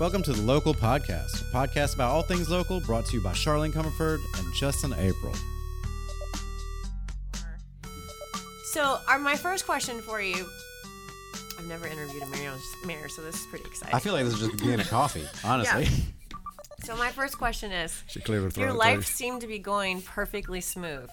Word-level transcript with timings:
Welcome 0.00 0.22
to 0.22 0.32
the 0.32 0.40
Local 0.40 0.72
Podcast, 0.72 1.42
a 1.42 1.54
podcast 1.54 1.94
about 1.94 2.10
all 2.10 2.22
things 2.22 2.48
local, 2.48 2.80
brought 2.80 3.04
to 3.04 3.18
you 3.18 3.22
by 3.22 3.32
Charlene 3.32 3.70
Comerford 3.70 4.18
and 4.38 4.54
Justin 4.54 4.94
April. 4.94 5.34
So, 8.64 8.98
our, 9.06 9.18
my 9.18 9.36
first 9.36 9.66
question 9.66 10.00
for 10.00 10.22
you 10.22 10.46
I've 11.58 11.66
never 11.66 11.86
interviewed 11.86 12.22
a 12.22 12.26
mayor, 12.28 12.54
mayor, 12.86 13.10
so 13.10 13.20
this 13.20 13.40
is 13.40 13.46
pretty 13.48 13.66
exciting. 13.66 13.94
I 13.94 13.98
feel 13.98 14.14
like 14.14 14.24
this 14.24 14.32
is 14.32 14.40
just 14.40 14.52
beginning 14.52 14.80
of 14.80 14.88
coffee, 14.88 15.26
honestly. 15.44 15.86
so, 16.82 16.96
my 16.96 17.10
first 17.10 17.36
question 17.36 17.70
is 17.70 18.02
She 18.06 18.20
cleared 18.20 18.44
her 18.44 18.50
throat. 18.50 18.64
Your 18.64 18.72
life 18.72 19.04
seemed 19.04 19.42
to 19.42 19.46
be 19.46 19.58
going 19.58 20.00
perfectly 20.00 20.62
smooth. 20.62 21.10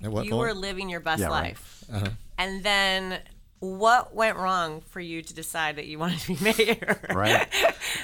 At 0.00 0.12
what 0.12 0.26
you 0.26 0.30
point? 0.30 0.42
were 0.42 0.54
living 0.54 0.88
your 0.88 1.00
best 1.00 1.22
Yeah, 1.22 1.26
right. 1.26 1.42
life. 1.42 1.84
Uh-huh. 1.92 2.08
And 2.38 2.62
then 2.62 3.18
what 3.62 4.12
went 4.12 4.36
wrong 4.38 4.80
for 4.88 4.98
you 4.98 5.22
to 5.22 5.32
decide 5.32 5.76
that 5.76 5.86
you 5.86 5.96
wanted 5.96 6.18
to 6.18 6.34
be 6.34 6.44
mayor? 6.58 7.00
Right. 7.14 7.46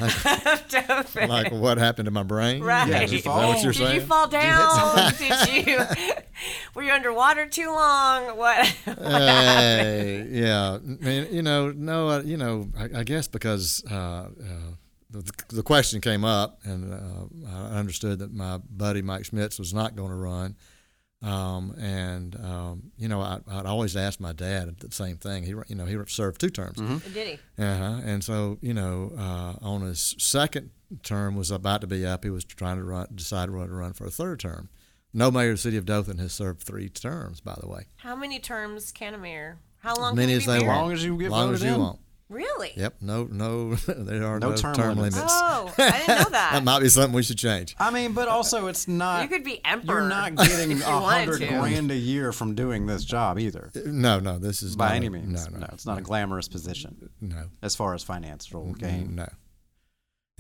of 0.01 0.65
Dothan? 0.69 1.29
like 1.29 1.51
what 1.51 1.79
happened 1.79 2.07
to 2.07 2.12
my 2.12 2.23
brain? 2.23 2.62
Right. 2.62 2.89
Yeah, 2.89 3.01
did 3.01 3.11
you 3.11 3.19
Is 3.19 3.25
that 3.25 3.31
fall? 3.31 3.48
what 3.48 3.62
you're 3.65 3.73
Did 3.73 3.95
you 3.95 4.01
fall 4.03 4.29
down? 4.29 5.12
Did 5.19 5.67
you? 5.67 5.81
Were 6.75 6.84
you 6.84 6.93
underwater 6.93 7.47
too 7.47 7.67
long? 7.67 8.37
What? 8.37 8.37
what 8.37 8.67
happened? 8.67 9.07
Hey, 9.09 10.29
yeah, 10.31 10.75
I 10.75 11.05
mean, 11.05 11.27
you 11.33 11.43
know, 11.43 11.73
no, 11.73 12.09
uh, 12.09 12.23
you 12.25 12.37
know, 12.37 12.69
I, 12.79 13.01
I 13.01 13.03
guess 13.03 13.27
because 13.27 13.83
uh, 13.91 13.95
uh, 13.95 14.29
the, 15.11 15.29
the 15.48 15.65
question 15.65 16.01
came 16.01 16.25
up, 16.25 16.61
and 16.62 16.95
uh, 16.95 17.48
I 17.51 17.79
understood 17.81 18.20
that 18.20 18.33
my 18.33 18.59
buddy 18.70 19.03
Mike 19.03 19.25
Schmitz 19.25 19.59
was 19.59 19.75
not 19.75 19.97
going 19.97 20.11
to 20.11 20.17
run, 20.17 20.55
um, 21.23 21.75
and 21.81 22.37
um, 22.37 22.92
you 22.97 23.09
know, 23.09 23.20
I, 23.20 23.41
I'd 23.51 23.67
always 23.67 23.97
ask 23.97 24.20
my 24.20 24.33
dad 24.33 24.77
the 24.79 24.91
same 24.92 25.17
thing. 25.17 25.42
He, 25.42 25.51
you 25.51 25.75
know, 25.75 25.84
he 25.84 25.97
served 26.06 26.41
two 26.41 26.51
terms, 26.51 26.79
Did 27.12 27.27
he? 27.27 27.62
uh-huh. 27.62 28.01
and 28.05 28.23
so 28.23 28.59
you 28.61 28.75
know, 28.75 29.12
uh, 29.19 29.55
on 29.61 29.83
his 29.83 30.15
second 30.19 30.70
term 31.03 31.34
was 31.37 31.51
about 31.51 31.81
to 31.81 31.87
be 31.87 32.07
up. 32.07 32.25
He 32.25 32.31
was 32.31 32.45
trying 32.45 32.77
to 32.79 32.84
run, 32.84 33.09
decide 33.15 33.51
whether 33.51 33.67
to 33.69 33.75
run 33.75 33.92
for 33.95 34.07
a 34.07 34.11
third 34.11 34.41
term. 34.41 34.69
No 35.12 35.31
mayor 35.31 35.51
of 35.51 35.55
the 35.57 35.62
city 35.62 35.77
of 35.77 35.87
Dothan 35.87 36.19
has 36.19 36.33
served 36.33 36.62
three 36.62 36.89
terms, 36.89 37.41
by 37.41 37.57
the 37.61 37.67
way. 37.67 37.87
How 37.97 38.14
many 38.14 38.39
terms 38.39 38.92
can 38.92 39.14
a 39.14 39.19
mayor? 39.19 39.59
How 39.81 39.95
long? 39.97 40.14
Many 40.14 40.33
can 40.33 40.37
as 40.39 40.47
be 40.47 40.53
they 40.53 40.59
mayor? 40.61 40.69
want. 40.69 40.81
long 40.83 40.92
as 40.92 41.05
you 41.05 41.19
get 41.19 41.31
long 41.31 41.47
voted 41.47 41.55
as 41.57 41.62
you 41.64 41.75
in. 41.75 41.81
want. 41.81 41.98
Really? 42.29 42.73
Yep. 42.77 42.97
No, 43.01 43.25
no, 43.25 43.75
there 43.87 44.25
are 44.27 44.39
no, 44.39 44.51
No 44.51 44.57
term 44.57 44.75
term, 44.75 44.97
limits. 44.98 45.17
limits. 45.17 45.33
Oh, 45.34 45.73
I 45.79 45.91
didn't 45.93 46.09
know 46.09 46.15
that. 46.31 46.51
That 46.53 46.65
might 46.65 46.81
be 46.81 46.89
something 46.91 47.15
we 47.15 47.23
should 47.23 47.39
change. 47.39 47.75
I 47.79 47.91
mean, 47.91 48.12
but 48.12 48.29
also 48.29 48.67
it's 48.67 48.87
not. 48.87 49.23
you 49.23 49.29
could 49.29 49.45
be 49.45 49.65
emperor. 49.65 50.01
You're 50.01 50.09
not 50.09 50.37
getting 50.37 50.73
a 50.73 50.85
hundred 50.85 51.39
grand 51.48 51.91
a 51.91 51.97
year 51.97 52.33
from 52.33 52.55
doing 52.55 52.85
this 52.87 53.05
job 53.05 53.39
either, 53.39 53.70
No, 53.87 54.20
no, 54.20 54.39
this 54.39 54.62
is 54.62 54.77
by 54.77 54.89
not 54.89 54.97
any 54.97 55.07
a- 55.07 55.11
means. 55.11 55.47
No, 55.47 55.53
no, 55.53 55.59
no, 55.61 55.70
it's 55.73 55.87
not 55.87 55.97
a 55.98 56.03
glamorous 56.03 56.48
position 56.48 57.09
no, 57.20 57.45
as 57.62 57.75
far 57.75 57.95
as 57.95 58.03
financial 58.03 58.75
gain. 58.75 59.15
no. 59.15 59.29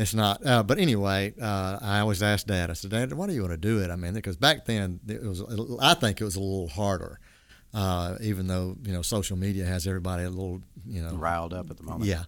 It's 0.00 0.14
not. 0.14 0.46
Uh, 0.46 0.62
but 0.62 0.78
anyway, 0.78 1.34
uh, 1.42 1.78
I 1.82 1.98
always 1.98 2.22
asked 2.22 2.46
Dad. 2.46 2.70
I 2.70 2.74
said, 2.74 2.92
Dad, 2.92 3.12
why 3.14 3.26
do 3.26 3.32
you 3.32 3.40
want 3.40 3.50
to 3.54 3.56
do 3.56 3.80
it? 3.82 3.90
I 3.90 3.96
mean, 3.96 4.12
because 4.14 4.36
back 4.36 4.64
then 4.64 5.00
it 5.08 5.20
was. 5.24 5.42
I 5.80 5.94
think 5.94 6.20
it 6.20 6.24
was 6.24 6.36
a 6.36 6.40
little 6.40 6.68
harder, 6.68 7.18
uh, 7.74 8.16
even 8.20 8.46
though 8.46 8.76
you 8.82 8.92
know 8.92 9.02
social 9.02 9.36
media 9.36 9.64
has 9.64 9.86
everybody 9.86 10.24
a 10.24 10.30
little, 10.30 10.62
you 10.86 11.02
know, 11.02 11.14
Riled 11.14 11.52
up 11.52 11.70
at 11.70 11.76
the 11.76 11.82
moment. 11.82 12.04
Yeah. 12.04 12.24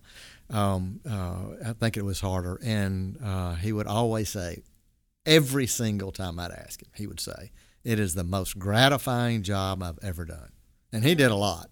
Um, 0.51 1.01
uh, 1.09 1.69
I 1.71 1.73
think 1.75 1.97
it 1.97 2.05
was 2.05 2.21
harder. 2.21 2.59
And 2.63 3.19
uh, 3.25 3.55
he 3.55 3.73
would 3.73 3.87
always 3.87 4.29
say, 4.29 4.63
every 5.25 5.67
single 5.67 6.13
time 6.13 6.39
I'd 6.41 6.51
ask 6.51 6.83
him, 6.83 6.91
he 6.95 7.07
would 7.07 7.21
say, 7.21 7.53
it 7.85 7.99
is 7.99 8.15
the 8.15 8.25
most 8.25 8.59
gratifying 8.59 9.43
job 9.43 9.83
I've 9.83 9.99
ever 10.03 10.25
done. 10.25 10.51
And 10.93 11.05
he 11.05 11.15
did 11.15 11.31
a 11.31 11.37
lot. 11.37 11.71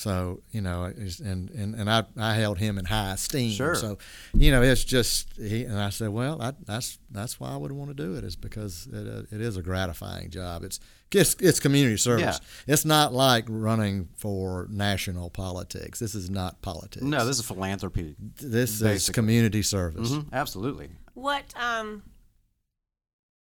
So, 0.00 0.40
you 0.50 0.62
know, 0.62 0.84
and, 0.84 1.50
and, 1.50 1.74
and 1.74 1.90
I, 1.90 2.04
I 2.16 2.32
held 2.32 2.56
him 2.56 2.78
in 2.78 2.86
high 2.86 3.12
esteem. 3.12 3.50
Sure. 3.50 3.74
So, 3.74 3.98
you 4.32 4.50
know, 4.50 4.62
it's 4.62 4.82
just, 4.82 5.28
he, 5.36 5.64
and 5.64 5.78
I 5.78 5.90
said, 5.90 6.08
well, 6.08 6.40
I, 6.40 6.54
that's, 6.64 6.98
that's 7.10 7.38
why 7.38 7.50
I 7.50 7.58
would 7.58 7.70
want 7.70 7.90
to 7.90 7.94
do 7.94 8.14
it 8.14 8.24
is 8.24 8.34
because 8.34 8.88
it, 8.90 9.06
uh, 9.06 9.22
it 9.30 9.42
is 9.42 9.58
a 9.58 9.62
gratifying 9.62 10.30
job. 10.30 10.64
It's, 10.64 10.80
it's, 11.12 11.36
it's 11.38 11.60
community 11.60 11.98
service. 11.98 12.40
Yeah. 12.66 12.72
It's 12.72 12.86
not 12.86 13.12
like 13.12 13.44
running 13.46 14.08
for 14.16 14.68
national 14.70 15.28
politics. 15.28 15.98
This 15.98 16.14
is 16.14 16.30
not 16.30 16.62
politics. 16.62 17.04
No, 17.04 17.26
this 17.26 17.38
is 17.38 17.44
philanthropy. 17.44 18.16
This 18.40 18.80
is 18.80 19.10
community 19.10 19.60
service. 19.60 20.14
hmm 20.14 20.20
Absolutely. 20.32 20.88
What? 21.12 21.44
Um. 21.56 22.04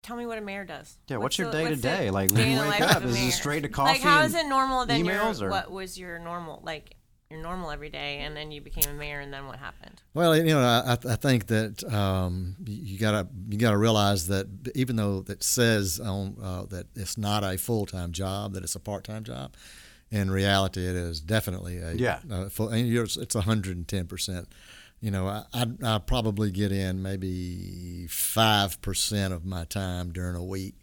Tell 0.03 0.17
me 0.17 0.27
what 0.27 0.37
a 0.37 0.41
mayor 0.41 0.65
does. 0.65 0.99
Yeah. 1.09 1.19
What's, 1.19 1.39
your 1.39 1.53
day 1.53 1.69
to 1.69 1.77
day 1.77 2.11
Like 2.11 2.33
when 2.33 2.51
you 2.51 2.59
wake 2.59 2.81
up, 2.81 3.05
is 3.05 3.17
it 3.17 3.31
straight 3.33 3.63
to 3.63 3.69
coffee? 3.69 3.93
Like, 3.93 4.01
how 4.01 4.23
is 4.23 4.35
it 4.35 4.47
normal? 4.47 4.85
Then 4.85 5.05
your 5.05 5.15
emails 5.15 5.41
or- 5.41 5.49
what 5.49 5.71
was 5.71 5.97
your 5.97 6.19
normal? 6.19 6.61
Like 6.65 6.97
your 7.31 7.41
normal 7.41 7.71
every 7.71 7.89
day, 7.89 8.19
and 8.19 8.37
then 8.37 8.51
you 8.53 8.61
became 8.61 8.85
a 8.91 8.99
mayor, 8.99 9.21
and 9.21 9.33
then 9.33 9.47
what 9.47 9.59
happened? 9.59 10.03
Well, 10.13 10.37
you 10.37 10.45
know, 10.45 10.61
I, 10.61 10.93
I 10.93 11.17
think 11.17 11.47
that 11.47 11.83
um, 11.93 12.57
you 12.67 12.99
gotta 12.99 13.27
you 13.49 13.57
gotta 13.59 13.79
realize 13.79 14.27
that 14.27 14.47
even 14.75 14.97
though 14.97 15.25
it 15.29 15.43
says 15.43 15.99
on 15.99 16.37
uh, 16.43 16.65
that 16.71 16.89
it's 16.95 17.17
not 17.17 17.43
a 17.43 17.57
full 17.57 17.87
time 17.87 18.13
job, 18.13 18.53
that 18.55 18.63
it's 18.65 18.75
a 18.75 18.81
part 18.81 19.05
time 19.05 19.25
job, 19.25 19.55
in 20.11 20.31
reality, 20.31 20.87
it 20.87 20.95
is 20.95 21.21
definitely 21.21 21.79
a 21.79 21.93
Yeah. 21.93 22.19
A 22.31 22.51
full, 22.51 22.69
and 22.69 22.87
you're, 22.87 23.05
it's 23.05 23.35
hundred 23.35 23.77
and 23.77 23.89
ten 23.89 24.07
percent. 24.07 24.49
You 25.03 25.11
know, 25.11 25.27
I, 25.27 25.45
I 25.53 25.67
I 25.83 25.99
probably 25.99 26.51
get 26.53 26.71
in 26.73 27.03
maybe 27.03 28.07
five 28.09 28.81
percent 28.81 29.35
of 29.35 29.45
my 29.45 29.65
time 29.65 30.13
during 30.13 30.37
a 30.37 30.45
week 30.45 30.77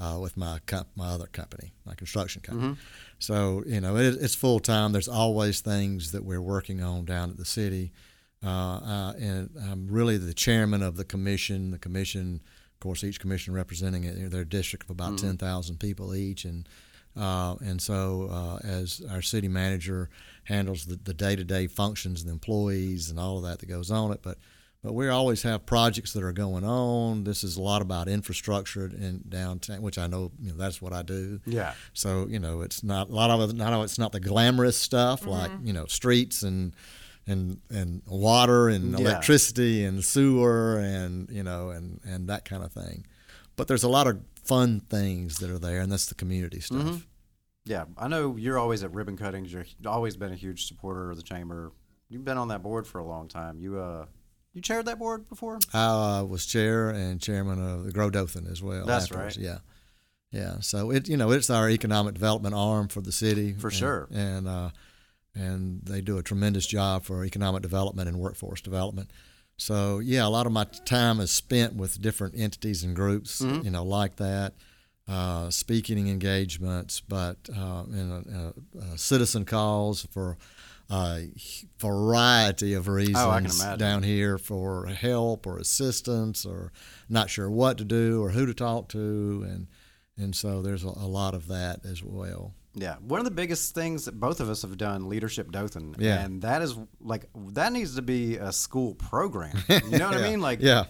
uh, 0.00 0.18
with 0.20 0.36
my 0.38 0.58
comp- 0.66 0.88
my 0.96 1.08
other 1.08 1.26
company, 1.26 1.72
my 1.84 1.94
construction 1.94 2.40
company. 2.42 2.76
So 3.18 3.62
you 3.66 3.80
know, 3.80 3.96
it, 3.96 4.16
it's 4.20 4.34
full 4.34 4.58
time. 4.58 4.92
There's 4.92 5.06
always 5.08 5.60
things 5.60 6.12
that 6.12 6.24
we're 6.24 6.40
working 6.40 6.82
on 6.82 7.04
down 7.04 7.28
at 7.30 7.36
the 7.36 7.44
city, 7.44 7.92
uh, 8.42 8.48
uh, 8.48 9.12
and 9.20 9.50
I'm 9.70 9.86
really 9.88 10.16
the 10.16 10.32
chairman 10.34 10.82
of 10.82 10.96
the 10.96 11.04
commission. 11.04 11.70
The 11.70 11.78
commission, 11.78 12.40
of 12.74 12.80
course, 12.80 13.04
each 13.04 13.20
commission 13.20 13.52
representing 13.52 14.04
it, 14.04 14.30
their 14.30 14.44
district 14.46 14.84
of 14.84 14.90
about 14.90 15.18
ten 15.18 15.36
thousand 15.36 15.78
people 15.78 16.14
each, 16.14 16.46
and 16.46 16.66
uh, 17.16 17.56
and 17.60 17.82
so 17.82 18.28
uh, 18.30 18.66
as 18.66 19.02
our 19.10 19.20
city 19.20 19.48
manager 19.48 20.08
handles 20.48 20.86
the, 20.86 20.96
the 20.96 21.14
day-to-day 21.14 21.66
functions 21.66 22.22
and 22.22 22.30
employees 22.30 23.10
and 23.10 23.20
all 23.20 23.36
of 23.38 23.44
that 23.44 23.58
that 23.60 23.66
goes 23.66 23.90
on 23.90 24.10
it, 24.12 24.20
but 24.22 24.38
but 24.82 24.92
we 24.94 25.08
always 25.08 25.42
have 25.42 25.66
projects 25.66 26.12
that 26.12 26.22
are 26.22 26.32
going 26.32 26.62
on. 26.64 27.24
This 27.24 27.42
is 27.42 27.56
a 27.56 27.60
lot 27.60 27.82
about 27.82 28.06
infrastructure 28.06 28.86
in 28.86 29.24
downtown, 29.28 29.82
which 29.82 29.98
I 29.98 30.06
know, 30.06 30.30
you 30.40 30.52
know 30.52 30.56
that's 30.56 30.80
what 30.80 30.92
I 30.92 31.02
do. 31.02 31.40
Yeah. 31.46 31.74
So 31.92 32.26
you 32.28 32.38
know, 32.38 32.62
it's 32.62 32.82
not 32.84 33.10
a 33.10 33.12
lot 33.12 33.28
of 33.30 33.50
it. 33.50 33.56
Not 33.56 33.72
all- 33.72 33.82
it's 33.82 33.98
not 33.98 34.12
the 34.12 34.20
glamorous 34.20 34.76
stuff 34.76 35.26
like 35.26 35.50
you 35.64 35.72
know 35.72 35.86
streets 35.86 36.42
and 36.44 36.74
and 37.26 37.60
and 37.70 38.02
water 38.06 38.68
and 38.68 38.92
Yeah. 38.92 38.98
electricity 39.00 39.84
and 39.84 40.02
sewer 40.04 40.78
and 40.78 41.28
you 41.30 41.42
know 41.42 41.70
and 41.70 42.00
and 42.06 42.28
that 42.28 42.44
kind 42.44 42.62
of 42.62 42.72
thing. 42.72 43.04
But 43.56 43.66
there's 43.66 43.82
a 43.84 43.88
lot 43.88 44.06
of 44.06 44.20
fun 44.44 44.80
things 44.88 45.38
that 45.40 45.50
are 45.50 45.58
there, 45.58 45.80
and 45.80 45.90
that's 45.92 46.06
the 46.06 46.14
community 46.14 46.60
stuff. 46.60 46.78
Mhm. 46.84 47.02
Yeah, 47.68 47.84
I 47.96 48.08
know 48.08 48.36
you're 48.36 48.58
always 48.58 48.82
at 48.82 48.92
ribbon 48.94 49.16
cuttings. 49.16 49.52
You're 49.52 49.66
always 49.86 50.16
been 50.16 50.32
a 50.32 50.36
huge 50.36 50.66
supporter 50.66 51.10
of 51.10 51.16
the 51.16 51.22
chamber. 51.22 51.72
You've 52.08 52.24
been 52.24 52.38
on 52.38 52.48
that 52.48 52.62
board 52.62 52.86
for 52.86 52.98
a 52.98 53.04
long 53.04 53.28
time. 53.28 53.58
You 53.60 53.78
uh, 53.78 54.06
you 54.54 54.62
chaired 54.62 54.86
that 54.86 54.98
board 54.98 55.28
before? 55.28 55.58
I 55.74 56.18
uh, 56.20 56.24
was 56.24 56.46
chair 56.46 56.88
and 56.90 57.20
chairman 57.20 57.62
of 57.62 57.84
the 57.84 57.92
Grow 57.92 58.08
Dothan 58.10 58.46
as 58.50 58.62
well. 58.62 58.86
That's 58.86 59.04
afterwards. 59.04 59.36
right. 59.36 59.44
Yeah, 59.44 59.58
yeah. 60.32 60.60
So 60.60 60.90
it 60.90 61.08
you 61.08 61.16
know 61.18 61.30
it's 61.32 61.50
our 61.50 61.68
economic 61.68 62.14
development 62.14 62.54
arm 62.54 62.88
for 62.88 63.02
the 63.02 63.12
city 63.12 63.52
For 63.52 63.68
and- 63.68 63.76
sure. 63.76 64.08
and 64.10 64.48
uh, 64.48 64.70
and 65.34 65.82
they 65.84 66.00
do 66.00 66.16
a 66.18 66.22
tremendous 66.22 66.66
job 66.66 67.04
for 67.04 67.24
economic 67.24 67.62
development 67.62 68.08
and 68.08 68.18
workforce 68.18 68.60
development. 68.62 69.10
So 69.58 69.98
yeah, 69.98 70.26
a 70.26 70.30
lot 70.30 70.46
of 70.46 70.52
my 70.52 70.64
time 70.86 71.20
is 71.20 71.30
spent 71.30 71.74
with 71.74 72.00
different 72.00 72.34
entities 72.38 72.82
and 72.84 72.96
groups, 72.96 73.42
Mm-hmm. 73.42 73.64
you 73.66 73.70
know, 73.70 73.84
like 73.84 74.16
that. 74.16 74.54
Uh, 75.08 75.48
speaking 75.48 76.06
engagements, 76.08 77.00
but 77.00 77.36
uh, 77.56 77.84
in 77.90 78.10
a, 78.76 78.78
a, 78.78 78.92
a 78.92 78.98
citizen 78.98 79.46
calls 79.46 80.06
for 80.10 80.36
a 80.90 81.30
variety 81.78 82.74
of 82.74 82.88
reasons 82.88 83.16
Oh, 83.18 83.30
can 83.32 83.46
imagine. 83.46 83.78
down 83.78 84.02
here 84.02 84.36
for 84.38 84.86
help 84.86 85.46
or 85.46 85.58
assistance 85.58 86.44
or 86.44 86.72
not 87.08 87.30
sure 87.30 87.50
what 87.50 87.78
to 87.78 87.84
do 87.84 88.22
or 88.22 88.30
who 88.30 88.46
to 88.46 88.54
talk 88.54 88.88
to, 88.90 89.46
and 89.48 89.66
and 90.18 90.34
so 90.36 90.60
there's 90.62 90.84
a, 90.84 90.88
a 90.88 91.08
lot 91.08 91.34
of 91.34 91.46
that 91.48 91.84
as 91.86 92.02
well. 92.02 92.52
Yeah, 92.74 92.96
one 93.00 93.18
of 93.18 93.24
the 93.24 93.30
biggest 93.32 93.74
things 93.74 94.04
that 94.04 94.20
both 94.20 94.40
of 94.40 94.50
us 94.50 94.62
have 94.62 94.76
done, 94.76 95.08
leadership 95.08 95.50
Dothan, 95.50 95.96
Yeah. 95.98 96.22
and 96.24 96.42
that 96.42 96.60
is 96.62 96.76
like 97.00 97.28
that 97.52 97.72
needs 97.72 97.94
to 97.96 98.02
be 98.02 98.36
a 98.36 98.52
school 98.52 98.94
program. 98.94 99.56
You 99.68 99.98
know 99.98 100.08
what 100.10 100.18
I 100.18 100.22
mean? 100.30 100.40
Like, 100.40 100.60
Yeah. 100.60 100.84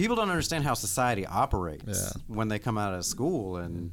People 0.00 0.16
don't 0.16 0.30
understand 0.30 0.64
how 0.64 0.74
society 0.74 1.26
operates 1.26 1.84
Yeah. 1.86 2.22
when 2.26 2.48
they 2.48 2.58
come 2.58 2.78
out 2.78 2.94
of 2.94 3.04
school, 3.04 3.56
and 3.58 3.92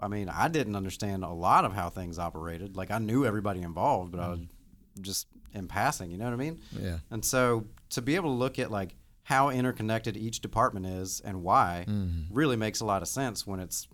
I 0.00 0.08
mean, 0.08 0.28
I 0.28 0.48
didn't 0.48 0.76
understand 0.76 1.24
a 1.24 1.30
lot 1.30 1.64
of 1.64 1.72
how 1.72 1.88
things 1.90 2.18
operated. 2.18 2.76
Like, 2.76 2.90
I 2.90 2.98
knew 2.98 3.24
everybody 3.24 3.62
involved, 3.62 4.12
but 4.12 4.20
I 4.20 4.28
was 4.30 4.40
just 5.00 5.26
in 5.52 5.66
passing. 5.68 6.10
You 6.10 6.18
know 6.18 6.24
what 6.24 6.34
I 6.34 6.36
mean? 6.36 6.58
Yeah. 6.72 6.98
And 7.10 7.24
so 7.24 7.64
to 7.90 8.02
be 8.02 8.16
able 8.16 8.30
to 8.30 8.36
look 8.36 8.58
at 8.58 8.70
like 8.70 8.96
how 9.22 9.48
interconnected 9.50 10.16
each 10.16 10.40
department 10.40 10.86
is 10.86 11.20
and 11.24 11.42
why 11.42 11.84
Mm-hmm. 11.88 12.34
really 12.34 12.56
makes 12.56 12.80
a 12.80 12.84
lot 12.84 13.00
of 13.02 13.08
sense 13.08 13.46
when 13.46 13.60
it's 13.60 13.88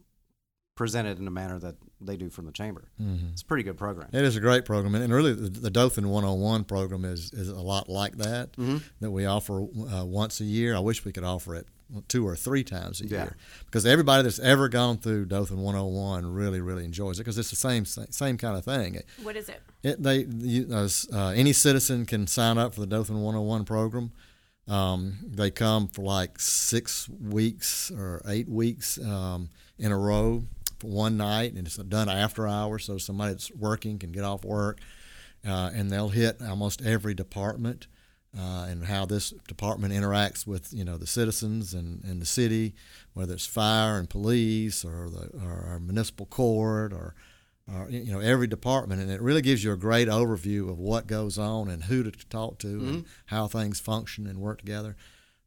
presented 0.81 1.19
in 1.19 1.27
a 1.27 1.31
manner 1.31 1.59
that 1.59 1.75
they 2.01 2.17
do 2.17 2.31
from 2.31 2.47
the 2.47 2.53
chamber. 2.53 2.89
Mm-hmm. 2.99 3.27
It's 3.35 3.43
a 3.43 3.45
pretty 3.45 3.65
good 3.65 3.77
program. 3.77 4.09
It 4.15 4.25
is 4.25 4.35
a 4.35 4.41
great 4.41 4.65
program, 4.65 4.95
and 4.95 5.13
really 5.13 5.35
the, 5.35 5.51
the 5.51 5.69
Dothan 5.71 6.09
101 6.09 6.65
program 6.65 7.05
is, 7.05 7.31
is 7.35 7.51
a 7.51 7.61
lot 7.61 7.91
like 7.91 8.17
that 8.17 8.53
Mm-hmm. 8.53 8.79
that 9.01 9.11
we 9.11 9.27
offer 9.27 9.61
uh, 9.61 10.05
once 10.07 10.41
a 10.41 10.45
year. 10.45 10.75
I 10.75 10.79
wish 10.79 11.05
we 11.05 11.13
could 11.13 11.23
offer 11.25 11.55
it 11.55 11.67
two 12.09 12.27
or 12.27 12.35
three 12.37 12.65
times 12.65 13.03
a 13.03 13.07
Yeah. 13.07 13.25
year 13.25 13.37
because 13.67 13.85
everybody 13.85 14.23
that's 14.23 14.39
ever 14.39 14.71
gone 14.71 14.97
through 14.97 15.27
Dothan 15.27 15.59
101 15.61 16.33
really 16.33 16.61
really 16.63 16.85
enjoys 16.85 17.19
it 17.19 17.25
because 17.25 17.37
it's 17.37 17.51
the 17.51 17.57
same 17.57 17.85
same 17.85 18.39
kind 18.39 18.57
of 18.57 18.65
thing. 18.65 19.01
What 19.23 19.37
is 19.37 19.49
it? 19.51 19.61
it, 19.83 20.03
they 20.03 20.19
you, 20.53 20.67
uh, 20.73 20.89
uh, 21.13 21.29
any 21.43 21.53
citizen 21.53 22.07
can 22.07 22.27
sign 22.27 22.57
up 22.59 22.73
for 22.75 22.81
the 22.81 22.87
Dothan 22.87 23.17
101 23.17 23.65
program. 23.67 24.13
Um, 24.69 25.19
they 25.27 25.51
come 25.51 25.89
for 25.89 26.03
like 26.03 26.39
six 26.39 27.09
weeks 27.09 27.91
or 27.91 28.23
eight 28.29 28.49
weeks 28.49 28.99
um, 29.05 29.51
in 29.79 29.91
a 29.91 29.99
row 29.99 30.45
for 30.81 30.89
one 30.89 31.17
night, 31.17 31.53
and 31.53 31.67
it's 31.67 31.77
done 31.77 32.09
after 32.09 32.47
hours, 32.47 32.85
so 32.85 32.99
somebody 32.99 33.33
that's 33.33 33.51
working 33.53 33.99
can 33.99 34.11
get 34.11 34.25
off 34.25 34.45
work, 34.45 34.81
uh, 35.47 35.71
and 35.75 35.91
they'll 35.91 36.09
hit 36.09 36.41
almost 36.43 36.83
every 36.83 37.15
department. 37.15 37.87
Uh, 38.39 38.67
and 38.71 38.85
how 38.85 39.05
this 39.05 39.31
department 39.49 39.93
interacts 39.93 40.47
with 40.47 40.73
you 40.73 40.85
know 40.85 40.97
the 40.97 41.07
citizens 41.07 41.75
and, 41.75 42.05
and 42.05 42.23
the 42.23 42.27
city, 42.27 42.75
whether 43.13 43.35
it's 43.35 43.45
fire 43.45 43.99
and 43.99 44.09
police 44.09 44.85
or 44.85 45.11
the 45.11 45.31
or 45.45 45.67
our 45.69 45.81
municipal 45.81 46.27
court 46.27 46.93
or 46.93 47.17
uh, 47.69 47.87
you 47.89 48.13
know 48.13 48.21
every 48.21 48.47
department, 48.47 49.01
and 49.01 49.11
it 49.11 49.21
really 49.21 49.43
gives 49.43 49.65
you 49.65 49.73
a 49.73 49.77
great 49.77 50.07
overview 50.07 50.71
of 50.71 50.79
what 50.79 51.09
goes 51.09 51.39
on 51.39 51.69
and 51.69 51.85
who 51.85 52.05
to 52.05 52.13
talk 52.29 52.59
to 52.59 52.69
and 52.69 53.05
how 53.27 53.49
things 53.49 53.81
function 53.81 54.29
and 54.29 54.39
work 54.39 54.59
together. 54.59 54.97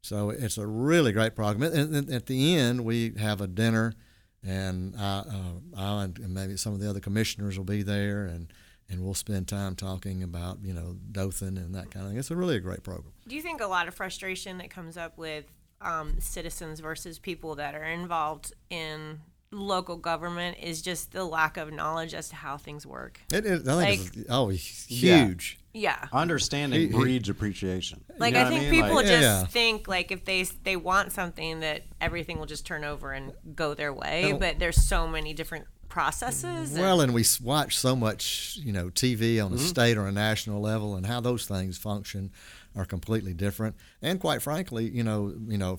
So 0.04 0.28
it's 0.28 0.58
a 0.58 0.66
really 0.66 1.12
great 1.12 1.34
program. 1.34 1.72
And, 1.72 1.94
and 1.96 2.10
at 2.10 2.26
the 2.26 2.54
end, 2.56 2.84
we 2.84 3.14
have 3.18 3.40
a 3.40 3.46
dinner, 3.46 3.94
and 4.44 4.94
I, 4.98 5.18
uh, 5.18 5.76
I 5.76 6.04
and 6.04 6.34
maybe 6.34 6.56
some 6.56 6.72
of 6.74 6.80
the 6.80 6.88
other 6.88 7.00
commissioners 7.00 7.56
will 7.56 7.64
be 7.64 7.82
there, 7.82 8.26
and 8.26 8.52
and 8.88 9.02
we'll 9.02 9.14
spend 9.14 9.48
time 9.48 9.74
talking 9.74 10.22
about 10.22 10.58
you 10.62 10.72
know 10.72 10.96
Dothan 11.12 11.56
and 11.56 11.74
that 11.74 11.90
kind 11.90 12.04
of 12.04 12.10
thing. 12.10 12.18
It's 12.18 12.30
a 12.30 12.36
really 12.36 12.56
a 12.56 12.60
great 12.60 12.82
program. 12.82 13.12
Do 13.26 13.34
you 13.36 13.42
think 13.42 13.60
a 13.60 13.66
lot 13.66 13.88
of 13.88 13.94
frustration 13.94 14.58
that 14.58 14.70
comes 14.70 14.96
up 14.96 15.16
with 15.16 15.46
um, 15.80 16.20
citizens 16.20 16.80
versus 16.80 17.18
people 17.18 17.54
that 17.56 17.74
are 17.74 17.84
involved 17.84 18.52
in 18.70 19.20
local 19.54 19.96
government 19.96 20.58
is 20.60 20.82
just 20.82 21.12
the 21.12 21.24
lack 21.24 21.56
of 21.56 21.72
knowledge 21.72 22.12
as 22.14 22.28
to 22.30 22.36
how 22.36 22.56
things 22.56 22.86
work? 22.86 23.20
It, 23.32 23.46
it, 23.46 23.66
I 23.68 23.96
think 23.96 24.16
it's 24.16 24.26
oh 24.30 24.48
huge. 24.48 25.58
Yeah. 25.72 26.06
Understanding 26.12 26.80
He- 26.82 26.86
he- 26.86 26.92
breeds 26.92 27.28
appreciation. 27.28 28.04
You 28.10 28.14
Like 28.20 28.34
know 28.34 28.40
I 28.40 28.44
what 28.44 28.50
think 28.52 28.70
mean? 28.70 28.82
people 28.82 28.94
Like- 28.96 29.06
just 29.06 29.22
Yeah. 29.22 29.44
think 29.46 29.88
like 29.88 30.12
if 30.12 30.24
they 30.24 30.42
they 30.62 30.76
want 30.76 31.12
something 31.12 31.60
that 31.60 31.82
everything 32.00 32.38
will 32.38 32.46
just 32.46 32.64
turn 32.66 32.84
over 32.84 33.12
and 33.12 33.32
go 33.56 33.74
their 33.74 33.92
way, 33.92 34.30
Well- 34.32 34.38
but 34.38 34.58
there's 34.58 34.82
so 34.84 35.08
many 35.08 35.32
different 35.34 35.66
processes. 35.88 36.72
Well, 36.72 37.00
and 37.00 37.14
we 37.14 37.24
watch 37.42 37.78
so 37.78 37.94
much, 37.96 38.58
you 38.62 38.72
know, 38.72 38.90
TV 38.90 39.40
on 39.44 39.52
a 39.52 39.56
Mm-hmm. 39.56 39.64
state 39.64 39.96
or 39.96 40.06
a 40.06 40.12
national 40.12 40.60
level, 40.60 40.96
and 40.96 41.06
how 41.06 41.20
those 41.20 41.46
things 41.46 41.78
function 41.78 42.30
are 42.76 42.84
completely 42.84 43.34
different. 43.34 43.76
And 44.02 44.18
quite 44.20 44.42
frankly, 44.42 44.88
you 44.88 45.04
know, 45.04 45.34
you 45.46 45.58
know, 45.58 45.78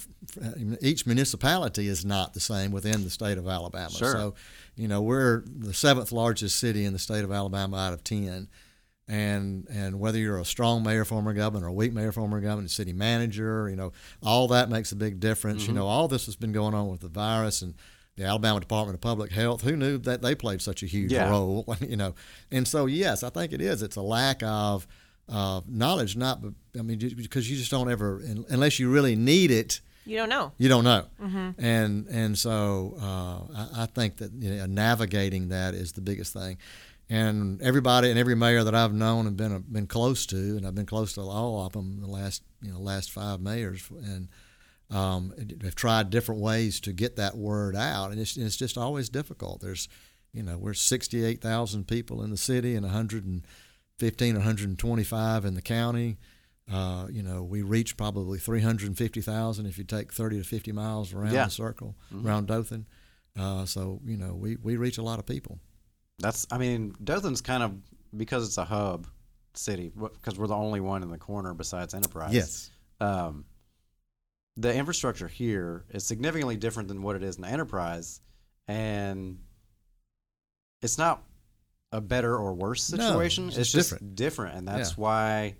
each 0.81 1.05
municipality 1.05 1.87
is 1.87 2.05
not 2.05 2.33
the 2.33 2.39
same 2.39 2.71
within 2.71 3.03
the 3.03 3.09
state 3.09 3.37
of 3.37 3.47
Alabama. 3.47 3.89
Sure. 3.91 4.11
So, 4.13 4.35
you 4.75 4.87
know, 4.87 5.01
we're 5.01 5.43
the 5.45 5.73
seventh 5.73 6.11
largest 6.11 6.57
city 6.59 6.85
in 6.85 6.93
the 6.93 6.99
state 6.99 7.23
of 7.23 7.31
Alabama 7.31 7.77
out 7.77 7.93
of 7.93 8.03
ten. 8.03 8.47
And 9.07 9.67
and 9.69 9.99
whether 9.99 10.17
you're 10.17 10.39
a 10.39 10.45
strong 10.45 10.81
mayor, 10.83 11.05
form 11.05 11.27
of 11.27 11.35
government, 11.35 11.63
or 11.63 11.67
a 11.67 11.73
weak 11.73 11.93
mayor, 11.93 12.11
form 12.11 12.33
of 12.33 12.41
government, 12.41 12.71
city 12.71 12.91
manager, 12.93 13.69
you 13.69 13.75
know, 13.75 13.91
all 14.23 14.47
that 14.47 14.69
makes 14.69 14.91
a 14.91 14.95
big 14.95 15.19
difference. 15.19 15.63
Mm-hmm. 15.63 15.73
You 15.73 15.79
know, 15.79 15.87
all 15.87 16.07
this 16.07 16.25
has 16.25 16.35
been 16.35 16.51
going 16.53 16.73
on 16.73 16.87
with 16.87 17.01
the 17.01 17.07
virus 17.07 17.61
and 17.61 17.75
the 18.17 18.23
Alabama 18.23 18.59
Department 18.61 18.95
of 18.95 19.01
Public 19.01 19.31
Health. 19.31 19.61
Who 19.61 19.75
knew 19.75 19.99
that 19.99 20.23
they 20.23 20.33
played 20.33 20.59
such 20.61 20.81
a 20.81 20.87
huge 20.87 21.11
Yeah. 21.11 21.29
role? 21.29 21.65
You 21.81 21.97
know, 21.97 22.15
and 22.49 22.67
so 22.67 22.87
yes, 22.87 23.21
I 23.21 23.29
think 23.29 23.53
it 23.53 23.61
is. 23.61 23.83
It's 23.83 23.95
a 23.97 24.01
lack 24.01 24.41
of 24.41 24.87
uh, 25.29 25.61
knowledge 25.67 26.15
not 26.15 26.39
i 26.77 26.81
mean 26.81 26.99
because 26.99 27.49
you 27.49 27.57
just 27.57 27.71
don't 27.71 27.89
ever 27.89 28.21
unless 28.49 28.79
you 28.79 28.91
really 28.91 29.15
need 29.15 29.51
it 29.51 29.81
you 30.05 30.17
don't 30.17 30.29
know. 30.29 30.51
you 30.57 30.69
don't 30.69 30.83
know. 30.83 31.05
Mm-hmm. 31.19 31.49
and 31.57 32.07
and 32.07 32.37
so 32.37 32.95
uh, 33.01 33.39
I, 33.57 33.83
I, 33.83 33.85
think 33.87 34.17
that 34.17 34.31
you 34.33 34.51
know, 34.51 34.65
navigating 34.67 35.49
that 35.49 35.73
is 35.73 35.93
the 35.93 36.01
biggest 36.01 36.31
thing. 36.31 36.57
And 37.09 37.61
everybody 37.61 38.09
and 38.09 38.19
every 38.19 38.35
mayor 38.35 38.63
that 38.63 38.75
I've 38.75 38.93
known 38.93 39.25
and 39.25 39.35
been 39.35 39.63
been 39.71 39.87
close 39.87 40.25
to 40.27 40.37
and 40.37 40.65
I've 40.65 40.75
been 40.75 40.85
close 40.85 41.13
to 41.13 41.21
all 41.21 41.65
of 41.65 41.73
them 41.73 42.01
the 42.01 42.07
last 42.07 42.43
you 42.61 42.71
know 42.71 42.79
last 42.79 43.11
five 43.11 43.41
mayors 43.41 43.83
and 43.89 44.27
um, 44.91 45.33
have 45.63 45.75
tried 45.75 46.11
different 46.11 46.41
ways 46.41 46.79
to 46.81 46.93
get 46.93 47.15
that 47.15 47.35
word 47.35 47.75
out 47.75 48.11
and 48.11 48.19
it's, 48.19 48.37
it's 48.37 48.57
just 48.57 48.77
always 48.77 49.09
difficult. 49.09 49.61
There's 49.61 49.89
you 50.33 50.43
know 50.43 50.57
we're 50.57 50.75
68,000 50.75 51.87
people 51.87 52.21
in 52.21 52.29
the 52.29 52.37
city 52.37 52.75
and 52.75 52.85
100 52.85 53.25
and 53.25 53.47
15 53.99 54.35
125 54.35 55.45
in 55.45 55.55
the 55.55 55.61
county. 55.61 56.17
Uh, 56.71 57.07
you 57.11 57.21
know, 57.21 57.43
we 57.43 57.61
reach 57.61 57.95
probably 57.95 58.39
350,000 58.39 59.65
if 59.65 59.77
you 59.77 59.83
take 59.83 60.11
30 60.11 60.39
to 60.39 60.43
50 60.43 60.71
miles 60.71 61.13
around 61.13 61.33
yeah. 61.33 61.45
the 61.45 61.51
circle, 61.51 61.95
mm-hmm. 62.11 62.27
around 62.27 62.47
Dothan. 62.47 62.87
Uh, 63.37 63.65
so, 63.65 63.99
you 64.03 64.17
know, 64.17 64.33
we, 64.33 64.55
we 64.57 64.77
reach 64.77 64.97
a 64.97 65.03
lot 65.03 65.19
of 65.19 65.25
people. 65.25 65.59
That's, 66.19 66.47
I 66.49 66.57
mean, 66.57 66.95
Dothan's 67.03 67.41
kind 67.41 67.61
of, 67.61 67.73
because 68.15 68.47
it's 68.47 68.57
a 68.57 68.65
hub 68.65 69.07
city, 69.53 69.91
because 69.95 70.39
we're 70.39 70.47
the 70.47 70.55
only 70.55 70.79
one 70.79 71.03
in 71.03 71.09
the 71.09 71.17
corner 71.17 71.53
besides 71.53 71.93
Enterprise. 71.93 72.33
Yes. 72.33 72.71
Um, 72.99 73.45
the 74.57 74.73
infrastructure 74.73 75.27
here 75.27 75.85
is 75.91 76.05
significantly 76.05 76.55
different 76.55 76.87
than 76.87 77.01
what 77.01 77.15
it 77.15 77.23
is 77.23 77.37
in 77.37 77.45
Enterprise. 77.45 78.21
And 78.67 79.39
it's 80.81 80.97
not 80.97 81.23
a 81.95 82.01
better 82.01 82.35
or 82.37 82.53
worse 82.53 82.91
No, 82.91 82.97
situation. 83.07 83.47
it's 83.47 83.57
it's 83.57 83.71
just 83.71 83.89
just 83.91 84.15
different. 84.15 84.57
and 84.57 84.67
that's 84.67 84.91
Yeah. 84.91 84.95
why 85.03 85.55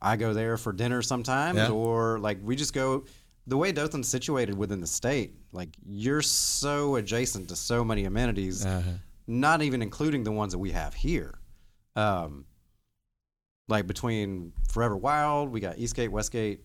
I 0.00 0.16
go 0.16 0.32
there 0.34 0.56
for 0.56 0.72
dinner 0.72 1.02
sometimes, 1.02 1.56
Yeah. 1.58 1.70
or 1.70 2.18
like 2.18 2.38
we 2.42 2.56
just 2.56 2.72
go. 2.72 3.04
The 3.46 3.56
way 3.58 3.72
Dothan's 3.72 4.08
situated 4.08 4.56
within 4.56 4.80
the 4.80 4.86
state, 4.86 5.34
like 5.52 5.68
you're 5.84 6.22
so 6.22 6.96
adjacent 6.96 7.48
to 7.50 7.56
so 7.56 7.84
many 7.84 8.04
amenities 8.06 8.64
Uh-huh. 8.64 8.92
not 9.26 9.60
even 9.62 9.82
including 9.82 10.24
the 10.24 10.32
ones 10.32 10.52
that 10.52 10.58
we 10.58 10.70
have 10.72 10.94
here. 10.94 11.38
Um, 11.96 12.46
like 13.68 13.86
between 13.86 14.52
Forever 14.70 14.96
Wild, 14.96 15.50
we 15.50 15.60
got 15.60 15.78
Eastgate, 15.78 16.10
Westgate. 16.10 16.64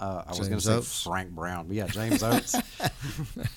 Uh, 0.00 0.22
I 0.26 0.30
was 0.36 0.48
going 0.48 0.60
to 0.60 0.82
say 0.82 1.08
Frank 1.08 1.30
Brown. 1.30 1.68
We 1.68 1.76
got 1.76 1.90
James 1.98 2.22
Oates. 2.22 2.54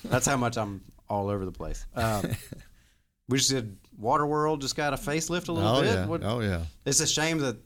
That's 0.04 0.26
how 0.26 0.36
much 0.36 0.56
I'm 0.58 0.82
all 1.08 1.28
over 1.28 1.44
the 1.44 1.52
place. 1.52 1.86
Um, 1.94 2.26
we 3.28 3.38
just 3.38 3.50
did 3.50 3.76
Waterworld. 4.00 4.60
Just 4.60 4.76
got 4.76 4.92
a 4.92 4.96
facelift 4.96 5.48
a 5.48 5.52
little 5.52 5.76
Oh, 5.76 5.80
bit. 5.82 5.94
yeah. 5.94 6.06
What- 6.06 6.24
Oh, 6.24 6.40
yeah. 6.40 6.62
It's 6.84 7.00
a 7.00 7.06
shame 7.06 7.38
that 7.38 7.56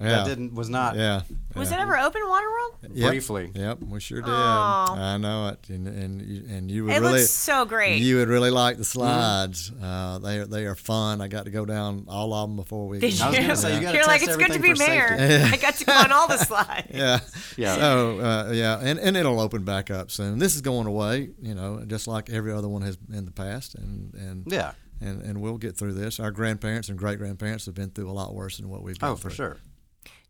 Yeah. 0.00 0.08
that 0.08 0.24
didn't 0.26 0.54
was 0.54 0.68
not 0.68 0.96
Yeah. 0.96 1.22
Was 1.54 1.70
yeah. 1.70 1.78
it 1.78 1.82
ever 1.82 1.96
open 1.98 2.22
Waterworld? 2.22 2.88
Yep. 2.94 3.08
briefly. 3.10 3.50
Yep, 3.54 3.78
we 3.82 4.00
sure 4.00 4.20
did. 4.20 4.28
Aw. 4.30 4.94
I 5.14 5.16
know 5.18 5.48
it, 5.48 5.68
and 5.68 5.86
and 5.86 6.20
you, 6.20 6.42
and 6.50 6.68
you 6.70 6.84
would 6.86 6.94
It 6.94 7.00
really 7.00 7.20
looks 7.20 7.30
so 7.30 7.64
great. 7.64 8.02
you 8.02 8.16
would 8.16 8.28
really 8.28 8.50
like 8.50 8.78
the 8.78 8.84
slides. 8.84 9.70
Uh, 9.80 10.18
they 10.18 10.38
are 10.38 10.46
they 10.46 10.64
are 10.64 10.74
fun. 10.74 11.20
I 11.20 11.28
got 11.28 11.44
to 11.44 11.52
go 11.52 11.64
down 11.64 12.06
all 12.08 12.34
of 12.34 12.48
them 12.48 12.56
before 12.56 12.88
we. 12.88 12.98
Did 12.98 13.20
I 13.20 13.28
was 13.30 13.38
gonna 13.38 13.56
say, 13.56 13.74
you 13.76 13.80
gotta 13.82 13.96
You're 13.98 14.06
like, 14.06 14.20
test 14.22 14.32
it's 14.32 14.36
good 14.48 14.52
to 14.54 14.58
be 14.58 14.74
mayor. 14.74 15.16
I 15.52 15.56
got 15.58 15.76
to 15.76 15.84
go 15.84 15.92
on 15.92 16.10
all 16.10 16.26
the 16.26 16.38
slides. 16.44 16.88
Yeah. 16.92 17.20
Yeah. 17.56 17.76
So 17.76 18.18
uh, 18.20 18.50
yeah, 18.52 18.80
and, 18.82 18.98
and 18.98 19.16
it'll 19.16 19.38
open 19.38 19.62
back 19.62 19.90
up 19.92 20.10
soon. 20.10 20.38
This 20.40 20.56
is 20.56 20.62
going 20.62 20.88
away, 20.88 21.28
you 21.40 21.54
know, 21.54 21.84
just 21.86 22.08
like 22.08 22.28
every 22.30 22.52
other 22.52 22.68
one 22.68 22.82
has 22.82 22.98
in 23.12 23.24
the 23.26 23.30
past, 23.32 23.76
and 23.76 24.12
and 24.14 24.50
Yeah. 24.50 24.72
And, 25.02 25.22
and 25.22 25.40
we'll 25.40 25.58
get 25.58 25.76
through 25.76 25.94
this. 25.94 26.20
Our 26.20 26.30
grandparents 26.30 26.88
and 26.88 26.96
great 26.98 27.18
grandparents 27.18 27.66
have 27.66 27.74
been 27.74 27.90
through 27.90 28.10
a 28.10 28.12
lot 28.12 28.34
worse 28.34 28.56
than 28.58 28.68
what 28.68 28.82
we've 28.82 28.98
been 28.98 29.08
Oh, 29.10 29.16
for 29.16 29.28
through. 29.30 29.34
sure. 29.36 29.56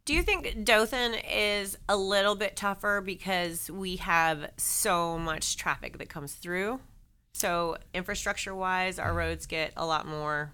Do 0.04 0.14
you 0.14 0.22
think 0.22 0.64
Dothan 0.64 1.14
is 1.30 1.78
a 1.88 1.96
little 1.96 2.34
bit 2.34 2.56
tougher 2.56 3.00
because 3.04 3.70
we 3.70 3.96
have 3.96 4.50
so 4.56 5.16
much 5.18 5.56
traffic 5.56 5.98
that 5.98 6.08
comes 6.08 6.32
through? 6.34 6.80
So 7.34 7.76
infrastructure 7.94 8.54
wise, 8.54 8.98
our 8.98 9.14
roads 9.14 9.46
get 9.46 9.72
a 9.76 9.86
lot 9.86 10.06
more 10.06 10.52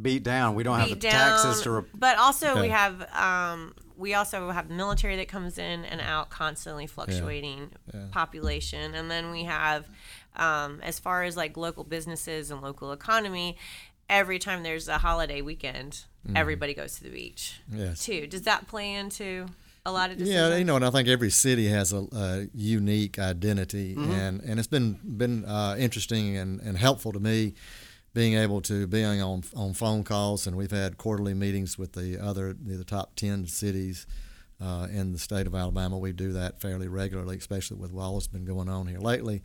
Beat 0.00 0.22
down. 0.22 0.54
We 0.54 0.62
don't 0.62 0.78
have 0.80 0.88
the 0.88 0.94
down. 0.96 1.12
taxes 1.12 1.60
to. 1.62 1.70
Re- 1.72 1.82
but 1.92 2.16
also 2.16 2.58
we 2.62 2.68
have 2.68 3.02
um, 3.12 3.74
we 3.98 4.14
also 4.14 4.48
have 4.50 4.70
military 4.70 5.16
that 5.16 5.28
comes 5.28 5.58
in 5.58 5.84
and 5.84 6.00
out 6.00 6.30
constantly 6.30 6.86
fluctuating 6.86 7.70
Yeah. 7.92 8.06
population, 8.10 8.94
and 8.94 9.10
then 9.10 9.30
we 9.30 9.44
have 9.44 9.86
um, 10.36 10.80
as 10.82 10.98
far 10.98 11.22
as 11.24 11.36
like 11.36 11.56
local 11.56 11.84
businesses 11.84 12.50
and 12.50 12.60
local 12.62 12.92
economy. 12.92 13.56
Every 14.08 14.38
time 14.38 14.62
there's 14.62 14.88
a 14.88 14.98
holiday 14.98 15.40
weekend, 15.42 16.04
Mm-hmm. 16.26 16.36
everybody 16.36 16.72
goes 16.72 16.94
to 16.98 17.02
the 17.02 17.10
beach 17.10 17.60
Yes. 17.72 18.04
too. 18.04 18.28
Does 18.28 18.42
that 18.42 18.68
play 18.68 18.94
into 18.94 19.46
a 19.84 19.90
lot 19.90 20.10
of 20.12 20.18
decisions? 20.18 20.50
Yeah, 20.52 20.56
you 20.56 20.62
know, 20.64 20.76
and 20.76 20.84
I 20.84 20.90
think 20.90 21.08
every 21.08 21.30
city 21.30 21.66
has 21.66 21.92
a, 21.92 22.06
a 22.12 22.46
unique 22.54 23.18
identity, 23.18 23.96
and, 23.96 24.40
and 24.42 24.60
it's 24.60 24.68
been 24.68 25.00
been 25.02 25.44
uh, 25.44 25.74
interesting 25.76 26.36
and, 26.36 26.60
and 26.60 26.78
helpful 26.78 27.10
to 27.12 27.18
me 27.18 27.54
being 28.14 28.34
able 28.34 28.60
to 28.60 28.86
being 28.86 29.20
on 29.20 29.42
on 29.56 29.72
phone 29.74 30.04
calls, 30.04 30.46
and 30.46 30.56
we've 30.56 30.70
had 30.70 30.96
quarterly 30.96 31.34
meetings 31.34 31.76
with 31.76 31.94
the 31.94 32.18
other 32.22 32.52
the, 32.52 32.76
the 32.76 32.84
top 32.84 33.16
ten 33.16 33.46
cities 33.48 34.06
uh, 34.60 34.86
in 34.92 35.10
the 35.10 35.18
state 35.18 35.48
of 35.48 35.56
Alabama. 35.56 35.98
We 35.98 36.12
do 36.12 36.32
that 36.34 36.60
fairly 36.60 36.86
regularly, 36.86 37.36
especially 37.38 37.78
with 37.78 37.90
what's 37.90 38.28
been 38.28 38.44
going 38.44 38.68
on 38.68 38.86
here 38.86 39.00
lately. 39.00 39.42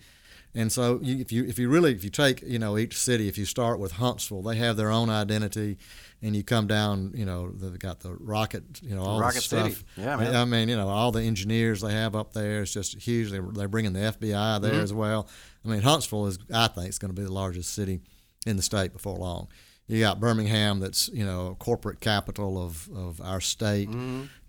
And 0.55 0.71
so 0.71 0.99
you, 1.03 1.19
if 1.19 1.31
you 1.31 1.45
if 1.45 1.59
you 1.59 1.69
really 1.69 1.91
if 1.91 2.03
you 2.03 2.09
take 2.09 2.41
you 2.41 2.57
know 2.57 2.77
each 2.77 2.97
city 2.97 3.27
if 3.27 3.37
you 3.37 3.45
start 3.45 3.79
with 3.79 3.93
Huntsville 3.93 4.41
they 4.41 4.55
have 4.55 4.75
their 4.75 4.89
own 4.89 5.09
identity, 5.09 5.77
and 6.21 6.35
you 6.35 6.43
come 6.43 6.65
down 6.65 7.11
you 7.15 7.25
know 7.25 7.51
they've 7.51 7.77
got 7.77 7.99
the 7.99 8.13
rocket 8.15 8.63
you 8.81 8.95
know 8.95 9.03
all 9.03 9.19
Rocket 9.19 9.35
the 9.35 9.41
stuff. 9.41 9.71
City. 9.73 9.83
Yeah, 9.97 10.15
man. 10.15 10.35
I 10.35 10.45
mean 10.45 10.67
you 10.69 10.75
know 10.75 10.87
all 10.89 11.11
the 11.11 11.21
engineers 11.21 11.81
they 11.81 11.91
have 11.91 12.15
up 12.15 12.33
there 12.33 12.63
it's 12.63 12.73
just 12.73 12.95
huge. 12.95 13.29
They, 13.31 13.39
they're 13.39 13.67
bringing 13.67 13.93
the 13.93 13.99
FBI 13.99 14.61
there 14.61 14.71
Mm-hmm. 14.73 14.81
as 14.81 14.93
well. 14.93 15.27
I 15.63 15.67
mean 15.67 15.81
Huntsville 15.81 16.25
is 16.27 16.39
I 16.51 16.67
think 16.67 16.89
is 16.89 16.97
going 16.97 17.13
to 17.13 17.19
be 17.21 17.25
the 17.25 17.33
largest 17.33 17.73
city 17.73 17.99
in 18.47 18.55
the 18.57 18.63
state 18.63 18.93
before 18.93 19.17
long. 19.17 19.49
You 19.89 20.01
got 20.01 20.19
Birmingham, 20.19 20.81
that's 20.81 21.07
you 21.13 21.25
know 21.25 21.55
corporate 21.59 22.01
capital 22.01 22.61
of, 22.61 22.89
of 22.93 23.21
our 23.21 23.39
state. 23.39 23.89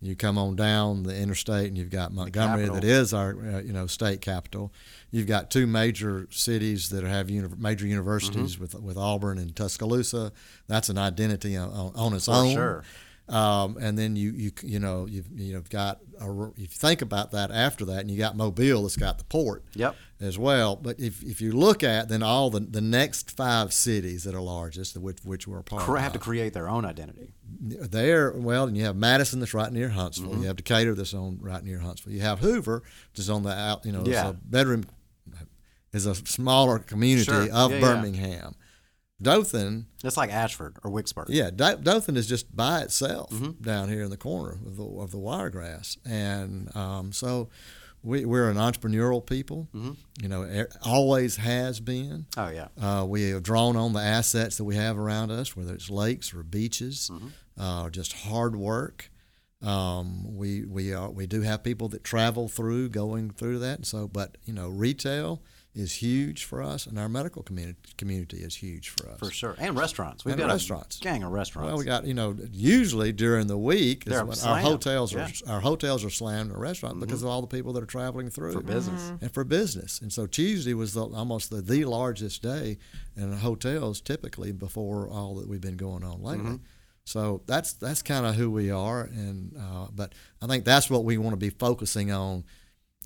You 0.01 0.17
come 0.17 0.37
on 0.37 0.57
down 0.57 1.05
the 1.05 1.17
interstate, 1.17 1.69
and 1.69 1.79
you've 1.79 1.91
got 1.91 2.13
Montgomery, 2.13 2.69
that 2.69 2.83
is 2.85 3.15
our 3.15 3.31
uh, 3.31 3.61
you 3.61 3.73
know 3.73 3.87
state 3.87 4.21
capital. 4.21 4.73
You've 5.13 5.29
got 5.29 5.51
two 5.51 5.67
major 5.69 6.27
cities 6.31 6.89
that 6.91 7.05
have 7.05 7.31
uni- 7.31 7.49
major 7.57 7.87
universities 7.87 8.55
Mm-hmm. 8.55 8.63
with 8.63 8.75
with 8.83 8.97
Auburn 8.99 9.39
and 9.39 9.55
Tuscaloosa. 9.55 10.33
That's 10.67 10.89
an 10.89 10.99
identity 10.99 11.57
on, 11.57 11.71
on, 11.71 11.93
on 11.95 12.15
its 12.15 12.27
For 12.27 12.33
own. 12.33 12.53
sure. 12.55 12.85
Um, 13.29 13.77
and 13.79 13.99
then 13.99 14.17
you 14.17 14.31
you 14.31 14.53
you 14.63 14.79
know 14.79 15.07
you've 15.07 15.29
you've 15.35 15.69
got 15.69 16.01
a, 16.21 16.31
if 16.53 16.59
you 16.59 16.67
think 16.69 17.03
about 17.03 17.31
that 17.33 17.51
after 17.51 17.85
that, 17.85 18.01
and 18.01 18.11
you 18.11 18.17
got 18.17 18.37
Mobile 18.37 18.83
that's 18.83 18.97
got 18.97 19.19
the 19.19 19.25
port 19.25 19.65
Yep. 19.75 19.95
as 20.21 20.39
well. 20.39 20.77
But 20.77 20.99
if, 20.99 21.23
if 21.23 21.41
you 21.43 21.53
look 21.53 21.85
at 21.85 22.09
then 22.09 22.23
all 22.23 22.49
the, 22.49 22.61
the 22.61 22.81
next 22.81 23.31
five 23.31 23.75
cities 23.75 24.25
that 24.25 24.35
are 24.35 24.41
largest, 24.41 24.97
which 24.97 25.19
which 25.25 25.47
we're 25.47 25.59
a 25.59 25.63
part 25.63 25.83
Cre- 25.83 25.97
of, 25.99 26.03
have 26.03 26.13
to 26.15 26.19
create 26.19 26.55
their 26.55 26.71
own 26.71 26.87
identity. 26.87 27.35
there, 27.61 28.33
well, 28.33 28.65
and 28.67 28.77
you 28.79 28.85
have 28.85 28.97
Madison 28.97 29.41
that's 29.41 29.53
right 29.53 29.73
near 29.73 29.91
Huntsville. 29.91 30.31
Mm-hmm. 30.31 30.41
You 30.43 30.47
have 30.47 30.57
Decatur 30.57 30.95
that's 30.95 31.13
on 31.15 31.39
right 31.41 31.63
near 31.63 31.81
Huntsville. 31.81 32.13
You 32.15 32.21
have 32.21 32.39
Hoover, 32.39 32.83
which 33.13 33.19
is 33.19 33.29
on 33.29 33.43
the 33.43 33.53
out, 33.53 33.85
you 33.85 33.93
know, 33.93 34.05
Yeah. 34.07 34.33
bedroom, 34.43 34.85
is 35.93 36.07
a 36.07 36.15
smaller 36.15 36.79
community 36.79 37.25
Sure. 37.25 37.51
of 37.53 37.71
Yeah, 37.73 37.79
yeah. 37.79 38.51
Dothan, 39.21 39.87
It's 40.05 40.17
like 40.17 40.33
Ashford 40.33 40.77
or 40.85 40.91
Wicksburg. 40.91 41.27
yeah, 41.29 41.51
Do- 41.51 41.77
Dothan 41.83 42.17
is 42.17 42.27
just 42.29 42.55
by 42.55 42.83
itself 42.83 43.31
Mm-hmm. 43.31 43.63
down 43.63 43.89
here 43.89 44.03
in 44.05 44.11
the 44.11 44.17
corner 44.17 44.53
of 44.65 44.77
the 44.77 44.85
of 44.85 45.11
the 45.11 45.19
Wiregrass, 45.19 45.97
and 46.05 46.75
um, 46.77 47.13
so 47.13 47.49
we, 48.03 48.25
we're 48.25 48.49
an 48.49 48.57
entrepreneurial 48.57 49.25
people. 49.27 49.67
Mm-hmm. 49.75 49.93
You 50.23 50.29
know, 50.29 50.67
always 50.85 51.37
has 51.37 51.81
been. 51.81 52.27
Oh 52.37 52.49
yeah. 52.49 52.69
Uh, 52.81 53.05
we 53.09 53.31
have 53.31 53.43
drawn 53.43 53.77
on 53.77 53.93
the 53.93 54.01
assets 54.01 54.57
that 54.59 54.65
we 54.65 54.77
have 54.77 54.97
around 54.97 55.33
us, 55.33 55.57
whether 55.57 55.75
it's 55.75 55.91
lakes 55.91 56.33
or 56.33 56.45
beaches, 56.45 57.11
uh, 57.61 57.83
or 57.85 57.91
just 57.91 58.13
hard 58.13 58.55
work. 58.55 59.11
Um, 59.61 60.37
we 60.37 60.65
we 60.65 60.95
are 60.95 61.11
we 61.11 61.27
do 61.27 61.41
have 61.43 61.65
people 61.65 61.89
that 61.89 62.05
travel 62.05 62.47
through, 62.49 62.91
going 62.91 63.31
through 63.31 63.59
that. 63.59 63.85
So, 63.85 64.07
but 64.07 64.39
you 64.45 64.53
know, 64.55 64.69
retail 64.69 65.43
is 65.79 65.95
huge 65.95 66.45
for 66.45 66.63
us, 66.63 66.87
and 66.87 66.99
our 66.99 67.09
medical 67.09 67.43
community 67.43 67.79
community 67.97 68.39
is 68.39 68.57
huge 68.57 68.89
for 68.91 69.09
us. 69.11 69.19
For 69.19 69.31
sure. 69.31 69.55
And 69.59 69.77
restaurants. 69.77 70.25
We've 70.25 70.33
And 70.35 70.41
got 70.41 70.49
restaurants. 70.51 70.99
a 70.99 71.03
gang 71.03 71.23
of 71.23 71.33
restaurants. 71.33 71.69
Well, 71.69 71.79
we 71.79 71.85
got 71.85 72.07
you 72.07 72.15
know 72.15 72.37
usually 72.53 73.13
during 73.13 73.47
the 73.47 73.59
week 73.59 74.07
is 74.07 74.13
when 74.13 74.39
our 74.51 74.61
hotels 74.61 75.15
are 75.15 75.19
yeah. 75.19 75.27
Mm-hmm. 75.27 75.51
our 75.51 75.61
hotels 75.61 76.05
are 76.05 76.11
slammed 76.11 76.51
in 76.51 76.57
a 76.57 76.59
restaurant 76.59 77.01
because 77.01 77.23
of 77.23 77.29
all 77.29 77.41
the 77.41 77.47
people 77.47 77.73
that 77.75 77.83
are 77.83 77.87
traveling 77.87 78.31
through 78.31 78.53
For 78.53 78.61
business. 78.63 79.13
and 79.21 79.33
for 79.33 79.45
business. 79.45 80.01
And 80.01 80.13
so 80.13 80.27
Tuesday 80.27 80.75
was 80.75 80.95
the, 80.95 81.05
almost 81.05 81.51
the, 81.51 81.63
the 81.63 81.85
largest 81.85 82.43
day 82.43 82.79
in 83.17 83.33
hotels 83.33 84.01
typically 84.01 84.53
before 84.53 85.09
all 85.09 85.37
that 85.37 85.49
we've 85.49 85.61
been 85.61 85.77
going 85.77 86.05
on 86.05 86.23
lately. 86.23 86.45
Mm-hmm. 86.45 86.57
So 87.05 87.41
that's 87.47 87.73
that's 87.73 88.03
kind 88.03 88.27
of 88.27 88.35
who 88.35 88.51
we 88.51 88.71
are, 88.71 89.05
and 89.05 89.57
uh, 89.59 89.87
but 89.95 90.15
I 90.43 90.47
think 90.47 90.67
that's 90.67 90.91
what 90.91 91.05
we 91.05 91.17
want 91.17 91.33
to 91.33 91.39
be 91.39 91.49
focusing 91.49 92.13
on 92.13 92.45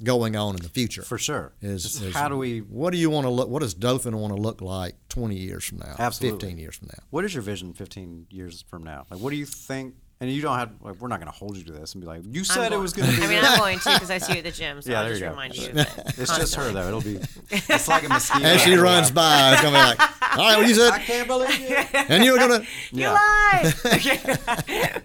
going 0.03 0.37
on 0.37 0.57
in 0.57 0.63
the 0.63 0.69
future. 0.69 1.03
For 1.03 1.19
sure. 1.19 1.53
Is, 1.61 2.01
is 2.03 2.15
how 2.15 2.29
do 2.29 2.37
we 2.37 2.59
What 2.61 2.93
do 2.93 2.99
you 2.99 3.11
want 3.11 3.25
to 3.27 3.31
look? 3.31 3.49
What 3.49 3.63
does 3.63 3.75
Dothan 3.75 4.17
want 4.17 4.35
to 4.35 4.41
look 4.41 4.61
like 4.61 4.95
twenty 5.09 5.37
years 5.37 5.65
from 5.65 5.79
now? 5.79 5.95
Absolutely. 5.99 6.39
Fifteen 6.41 6.59
years 6.59 6.77
from 6.77 6.89
now. 6.89 7.03
What 7.11 7.25
is 7.25 7.35
your 7.35 7.43
vision 7.43 7.73
15 7.73 8.27
years 8.31 8.65
from 8.69 8.83
now? 8.85 9.07
Like, 9.11 9.21
what 9.21 9.31
do 9.31 9.37
you 9.37 9.47
think? 9.47 9.95
And 10.21 10.31
you 10.31 10.41
don't 10.41 10.57
have. 10.57 10.71
Like, 10.81 11.01
we're 11.01 11.09
not 11.09 11.19
going 11.19 11.33
to 11.33 11.37
hold 11.37 11.57
you 11.57 11.65
to 11.65 11.73
this 11.73 11.95
and 11.95 12.01
be 12.01 12.07
like, 12.07 12.23
you 12.25 12.41
I'm 12.43 12.45
said 12.45 12.73
it 12.73 12.79
was 12.79 12.93
going 12.93 13.11
to 13.13 13.17
be. 13.17 13.25
I 13.25 13.29
mean, 13.29 13.41
I'm 13.43 13.59
going 13.59 13.79
to 13.81 13.91
because 13.93 14.09
I 14.09 14.19
see 14.19 14.35
you 14.35 14.39
at 14.39 14.45
the 14.45 14.53
gym, 14.53 14.81
so 14.81 14.93
Yeah, 14.93 15.01
I'll 15.01 15.05
there 15.07 15.15
just 15.15 15.21
you 15.21 15.27
go. 15.27 15.31
remind 15.33 15.57
you 15.57 15.69
of 15.71 15.77
it. 15.79 15.89
it's 16.19 16.37
just 16.37 16.55
her 16.55 16.71
though. 16.71 16.87
It'll 16.87 17.01
be. 17.01 17.19
It's 17.51 17.89
like 17.89 18.05
a 18.05 18.09
mosquito. 18.13 18.47
As 18.47 18.61
she 18.63 18.75
runs 18.77 19.11
by, 19.11 19.53
it's 19.53 19.63
gonna 19.63 19.77
be 19.77 19.83
like, 19.83 20.01
all 20.39 20.49
right, 20.49 20.59
what 20.59 20.69
you 20.69 20.75
said? 20.77 20.93
I 20.93 20.99
can't 21.01 21.27
believe 21.27 21.49
it. 21.51 21.89
and 22.09 22.23
you 22.25 22.33
were 22.33 22.39
gonna. 22.39 22.61
You 22.93 23.01
Yeah. 23.03 23.73
lied. 23.93 25.03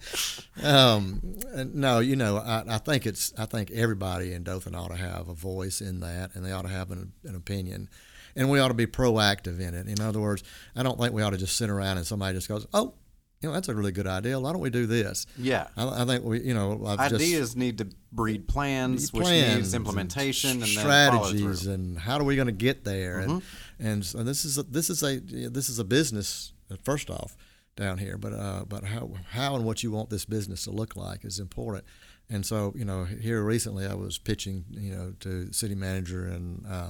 Um, 0.64 1.22
no, 1.66 2.00
you 2.00 2.16
know, 2.16 2.38
I, 2.38 2.64
I 2.68 2.78
think 2.78 3.06
it's. 3.06 3.34
I 3.38 3.46
think 3.46 3.72
everybody 3.72 4.34
in 4.34 4.44
Dothan 4.44 4.76
ought 4.76 4.90
to 4.90 4.98
have 4.98 5.30
a 5.30 5.34
voice 5.34 5.82
in 5.82 6.00
that, 6.02 6.36
and 6.36 6.46
they 6.46 6.52
ought 6.52 6.64
to 6.64 6.68
have 6.70 6.92
an, 6.92 7.12
an 7.24 7.36
opinion, 7.36 7.90
and 8.36 8.50
we 8.50 8.60
ought 8.60 8.70
to 8.70 8.74
be 8.74 8.88
proactive 8.88 9.60
in 9.60 9.74
it. 9.74 9.88
In 9.88 10.02
other 10.02 10.20
words, 10.20 10.44
I 10.76 10.84
don't 10.84 11.00
think 11.00 11.14
we 11.14 11.22
ought 11.22 11.32
to 11.32 11.38
just 11.38 11.58
sit 11.58 11.70
around 11.70 11.98
and 11.98 12.06
somebody 12.06 12.38
just 12.38 12.48
goes, 12.48 12.68
"Oh, 12.74 12.94
you 13.42 13.50
know, 13.50 13.54
that's 13.54 13.70
a 13.70 13.76
really 13.76 13.92
good 13.92 14.08
idea. 14.08 14.40
Why 14.40 14.52
don't 14.52 14.62
we 14.62 14.70
do 14.70 14.86
this?" 14.86 15.26
Yeah. 15.38 15.68
I, 15.78 16.04
I 16.04 16.06
think 16.06 16.24
we, 16.24 16.42
you 16.42 16.54
know, 16.54 16.84
I've 16.86 17.10
just 17.10 17.22
Ideas 17.22 17.56
need 17.56 17.78
to 17.80 17.88
breed 18.12 18.48
plans, 18.48 19.12
which 19.14 19.24
plans 19.24 19.56
needs 19.56 19.74
implementation 19.74 20.52
and, 20.52 20.62
then 20.62 20.68
strategies 20.70 21.68
and 21.68 21.98
how 21.98 22.18
are 22.18 22.24
we 22.24 22.36
going 22.36 22.48
to 22.48 22.52
get 22.52 22.84
there 22.84 23.20
and 23.20 23.32
Mm-hmm. 23.32 23.88
and 23.88 24.06
so 24.06 24.24
this 24.24 24.46
is 24.46 24.58
a, 24.58 24.64
this 24.64 24.90
is 24.90 25.04
a 25.04 25.20
this 25.20 25.70
is 25.70 25.78
a 25.80 25.84
business 25.84 26.54
first 26.84 27.10
off 27.10 27.38
down 27.78 27.98
here 27.98 28.18
but 28.18 28.34
uh, 28.34 28.66
but 28.68 28.84
how 28.84 29.10
how 29.30 29.56
and 29.56 29.64
what 29.64 29.82
you 29.84 29.92
want 29.92 30.10
this 30.10 30.26
business 30.26 30.64
to 30.66 30.72
look 30.72 30.96
like 30.96 31.24
is 31.24 31.40
important 31.40 31.86
and 32.30 32.46
so 32.46 32.74
you 32.76 32.84
know 32.84 33.06
here 33.06 33.42
recently 33.44 33.86
I 33.86 33.94
was 33.94 34.18
pitching 34.18 34.66
you 34.72 34.94
know 34.94 35.14
to 35.22 35.54
city 35.54 35.76
manager 35.76 36.26
and 36.26 36.66
uh, 36.68 36.90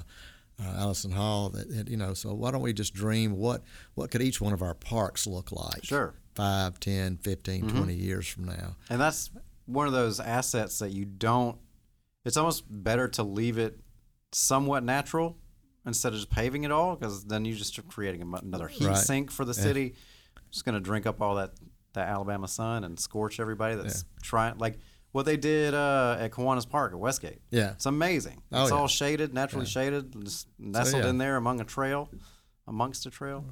uh, 0.60 0.74
Allison 0.78 1.12
Hall 1.12 1.50
that, 1.50 1.70
that 1.70 1.88
you 1.90 1.98
know 1.98 2.14
so 2.16 2.34
why 2.34 2.50
don't 2.52 2.62
we 2.62 2.74
just 2.74 2.94
dream 2.96 3.38
what 3.38 3.62
what 3.94 4.10
could 4.10 4.22
each 4.24 4.42
one 4.42 4.54
of 4.54 4.62
our 4.64 4.74
parks 4.74 5.28
look 5.28 5.52
like 5.52 5.84
Sure. 5.84 6.16
5 6.36 6.80
10 6.80 7.18
15 7.18 7.64
Mm-hmm. 7.66 7.78
20 7.78 7.94
years 7.94 8.28
from 8.28 8.46
now 8.46 8.76
And 8.90 9.00
that's 9.00 9.30
one 9.66 9.86
of 9.88 9.94
those 9.94 10.20
assets 10.22 10.80
that 10.80 10.92
you 10.92 11.04
don't. 11.04 11.58
It's 12.24 12.38
almost 12.38 12.64
better 12.70 13.08
to 13.10 13.24
leave 13.24 13.58
it 13.58 13.80
somewhat 14.32 14.84
natural 14.84 15.38
instead 15.86 16.10
of 16.14 16.16
just 16.20 16.30
paving 16.30 16.64
it 16.64 16.72
all, 16.72 16.96
because 16.96 17.26
then 17.26 17.44
you 17.46 17.54
just 17.56 17.78
are 17.80 17.82
creating 17.84 18.22
another 18.22 18.68
heat 18.68 18.86
Right. 18.88 18.98
sink 18.98 19.32
for 19.32 19.46
the 19.46 19.54
city. 19.54 19.96
Just 20.58 20.66
going 20.66 20.74
to 20.74 20.82
drink 20.82 21.06
up 21.06 21.22
all 21.22 21.36
that 21.36 21.52
that 21.94 22.08
Alabama 22.08 22.48
sun 22.48 22.84
and 22.84 23.00
scorch 23.00 23.40
everybody 23.40 23.76
that's 23.76 24.06
trying. 24.24 24.58
Like 24.58 24.80
what 25.12 25.28
they 25.28 25.38
did 25.38 25.76
uh, 25.76 26.18
at 26.20 26.32
Kiwanis 26.32 26.68
Park 26.68 26.94
at 26.94 27.00
Westgate. 27.00 27.42
yeah 27.52 27.74
It's 27.74 27.86
amazing. 27.86 28.42
Oh, 28.52 28.64
it's 28.64 28.72
yeah. 28.72 28.78
all 28.78 28.88
shaded, 28.88 29.36
naturally 29.36 29.68
shaded, 29.68 30.20
just 30.24 30.48
nestled 30.58 31.04
yeah. 31.04 31.10
in 31.12 31.20
there 31.20 31.36
among 31.36 31.62
a 31.62 31.64
trail, 31.64 32.10
amongst 32.68 33.06
a 33.06 33.12
trail. 33.12 33.46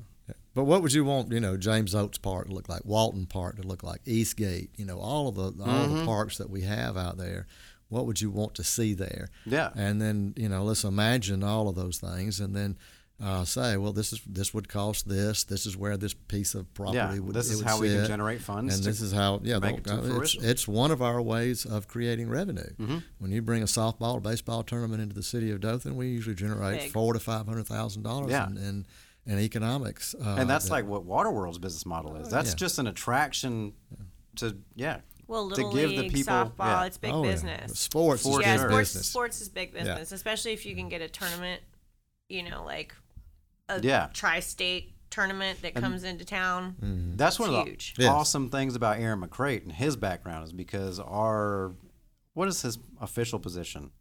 But 0.55 0.63
what 0.63 0.81
would 0.81 0.93
you 0.93 1.05
want, 1.05 1.31
you 1.31 1.39
know, 1.39 1.57
James 1.57 1.93
Oates 1.93 2.17
Park 2.17 2.47
to 2.47 2.53
look 2.53 2.69
like, 2.69 2.85
Walton 2.85 3.27
Park 3.27 3.57
to 3.57 3.67
look 3.67 3.83
like, 3.83 4.01
Eastgate, 4.05 4.71
you 4.77 4.85
know, 4.85 4.97
all 4.97 5.27
of 5.27 5.35
the 5.35 5.63
all 5.63 5.87
the 5.87 6.05
parks 6.05 6.39
that 6.39 6.49
we 6.49 6.61
have 6.61 6.97
out 6.97 7.17
there. 7.17 7.45
What 7.89 8.07
would 8.07 8.19
you 8.19 8.31
want 8.31 8.55
to 8.55 8.63
see 8.63 8.95
there? 8.95 9.29
Yeah. 9.45 9.69
And 9.75 10.01
then, 10.01 10.33
you 10.35 10.49
know, 10.49 10.63
let's 10.63 10.83
imagine 10.83 11.43
all 11.43 11.69
of 11.69 11.75
those 11.75 11.99
things, 11.99 12.39
and 12.39 12.55
then 12.55 12.77
uh, 13.23 13.45
say, 13.45 13.77
well, 13.77 13.93
this 13.93 14.11
is 14.11 14.21
this 14.27 14.53
would 14.53 14.67
cost 14.67 15.07
this. 15.07 15.45
This 15.45 15.65
is 15.65 15.77
where 15.77 15.95
this 15.95 16.13
piece 16.13 16.53
of 16.53 16.71
property 16.73 16.97
Yeah, 16.97 17.17
would. 17.19 17.33
this 17.33 17.49
it 17.49 17.53
is 17.53 17.57
would 17.59 17.67
how 17.67 17.79
we 17.79 17.87
can 17.89 18.05
generate 18.07 18.41
funds 18.41 18.75
And 18.75 18.83
this 18.83 18.99
is 18.99 19.13
how, 19.13 19.39
yeah, 19.41 19.59
make 19.59 19.77
it 19.77 19.83
to 19.85 20.21
it's, 20.21 20.35
it's 20.35 20.67
one 20.67 20.91
of 20.91 21.01
our 21.01 21.21
ways 21.21 21.65
of 21.65 21.87
creating 21.87 22.27
revenue. 22.29 22.69
Mm-hmm. 22.77 22.97
When 23.19 23.31
you 23.31 23.41
bring 23.41 23.61
a 23.63 23.67
softball 23.67 24.15
or 24.15 24.19
baseball 24.19 24.63
tournament 24.63 25.01
into 25.01 25.15
the 25.15 25.23
city 25.23 25.49
of 25.51 25.61
Dothan, 25.61 25.95
we 25.95 26.07
usually 26.09 26.35
generate 26.35 26.81
Big. 26.81 26.91
four 26.91 27.13
to 27.13 27.19
five 27.19 27.45
hundred 27.45 27.67
thousand 27.67 28.03
dollars 28.03 28.31
Yeah. 28.31 28.47
in, 28.47 28.57
in, 28.57 28.85
in 29.25 29.39
economics. 29.39 30.13
Uh, 30.13 30.35
and 30.39 30.49
that's 30.49 30.65
that- 30.65 30.71
like 30.71 30.85
what 30.85 31.05
Waterworld's 31.05 31.57
business 31.57 31.85
model 31.85 32.17
is. 32.17 32.29
That's 32.29 32.49
yeah. 32.49 32.55
just 32.55 32.79
an 32.79 32.87
attraction 32.87 33.73
to 34.37 34.57
yeah. 34.75 34.99
Well, 35.27 35.49
to 35.51 35.71
give 35.73 35.89
league, 35.89 35.99
the 35.99 36.09
people 36.09 36.33
softball, 36.33 36.51
yeah. 36.59 36.85
it's 36.85 36.97
big 36.97 37.11
Oh, 37.11 37.23
yeah. 37.23 37.31
business. 37.31 37.79
Sports 37.79 38.25
is 38.25 38.39
yeah, 38.41 38.51
big 38.51 38.59
sure. 38.59 38.69
sports, 38.69 38.89
business. 38.89 39.07
sports 39.07 39.41
is 39.41 39.49
big 39.49 39.73
business, 39.73 40.11
especially 40.11 40.51
if 40.53 40.65
you 40.67 40.75
can 40.75 40.87
get 40.89 41.01
a 41.01 41.07
tournament, 41.07 41.61
you 42.29 42.43
know, 42.43 42.63
like 42.63 42.93
a 43.69 43.81
Yeah. 43.81 44.09
tri-state 44.13 44.93
tournament 45.09 45.61
that 45.61 45.75
comes 45.75 46.03
into 46.03 46.25
town. 46.25 46.75
Mm-hmm. 46.81 47.15
That's 47.15 47.39
one 47.39 47.53
of 47.53 47.65
the. 47.65 47.71
Yes. 47.97 48.09
awesome 48.09 48.49
things 48.49 48.75
about 48.75 48.99
Aaron 48.99 49.21
McCrate 49.21 49.63
and 49.63 49.71
his 49.71 49.95
background 49.95 50.43
is 50.45 50.51
because 50.53 50.99
our 50.99 51.73
what 52.33 52.47
is 52.49 52.61
his 52.61 52.77
official 52.99 53.39
position 53.39 53.91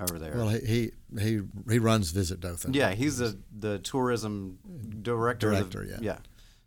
over 0.00 0.18
there? 0.18 0.34
Well, 0.34 0.48
he 0.48 0.58
he 0.66 1.20
he, 1.20 1.40
he 1.70 1.78
runs 1.78 2.10
Visit 2.10 2.40
Dothan. 2.40 2.74
yeah, 2.74 2.92
he's 2.92 3.18
the 3.18 3.38
the 3.56 3.78
tourism 3.78 4.58
director. 5.02 5.52
of 5.52 5.70
Director, 5.70 5.84
yeah. 5.88 5.98
yeah. 6.00 6.18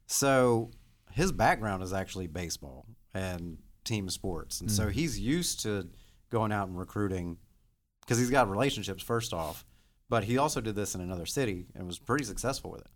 So 0.05 0.71
his 1.11 1.31
background 1.31 1.83
is 1.83 1.91
actually 1.91 2.27
baseball 2.27 2.85
and 3.13 3.57
team 3.83 4.09
sports, 4.09 4.61
and 4.61 4.69
Mm. 4.69 4.73
so 4.73 4.87
he's 4.89 5.19
used 5.19 5.61
to 5.61 5.89
going 6.29 6.51
out 6.53 6.67
and 6.69 6.77
recruiting 6.77 7.37
because 8.01 8.17
he's 8.19 8.29
got 8.29 8.49
relationships 8.49 9.03
first 9.03 9.33
off, 9.33 9.65
but 10.09 10.23
he 10.23 10.37
also 10.37 10.61
did 10.61 10.75
this 10.75 10.95
in 10.95 11.01
another 11.01 11.25
city 11.25 11.67
and 11.75 11.85
was 11.87 11.99
pretty 11.99 12.23
successful 12.25 12.71
with 12.71 12.81
it. 12.81 12.87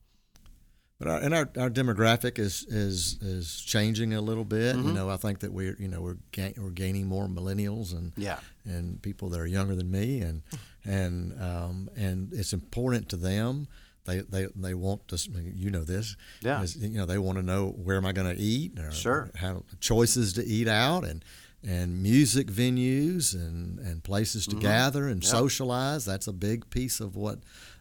But 0.99 1.07
our, 1.09 1.17
and 1.17 1.33
our, 1.33 1.49
our 1.57 1.69
demographic 1.71 2.37
is, 2.37 2.63
is 2.69 3.17
is 3.21 3.59
changing 3.59 4.13
a 4.13 4.21
little 4.21 4.45
bit. 4.45 4.75
Mm-hmm. 4.75 4.89
You 4.89 4.93
know, 4.93 5.09
I 5.09 5.17
think 5.17 5.39
that 5.39 5.51
we're 5.51 5.75
you 5.79 5.87
know 5.87 5.99
we're 6.01 6.17
ga- 6.31 6.53
we're 6.57 6.69
gaining 6.69 7.07
more 7.07 7.27
millennials 7.27 7.91
and 7.93 8.13
Yeah. 8.15 8.39
and 8.65 9.01
people 9.01 9.29
that 9.29 9.39
are 9.39 9.47
younger 9.47 9.75
than 9.75 9.89
me 9.89 10.21
and 10.21 10.43
and 10.85 11.41
um, 11.41 11.89
and 11.95 12.31
it's 12.33 12.53
important 12.53 13.09
to 13.09 13.17
them. 13.17 13.67
They 14.05 14.19
they, 14.19 14.47
they 14.55 14.75
want 14.75 15.07
to 15.07 15.17
you 15.55 15.71
know 15.71 15.83
this 15.83 16.15
Yeah. 16.41 16.63
you 16.77 16.89
know 16.99 17.07
they 17.07 17.17
want 17.17 17.37
to 17.39 17.43
know 17.43 17.69
where 17.69 17.97
am 17.97 18.05
I 18.05 18.11
going 18.11 18.35
to 18.35 18.39
eat 18.39 18.77
or 18.79 18.91
Sure. 18.91 19.31
how 19.35 19.63
choices 19.79 20.33
to 20.33 20.45
eat 20.45 20.67
out 20.67 21.03
and 21.03 21.25
and 21.67 22.01
music 22.01 22.47
venues 22.47 23.33
and 23.35 23.77
and 23.79 24.03
places 24.03 24.47
to 24.47 24.55
gather 24.55 25.07
and 25.07 25.21
Mm-hmm. 25.21 25.35
Yep. 25.35 25.41
socialize. 25.41 26.05
That's 26.05 26.27
a 26.27 26.33
big 26.33 26.69
piece 26.69 26.99
of 26.99 27.15
what 27.15 27.39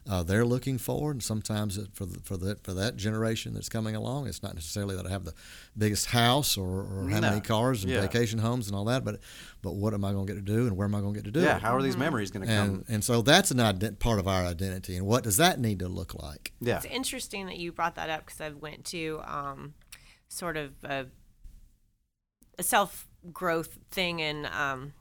uh, 0.09 0.23
they're 0.23 0.45
looking 0.45 0.77
for. 0.79 1.11
And 1.11 1.21
sometimes 1.21 1.77
it, 1.77 1.89
for 1.93 2.05
the, 2.05 2.19
for 2.19 2.35
that 2.37 2.63
for 2.63 2.73
that 2.73 2.95
generation 2.97 3.53
that's 3.53 3.69
coming 3.69 3.95
along, 3.95 4.27
it's 4.27 4.43
not 4.43 4.53
necessarily 4.55 4.95
that 4.95 5.05
I 5.07 5.09
have 5.09 5.25
the 5.25 5.33
biggest 5.77 6.07
house 6.07 6.57
or, 6.57 6.81
or 6.81 7.07
how 7.09 7.19
No. 7.19 7.29
many 7.29 7.41
cars 7.41 7.83
and 7.83 7.91
Yeah. 7.91 8.01
vacation 8.01 8.37
homes 8.39 8.67
and 8.67 8.75
all 8.75 8.85
that, 8.85 9.03
but 9.03 9.19
but 9.63 9.73
what 9.73 9.93
am 9.95 10.03
I 10.05 10.11
going 10.11 10.27
to 10.27 10.33
get 10.33 10.45
to 10.45 10.51
do 10.53 10.67
and 10.67 10.75
where 10.77 10.85
am 10.85 10.93
I 10.95 11.01
going 11.01 11.13
to 11.13 11.19
get 11.19 11.25
to 11.25 11.31
do 11.31 11.41
Yeah. 11.41 11.55
it? 11.57 11.61
How 11.63 11.75
are 11.75 11.81
these 11.81 11.97
memories 11.97 12.29
going 12.31 12.47
to 12.47 12.53
come? 12.53 12.69
and 12.69 12.85
and 12.87 13.03
so 13.03 13.21
that's 13.23 13.49
an 13.51 13.57
ident- 13.57 13.97
part 13.99 14.19
of 14.19 14.27
our 14.27 14.43
identity. 14.45 14.95
And 14.95 15.05
what 15.07 15.23
does 15.23 15.37
that 15.37 15.59
need 15.59 15.79
to 15.79 15.87
look 15.87 16.13
like? 16.21 16.51
yeah. 16.61 16.77
It's 16.77 16.85
interesting 16.85 17.47
that 17.47 17.57
you 17.57 17.71
brought 17.71 17.95
that 17.95 18.09
up 18.11 18.25
because 18.25 18.41
I 18.41 18.49
went 18.49 18.85
to 18.85 19.21
um, 19.25 19.73
sort 20.29 20.55
of 20.57 20.71
a, 20.83 21.05
a 22.59 22.63
self 22.63 23.07
growth 23.33 23.77
thing 23.91 24.19
in 24.19 24.47
um, 24.47 24.93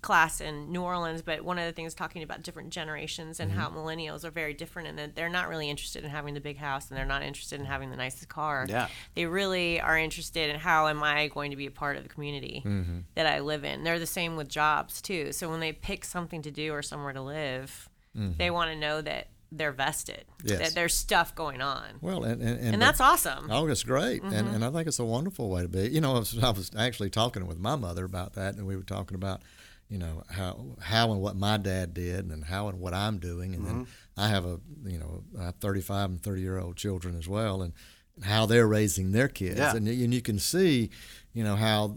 class 0.00 0.40
in 0.40 0.72
New 0.72 0.82
Orleans, 0.82 1.22
but 1.22 1.42
one 1.42 1.58
of 1.58 1.64
the 1.64 1.72
things 1.72 1.94
talking 1.94 2.22
about 2.24 2.42
different 2.42 2.70
generations 2.70 3.38
and 3.38 3.52
how 3.52 3.68
millennials 3.70 4.24
are 4.24 4.30
very 4.32 4.52
different 4.52 4.88
and 4.88 4.98
that 4.98 5.14
they're 5.14 5.28
not 5.28 5.48
really 5.48 5.70
interested 5.70 6.02
in 6.02 6.10
having 6.10 6.34
the 6.34 6.40
big 6.40 6.56
house 6.58 6.88
and 6.90 6.98
they're 6.98 7.06
not 7.06 7.22
interested 7.22 7.60
in 7.60 7.66
having 7.66 7.90
the 7.90 7.96
nicest 7.96 8.28
car. 8.28 8.66
Yeah. 8.68 8.88
They 9.14 9.26
really 9.26 9.80
are 9.80 9.96
interested 9.96 10.50
in 10.50 10.58
how 10.58 10.88
am 10.88 11.02
I 11.04 11.28
going 11.28 11.50
to 11.52 11.56
be 11.56 11.66
a 11.66 11.70
part 11.70 11.96
of 11.96 12.02
the 12.02 12.08
community 12.08 12.62
Mm-hmm. 12.64 12.98
that 13.14 13.26
I 13.26 13.38
live 13.40 13.64
in. 13.64 13.84
They're 13.84 13.98
the 14.00 14.06
same 14.06 14.34
with 14.36 14.48
jobs 14.48 15.00
too. 15.00 15.32
So 15.32 15.48
when 15.48 15.60
they 15.60 15.72
pick 15.72 16.04
something 16.04 16.42
to 16.42 16.50
do 16.50 16.72
or 16.72 16.82
somewhere 16.82 17.12
to 17.12 17.22
live, 17.22 17.88
they 18.14 18.50
want 18.50 18.70
to 18.70 18.76
know 18.76 19.00
that 19.00 19.28
they're 19.54 19.72
vested. 19.72 20.24
Yes. 20.42 20.58
that 20.58 20.74
there's 20.74 20.94
stuff 20.94 21.34
going 21.34 21.60
on. 21.60 21.84
Well, 22.00 22.24
and 22.24 22.40
and, 22.40 22.58
and, 22.58 22.74
And 22.74 22.82
that's 22.82 23.00
awesome. 23.00 23.48
Oh, 23.50 23.66
it's 23.68 23.82
great, 23.82 24.22
and 24.22 24.32
Mm-hmm. 24.32 24.54
and 24.54 24.64
I 24.64 24.70
think 24.70 24.88
it's 24.88 24.98
a 24.98 25.04
wonderful 25.04 25.50
way 25.50 25.62
to 25.62 25.68
be. 25.68 25.88
You 25.88 26.00
know, 26.00 26.16
I 26.16 26.18
was, 26.20 26.38
I 26.42 26.50
was 26.50 26.70
actually 26.76 27.10
talking 27.10 27.46
with 27.46 27.58
my 27.58 27.76
mother 27.76 28.04
about 28.04 28.32
that, 28.34 28.56
and 28.56 28.66
we 28.66 28.76
were 28.76 28.82
talking 28.82 29.14
about, 29.14 29.42
you 29.88 29.98
know, 29.98 30.24
how 30.30 30.76
how 30.80 31.12
and 31.12 31.20
what 31.20 31.36
my 31.36 31.58
dad 31.58 31.92
did, 31.94 32.30
and 32.30 32.44
how 32.44 32.68
and 32.68 32.80
what 32.80 32.94
I'm 32.94 33.18
doing, 33.18 33.54
and 33.54 33.66
then 33.66 33.74
Mm-hmm. 33.74 34.20
I 34.20 34.28
have 34.28 34.44
a 34.44 34.58
you 34.84 34.98
know, 34.98 35.22
I 35.40 35.44
have 35.46 35.56
35 35.56 36.10
and 36.10 36.22
30 36.22 36.40
year 36.40 36.58
old 36.58 36.76
children 36.76 37.16
as 37.16 37.28
well, 37.28 37.62
and 37.62 37.72
how 38.22 38.46
they're 38.46 38.66
raising 38.68 39.12
their 39.12 39.28
kids, 39.28 39.58
Yeah. 39.58 39.74
and 39.76 39.86
and 39.88 40.14
you 40.14 40.20
can 40.22 40.38
see, 40.38 40.90
you 41.34 41.44
know, 41.44 41.56
how 41.56 41.96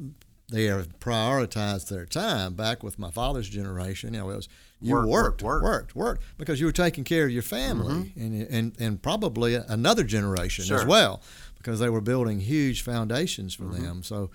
they 0.51 0.65
have 0.65 0.99
prioritized 0.99 1.87
their 1.89 2.05
time. 2.05 2.53
Back 2.53 2.83
with 2.83 2.99
my 2.99 3.11
father's 3.11 3.49
generation, 3.49 4.13
you 4.13 4.19
know, 4.19 4.29
it 4.29 4.35
was 4.35 4.49
you 4.85 4.93
Work, 4.93 5.07
work, 5.07 5.23
worked, 5.25 5.41
work. 5.43 5.63
worked, 5.63 5.95
worked, 5.95 6.23
because 6.37 6.59
you 6.59 6.65
were 6.65 6.71
taking 6.85 7.03
care 7.03 7.25
of 7.25 7.31
your 7.31 7.41
family, 7.43 8.13
and 8.15 8.33
and 8.57 8.73
and 8.79 9.01
probably 9.01 9.55
another 9.55 10.03
generation 10.03 10.63
as 10.63 10.69
Mm-hmm. 10.81 10.89
Well, 10.89 11.21
because 11.57 11.79
they 11.79 11.89
were 11.89 12.01
building 12.01 12.39
huge 12.39 12.83
foundations 12.83 13.53
for 13.55 13.63
Mm-hmm. 13.65 13.83
them. 13.83 14.03
So, 14.03 14.29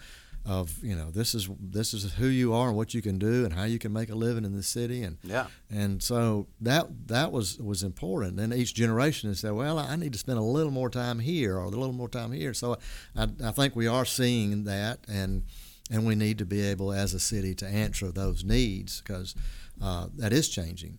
of 0.47 0.83
you 0.83 0.97
know, 0.97 1.11
this 1.11 1.35
is 1.35 1.49
this 1.61 1.93
is 1.95 2.15
who 2.15 2.27
you 2.27 2.55
are 2.55 2.69
and 2.69 2.77
what 2.77 2.95
you 2.95 3.03
can 3.03 3.19
do 3.19 3.45
and 3.45 3.53
how 3.53 3.65
you 3.65 3.79
can 3.79 3.93
make 3.93 4.09
a 4.11 4.15
living 4.15 4.45
in 4.45 4.57
the 4.57 4.63
city, 4.63 5.03
and 5.03 5.19
Yeah. 5.23 5.47
and 5.71 6.03
so 6.03 6.47
that 6.63 6.87
that 7.09 7.31
was 7.31 7.59
was 7.59 7.83
important. 7.83 8.41
And 8.41 8.53
each 8.55 8.75
generation 8.75 9.29
has 9.31 9.41
said, 9.41 9.53
well, 9.53 9.79
I 9.79 9.97
need 9.97 10.13
to 10.15 10.19
spend 10.19 10.39
a 10.39 10.43
little 10.57 10.73
more 10.73 10.91
time 10.91 11.19
here 11.21 11.57
or 11.59 11.65
a 11.65 11.69
little 11.69 11.93
more 11.93 12.09
time 12.09 12.33
here. 12.33 12.55
So 12.55 12.79
I, 13.15 13.29
I 13.45 13.53
think 13.53 13.77
we 13.77 13.87
are 13.87 14.07
seeing 14.07 14.65
that, 14.65 14.99
and 15.09 15.43
and 15.93 16.07
we 16.07 16.15
need 16.15 16.39
to 16.39 16.47
be 16.47 16.63
able 16.63 16.93
as 16.93 17.15
a 17.15 17.21
city 17.21 17.55
to 17.57 17.67
answer 17.67 18.11
those 18.13 18.43
needs 18.45 19.03
because 19.03 19.35
uh, 19.81 20.07
that 20.17 20.33
is 20.33 20.49
changing. 20.49 20.99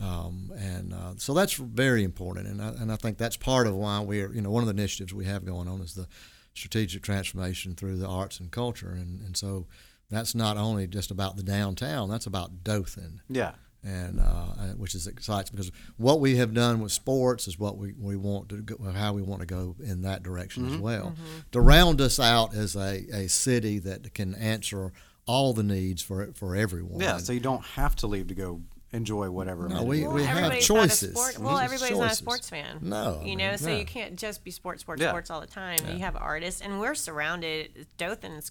Um, 0.00 0.52
and 0.56 0.92
uh, 0.94 1.12
so 1.16 1.34
that's 1.34 1.54
very 1.54 2.04
important. 2.04 2.46
And 2.46 2.62
I, 2.62 2.68
and 2.68 2.90
I 2.92 2.96
think 2.96 3.18
that's 3.18 3.36
part 3.36 3.66
of 3.66 3.74
why 3.74 4.00
we're, 4.00 4.32
you 4.32 4.40
know, 4.40 4.50
one 4.50 4.62
of 4.62 4.66
the 4.66 4.80
initiatives 4.80 5.12
we 5.12 5.24
have 5.26 5.44
going 5.44 5.68
on 5.68 5.80
is 5.80 5.94
the 5.94 6.06
strategic 6.54 7.02
transformation 7.02 7.74
through 7.74 7.96
the 7.96 8.06
arts 8.08 8.40
and 8.40 8.50
culture. 8.50 8.90
And, 8.90 9.20
and 9.20 9.36
so 9.36 9.66
that's 10.08 10.34
not 10.34 10.56
only 10.56 10.86
just 10.86 11.10
about 11.10 11.36
the 11.36 11.42
downtown, 11.42 12.08
that's 12.08 12.26
about 12.26 12.64
Dothan 12.64 13.20
Yeah. 13.28 13.52
and 13.84 14.18
uh, 14.20 14.72
which 14.76 14.94
is 14.94 15.06
exciting 15.06 15.50
because 15.52 15.70
what 15.96 16.18
we 16.20 16.36
have 16.36 16.52
done 16.54 16.80
with 16.80 16.92
sports 16.92 17.46
is 17.46 17.58
what 17.58 17.76
we, 17.78 17.92
we 17.98 18.16
want 18.16 18.48
to 18.48 18.56
go, 18.62 18.76
how 18.90 19.12
we 19.12 19.22
want 19.22 19.40
to 19.40 19.46
go 19.46 19.76
in 19.78 20.02
that 20.02 20.22
direction 20.22 20.64
Mm-hmm. 20.64 20.74
as 20.74 20.80
well. 20.80 21.14
To 21.52 21.60
round 21.60 22.00
us 22.00 22.18
out 22.18 22.54
as 22.54 22.74
a, 22.74 23.04
a 23.12 23.28
city 23.28 23.78
that 23.80 24.12
can 24.14 24.34
answer 24.34 24.92
all 25.26 25.52
the 25.52 25.62
needs 25.62 26.02
for 26.02 26.32
for 26.34 26.56
everyone. 26.56 27.00
Yeah. 27.00 27.18
So 27.18 27.32
you 27.32 27.40
don't 27.40 27.64
have 27.64 27.96
to 27.96 28.06
leave 28.06 28.28
to 28.28 28.34
go 28.34 28.62
enjoy 28.92 29.30
whatever. 29.30 29.68
No, 29.68 29.84
we- 29.84 30.02
Well, 30.02 30.14
we 30.14 30.24
have 30.24 30.58
choices. 30.60 31.14
Not 31.14 31.32
sport, 31.32 31.38
well, 31.38 31.56
have 31.58 31.66
everybody's 31.66 31.96
not 31.96 32.04
a 32.04 32.08
choices. 32.08 32.18
sports 32.18 32.50
fan. 32.50 32.78
No, 32.82 33.18
you 33.20 33.24
mean, 33.26 33.38
know, 33.38 33.54
so 33.56 33.68
no. 33.68 33.76
you 33.76 33.84
can't 33.84 34.16
just 34.16 34.42
be 34.42 34.50
sports, 34.50 34.80
sports, 34.80 35.00
Yeah. 35.00 35.10
sports 35.10 35.30
all 35.30 35.40
the 35.40 35.46
time. 35.46 35.78
You 35.88 36.00
have 36.00 36.16
artists, 36.16 36.60
and 36.60 36.80
we're 36.80 36.96
surrounded. 36.96 37.86
Dothan's 37.98 38.50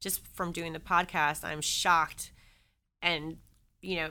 just 0.00 0.26
from 0.34 0.52
doing 0.52 0.74
the 0.74 0.78
podcast. 0.80 1.42
I'm 1.42 1.62
shocked, 1.62 2.32
and 3.00 3.38
you 3.80 3.96
know, 3.96 4.10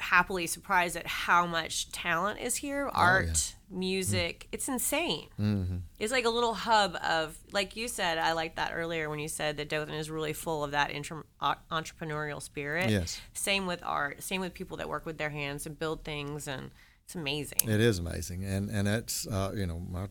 happily 0.00 0.46
surprised 0.46 0.96
at 0.96 1.06
how 1.06 1.46
much 1.46 1.90
talent 1.90 2.40
is 2.40 2.56
here. 2.56 2.88
Art, 2.92 3.54
music, 3.70 4.46
it's 4.52 4.68
insane. 4.68 5.28
Mm-hmm. 5.38 5.76
It's 5.98 6.12
like 6.12 6.24
a 6.24 6.30
little 6.30 6.54
hub 6.54 6.96
of, 6.96 7.36
like 7.52 7.76
you 7.76 7.88
said. 7.88 8.18
I 8.18 8.32
liked 8.32 8.56
that 8.56 8.72
earlier 8.74 9.10
when 9.10 9.18
you 9.18 9.28
said 9.28 9.56
that 9.56 9.68
Dothan 9.68 9.94
is 9.94 10.10
really 10.10 10.32
full 10.32 10.64
of 10.64 10.70
that 10.70 10.90
intra- 10.90 11.24
entrepreneurial 11.40 12.40
spirit. 12.40 12.90
Yes. 12.90 13.20
Same 13.34 13.66
with 13.66 13.82
art. 13.82 14.22
Same 14.22 14.40
with 14.40 14.54
people 14.54 14.76
that 14.76 14.88
work 14.88 15.04
with 15.04 15.18
their 15.18 15.30
hands 15.30 15.66
and 15.66 15.78
build 15.78 16.04
things, 16.04 16.46
and 16.46 16.70
it's 17.04 17.14
amazing. 17.14 17.68
It 17.68 17.80
is 17.80 17.98
amazing, 17.98 18.44
and 18.44 18.70
and 18.70 18.86
it's 18.86 19.26
uh, 19.26 19.52
you 19.54 19.66
know 19.66 19.80
my 19.80 20.08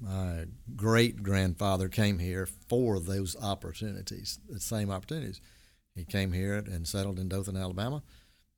my 0.00 0.44
great 0.76 1.22
grandfather 1.22 1.88
came 1.88 2.18
here 2.18 2.46
for 2.46 3.00
those 3.00 3.36
opportunities, 3.40 4.38
the 4.48 4.60
same 4.60 4.90
opportunities. 4.90 5.40
He 5.94 6.04
came 6.04 6.32
here 6.32 6.54
and 6.54 6.86
settled 6.86 7.18
in 7.18 7.28
Dothan, 7.28 7.56
Alabama, 7.56 8.02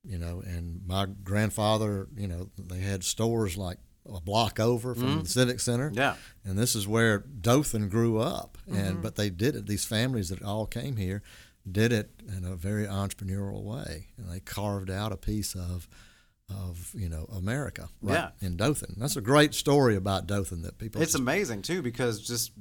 you 0.04 0.18
know, 0.18 0.42
and 0.44 0.86
my 0.86 1.06
grandfather, 1.22 2.08
you 2.16 2.26
know, 2.26 2.50
they 2.58 2.80
had 2.80 3.04
stores 3.04 3.56
like 3.56 3.78
a 4.06 4.20
block 4.20 4.58
over 4.58 4.94
from 4.94 5.04
mm-hmm. 5.04 5.22
the 5.22 5.28
Civic 5.28 5.60
Center, 5.60 5.90
Yeah. 5.94 6.16
and 6.44 6.58
this 6.58 6.74
is 6.74 6.88
where 6.88 7.18
Dothan 7.18 7.88
grew 7.88 8.18
up. 8.18 8.58
And 8.66 8.76
mm-hmm. 8.76 9.00
but 9.02 9.16
they 9.16 9.30
did 9.30 9.56
it. 9.56 9.66
These 9.66 9.84
families 9.84 10.30
that 10.30 10.42
all 10.42 10.66
came 10.66 10.96
here 10.96 11.22
did 11.70 11.92
it 11.92 12.10
in 12.26 12.44
a 12.44 12.56
very 12.56 12.86
entrepreneurial 12.86 13.62
way, 13.62 14.08
and 14.16 14.30
they 14.30 14.40
carved 14.40 14.90
out 14.90 15.12
a 15.12 15.16
piece 15.16 15.54
of 15.54 15.88
of 16.48 16.92
you 16.94 17.08
know 17.08 17.26
America 17.36 17.88
right 18.02 18.14
Yeah. 18.40 18.46
in 18.46 18.56
Dothan. 18.56 18.96
That's 18.98 19.16
a 19.16 19.20
great 19.20 19.54
story 19.54 19.94
about 19.96 20.26
Dothan 20.26 20.62
that 20.62 20.78
people. 20.78 21.00
It's 21.00 21.14
amazing 21.14 21.62
too 21.62 21.82
because 21.82 22.20
just 22.20 22.52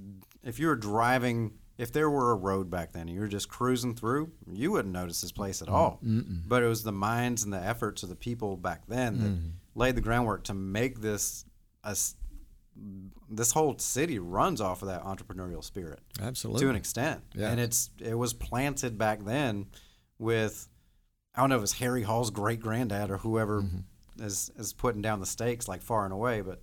if 0.43 0.59
you 0.59 0.67
were 0.67 0.75
driving, 0.75 1.53
if 1.79 1.91
there 1.91 2.09
were 2.09 2.31
a 2.31 2.35
road 2.35 2.69
back 2.69 2.91
then, 2.91 3.03
and 3.07 3.09
you 3.11 3.21
were 3.21 3.27
just 3.27 3.47
cruising 3.49 3.95
through, 3.95 4.29
you 4.51 4.71
wouldn't 4.73 4.93
notice 4.93 5.21
this 5.21 5.31
place 5.31 5.61
at 5.63 5.69
all. 5.69 5.99
But 6.03 6.61
it 6.61 6.67
was 6.67 6.83
the 6.83 6.91
minds 6.91 7.43
and 7.43 7.51
the 7.53 7.63
efforts 7.63 8.03
of 8.03 8.09
the 8.09 8.15
people 8.15 8.55
back 8.57 8.81
then 8.87 9.17
that 9.19 9.79
laid 9.79 9.95
the 9.95 10.01
groundwork 10.01 10.43
to 10.43 10.53
make 10.53 10.99
this 11.01 11.45
a 11.83 11.95
this 13.29 13.51
whole 13.51 13.77
city 13.77 14.19
runs 14.19 14.61
off 14.61 14.81
of 14.81 14.87
that 14.87 15.03
entrepreneurial 15.03 15.63
spirit 15.63 15.99
absolutely 16.21 16.61
to 16.61 16.69
an 16.69 16.75
extent, 16.75 17.21
Yeah. 17.33 17.49
and 17.51 17.59
it's 17.59 17.89
it 17.99 18.17
was 18.17 18.33
planted 18.33 18.97
back 18.97 19.23
then 19.25 19.67
with 20.17 20.67
I 21.35 21.41
don't 21.41 21.49
know 21.49 21.57
if 21.57 21.63
it's 21.63 21.73
Harry 21.73 22.03
Hall's 22.03 22.31
great 22.31 22.59
granddad 22.59 23.09
or 23.11 23.17
whoever 23.17 23.61
Mm-hmm. 23.61 24.23
is 24.23 24.51
is 24.57 24.73
putting 24.73 25.01
down 25.01 25.19
the 25.19 25.25
stakes 25.25 25.67
like 25.67 25.81
far 25.81 26.03
and 26.05 26.13
away, 26.13 26.41
but 26.41 26.61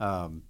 um, 0.00 0.42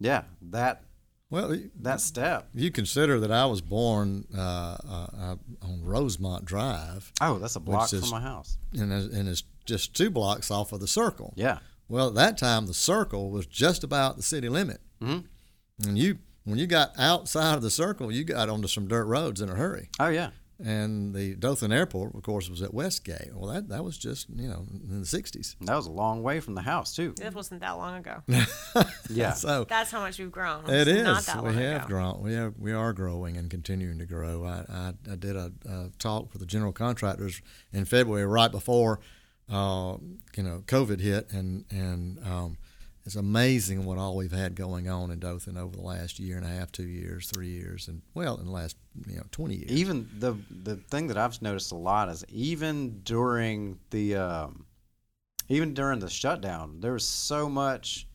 yeah, 0.00 0.24
that 0.50 0.84
well. 1.32 1.56
that 1.80 2.00
step. 2.00 2.48
You 2.54 2.70
consider 2.70 3.18
that 3.20 3.32
I 3.32 3.46
was 3.46 3.60
born 3.60 4.26
uh, 4.36 4.40
uh, 4.40 5.06
uh, 5.18 5.36
on 5.62 5.82
Rosemont 5.82 6.44
Drive, 6.44 7.10
Oh, 7.20 7.38
that's 7.38 7.56
a 7.56 7.60
block 7.60 7.92
is- 7.92 8.00
from 8.00 8.10
my 8.10 8.20
house. 8.20 8.56
and 8.72 8.92
and 8.92 9.28
it's 9.28 9.42
just 9.64 9.94
two 9.94 10.10
blocks 10.10 10.50
off 10.50 10.72
of 10.72 10.78
the 10.80 10.86
Circle. 10.88 11.32
Yeah, 11.36 11.58
Well, 11.88 12.08
at 12.08 12.14
that 12.14 12.38
time, 12.38 12.66
the 12.66 12.74
Circle 12.74 13.30
was 13.30 13.46
just 13.46 13.82
about 13.82 14.16
the 14.16 14.22
city 14.22 14.48
limit, 14.48 14.80
Mhm. 15.00 15.24
and 15.86 15.98
you 15.98 16.18
when 16.44 16.58
you 16.58 16.66
got 16.66 16.92
outside 16.98 17.54
of 17.54 17.62
the 17.62 17.70
Circle, 17.70 18.10
you 18.12 18.24
got 18.24 18.48
onto 18.48 18.66
some 18.68 18.88
dirt 18.88 19.04
roads 19.04 19.40
in 19.40 19.48
a 19.48 19.54
hurry. 19.54 19.88
oh 20.00 20.08
yeah, 20.08 20.30
And 20.64 21.12
the 21.14 21.34
Dothan 21.34 21.72
Airport, 21.72 22.14
of 22.14 22.22
course, 22.22 22.48
was 22.48 22.62
at 22.62 22.72
Westgate. 22.72 23.34
Well, 23.34 23.50
that 23.52 23.68
that 23.68 23.82
was 23.82 23.98
just 23.98 24.28
you 24.30 24.48
know 24.48 24.64
in 24.88 25.00
the 25.00 25.06
'60s. 25.06 25.56
that 25.62 25.74
was 25.74 25.86
a 25.86 25.90
long 25.90 26.22
way 26.22 26.38
from 26.40 26.54
the 26.54 26.62
house 26.62 26.94
too. 26.94 27.14
It 27.20 27.34
wasn't 27.34 27.60
that 27.62 27.72
long 27.72 27.96
ago. 27.96 28.22
Yeah, 29.10 29.32
So 29.32 29.64
That's 29.68 29.90
how 29.90 30.00
much 30.00 30.18
we've 30.18 30.30
grown. 30.30 30.64
It 30.70 30.88
It's 30.88 30.90
is. 31.00 31.04
Not 31.04 31.22
that 31.24 31.42
we 31.42 31.50
long 31.50 31.58
have 31.58 31.76
ago. 31.80 31.88
grown. 31.88 32.22
We 32.22 32.34
have. 32.34 32.54
We 32.58 32.72
are 32.72 32.92
growing 32.92 33.36
and 33.36 33.50
continuing 33.50 33.98
to 33.98 34.06
grow. 34.06 34.44
I, 34.44 34.64
I, 34.72 34.92
I 35.12 35.16
did 35.16 35.36
a, 35.36 35.52
a 35.68 35.90
talk 35.98 36.30
for 36.30 36.38
the 36.38 36.46
general 36.46 36.72
contractors 36.72 37.42
in 37.72 37.84
February, 37.84 38.24
right 38.26 38.50
before, 38.50 39.00
uh, 39.50 39.96
you 40.36 40.42
know, 40.42 40.62
COVID 40.66 41.00
hit, 41.00 41.30
and 41.32 41.64
and 41.70 42.18
um, 42.24 42.56
it's 43.04 43.16
amazing 43.16 43.84
what 43.84 43.98
all 43.98 44.16
we've 44.16 44.32
had 44.32 44.54
going 44.54 44.88
on 44.88 45.10
in 45.10 45.18
Dothan 45.18 45.56
over 45.56 45.74
the 45.76 45.82
last 45.82 46.18
year 46.20 46.36
and 46.36 46.46
a 46.46 46.48
half, 46.48 46.70
two 46.70 46.86
years, 46.86 47.28
three 47.34 47.48
years, 47.48 47.88
and 47.88 48.02
well, 48.14 48.36
in 48.36 48.46
the 48.46 48.52
last 48.52 48.76
you 49.08 49.16
know 49.16 49.24
twenty 49.30 49.56
years. 49.56 49.70
Even 49.72 50.08
the 50.18 50.36
the 50.50 50.76
thing 50.76 51.08
that 51.08 51.18
I've 51.18 51.40
noticed 51.42 51.72
a 51.72 51.76
lot 51.76 52.08
is 52.08 52.24
even 52.28 53.00
during 53.02 53.78
the 53.90 54.16
um, 54.16 54.66
even 55.48 55.74
during 55.74 55.98
the 55.98 56.08
shutdown, 56.08 56.80
there 56.80 56.92
was 56.92 57.06
so 57.06 57.48
much 57.48 58.06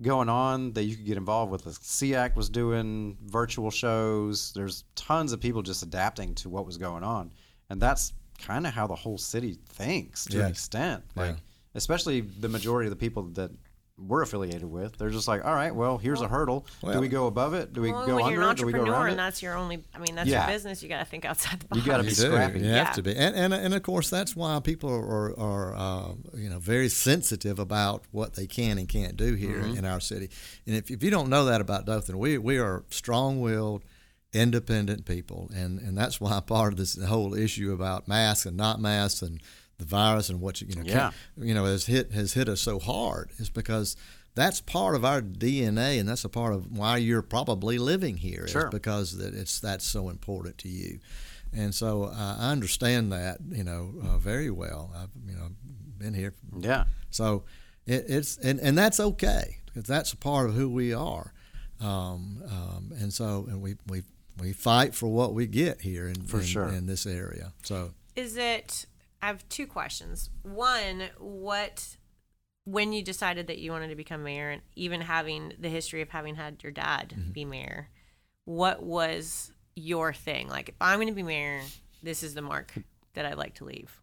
going 0.00 0.28
on 0.28 0.72
that 0.74 0.84
you 0.84 0.94
could 0.94 1.06
get 1.06 1.16
involved 1.16 1.50
with. 1.50 1.64
The 1.64 1.70
SEAC 1.70 2.36
was 2.36 2.48
doing 2.48 3.16
virtual 3.26 3.70
shows. 3.70 4.52
There's 4.52 4.84
tons 4.94 5.32
of 5.32 5.40
people 5.40 5.60
just 5.62 5.82
adapting 5.82 6.34
to 6.36 6.48
what 6.48 6.66
was 6.66 6.76
going 6.76 7.02
on, 7.02 7.32
and 7.70 7.80
that's 7.80 8.12
kind 8.38 8.64
of 8.66 8.72
how 8.74 8.86
the 8.86 8.94
whole 8.94 9.18
city 9.18 9.58
thinks 9.70 10.24
to 10.26 10.40
an 10.44 10.50
extent. 10.50 11.02
Like, 11.16 11.30
Yeah. 11.30 11.40
especially 11.74 12.20
the 12.20 12.48
majority 12.48 12.86
of 12.86 12.90
the 12.90 12.96
people 12.96 13.24
that 13.30 13.50
we're 14.00 14.22
affiliated 14.22 14.64
with, 14.64 14.96
they're 14.96 15.10
just 15.10 15.26
like, 15.26 15.44
all 15.44 15.54
right, 15.54 15.74
well, 15.74 15.98
here's 15.98 16.20
a 16.20 16.28
hurdle. 16.28 16.64
do 16.82 17.00
we 17.00 17.08
go 17.08 17.26
above 17.26 17.52
it? 17.54 17.72
Do 17.72 17.80
we 17.80 17.90
well, 17.92 18.06
go 18.06 18.14
when 18.16 18.24
under 18.26 18.34
you're 18.36 18.44
an 18.44 18.50
it? 18.50 18.56
Do 18.58 18.66
we 18.66 18.72
go 18.72 18.78
entrepreneur 18.78 19.00
around 19.02 19.10
and 19.10 19.18
that's 19.18 19.42
your 19.42 19.56
only, 19.56 19.82
I 19.94 19.98
mean, 19.98 20.14
that's 20.14 20.28
Yeah. 20.28 20.46
your 20.46 20.54
business. 20.54 20.82
You 20.82 20.88
got 20.88 21.00
to 21.00 21.04
think 21.04 21.24
outside 21.24 21.60
the 21.60 21.66
box. 21.66 21.80
You 21.80 21.86
gotta 21.90 22.02
be 22.04 22.10
You 22.10 22.14
do. 22.14 22.22
scrappy. 22.22 22.60
You 22.60 22.66
have 22.66 22.94
to 22.94 23.02
be, 23.02 23.16
and 23.16 23.34
and, 23.34 23.52
and 23.52 23.74
of 23.74 23.82
course 23.82 24.08
that's 24.08 24.36
why 24.36 24.60
people 24.60 24.90
are 24.90 25.38
are 25.38 25.74
uh, 25.76 26.12
you 26.36 26.48
know 26.48 26.58
very 26.60 26.88
sensitive 26.88 27.58
about 27.58 28.04
what 28.12 28.34
they 28.34 28.46
can 28.46 28.78
and 28.78 28.88
can't 28.88 29.16
do 29.16 29.34
here 29.34 29.58
Mm-hmm. 29.62 29.78
in 29.78 29.84
our 29.84 29.98
city. 30.00 30.30
And 30.66 30.76
if, 30.76 30.90
if 30.90 31.02
you 31.02 31.10
don't 31.10 31.28
know 31.28 31.44
that 31.46 31.60
about 31.60 31.84
Dothan, 31.86 32.16
we 32.18 32.38
we 32.38 32.58
are 32.58 32.84
strong-willed, 32.90 33.82
independent 34.32 35.04
people, 35.06 35.50
and 35.54 35.78
and 35.80 35.96
that's 35.96 36.20
why 36.20 36.38
part 36.40 36.72
of 36.74 36.78
this 36.78 37.02
whole 37.02 37.34
issue 37.34 37.72
about 37.72 38.06
masks 38.08 38.46
and 38.46 38.56
not 38.56 38.80
masks 38.80 39.22
and 39.22 39.40
the 39.78 39.84
virus 39.84 40.28
and 40.28 40.40
what 40.40 40.60
you, 40.60 40.66
you 40.68 40.76
know 40.76 40.82
Yeah. 40.84 41.10
you 41.36 41.54
know 41.54 41.64
has 41.64 41.86
hit 41.86 42.12
has 42.12 42.34
hit 42.34 42.48
us 42.48 42.60
so 42.60 42.78
hard 42.78 43.30
is 43.38 43.50
because. 43.50 43.96
That's 44.34 44.60
part 44.60 44.94
of 44.94 45.04
our 45.04 45.20
DNA, 45.20 45.98
and 45.98 46.08
that's 46.08 46.22
a 46.24 46.28
part 46.28 46.54
of 46.54 46.70
why 46.70 46.98
you're 46.98 47.22
probably 47.22 47.76
living 47.76 48.18
here. 48.18 48.46
Sure. 48.46 48.68
because 48.70 49.16
that 49.18 49.34
it's 49.34 49.58
that's 49.58 49.84
so 49.84 50.10
important 50.10 50.58
to 50.58 50.68
you. 50.68 51.00
And 51.52 51.74
so 51.74 52.04
uh, 52.04 52.36
I 52.38 52.52
understand 52.52 53.10
that, 53.10 53.38
you 53.50 53.64
know, 53.64 53.94
uh, 54.04 54.18
very 54.18 54.48
well. 54.48 54.92
I've, 54.96 55.08
you 55.28 55.34
know, 55.34 55.48
been 55.96 56.14
here. 56.14 56.34
Yeah. 56.56 56.84
So 57.10 57.42
it, 57.84 58.04
it's, 58.06 58.36
and, 58.36 58.60
and 58.60 58.78
that's 58.78 59.00
okay 59.00 59.56
because 59.66 59.84
that's 59.88 60.12
a 60.12 60.16
part 60.16 60.48
of 60.50 60.54
who 60.54 60.68
we 60.68 60.94
are. 60.94 61.32
Um, 61.80 62.42
um, 62.48 62.92
and 63.00 63.12
so, 63.12 63.46
and 63.48 63.60
we, 63.60 63.74
we, 63.88 64.02
we 64.40 64.52
fight 64.52 64.94
for 64.94 65.08
what 65.08 65.34
we 65.34 65.46
get 65.48 65.80
here 65.80 66.06
in, 66.06 66.14
For 66.26 66.38
in, 66.38 66.44
sure. 66.46 66.68
in 66.68 66.86
this 66.86 67.06
area. 67.06 67.54
So 67.64 67.90
Is 68.14 68.36
it? 68.36 68.86
I 69.22 69.26
have 69.26 69.48
two 69.48 69.66
questions. 69.66 70.30
One, 70.42 71.04
what 71.18 71.96
when 72.64 72.92
you 72.92 73.02
decided 73.02 73.46
that 73.46 73.58
you 73.58 73.72
wanted 73.72 73.88
to 73.88 73.96
become 73.96 74.22
mayor, 74.22 74.50
and 74.50 74.62
even 74.76 75.00
having 75.00 75.54
the 75.58 75.68
history 75.70 76.02
of 76.02 76.10
having 76.10 76.34
had 76.34 76.62
your 76.62 76.72
dad 76.72 77.14
Mm-hmm. 77.18 77.32
be 77.32 77.44
mayor, 77.46 77.88
what 78.44 78.82
was 78.82 79.52
your 79.74 80.12
thing? 80.12 80.48
Like, 80.48 80.68
if 80.70 80.74
I'm 80.80 80.98
going 80.98 81.08
to 81.08 81.14
be 81.14 81.22
mayor, 81.22 81.60
this 82.02 82.22
is 82.22 82.34
the 82.34 82.42
mark 82.42 82.74
that 83.14 83.24
I'd 83.24 83.38
like 83.38 83.54
to 83.54 83.64
leave. 83.64 83.98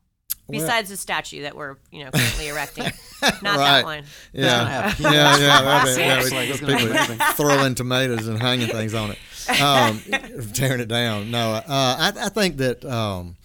Well- 0.47 0.59
Besides 0.61 0.89
the 0.89 0.97
statue 0.97 1.43
that 1.43 1.55
we're, 1.55 1.75
you 1.91 2.03
know, 2.05 2.11
currently 2.11 2.47
erecting, 2.49 2.83
not 3.21 3.41
that 3.41 3.55
Right. 3.57 3.83
one. 3.83 4.03
gonna 4.35 4.45
yeah, 4.45 4.93
yeah, 4.99 5.11
yeah, 5.11 5.37
yeah, 5.37 6.17
It's 6.21 6.31
like 6.31 6.49
it's 6.49 6.59
gonna 6.59 6.77
be 6.77 6.85
people 7.15 7.25
throwing 7.33 7.73
tomatoes 7.75 8.27
and 8.27 8.39
hanging 8.39 8.67
things 8.67 8.93
on 8.93 9.11
it, 9.11 9.61
um, 9.61 9.99
tearing 10.53 10.81
it 10.81 10.87
down. 10.87 11.29
No, 11.31 11.51
uh, 11.53 11.63
I, 11.67 12.13
I 12.15 12.29
think 12.29 12.57
that 12.57 12.83
um, 12.85 13.35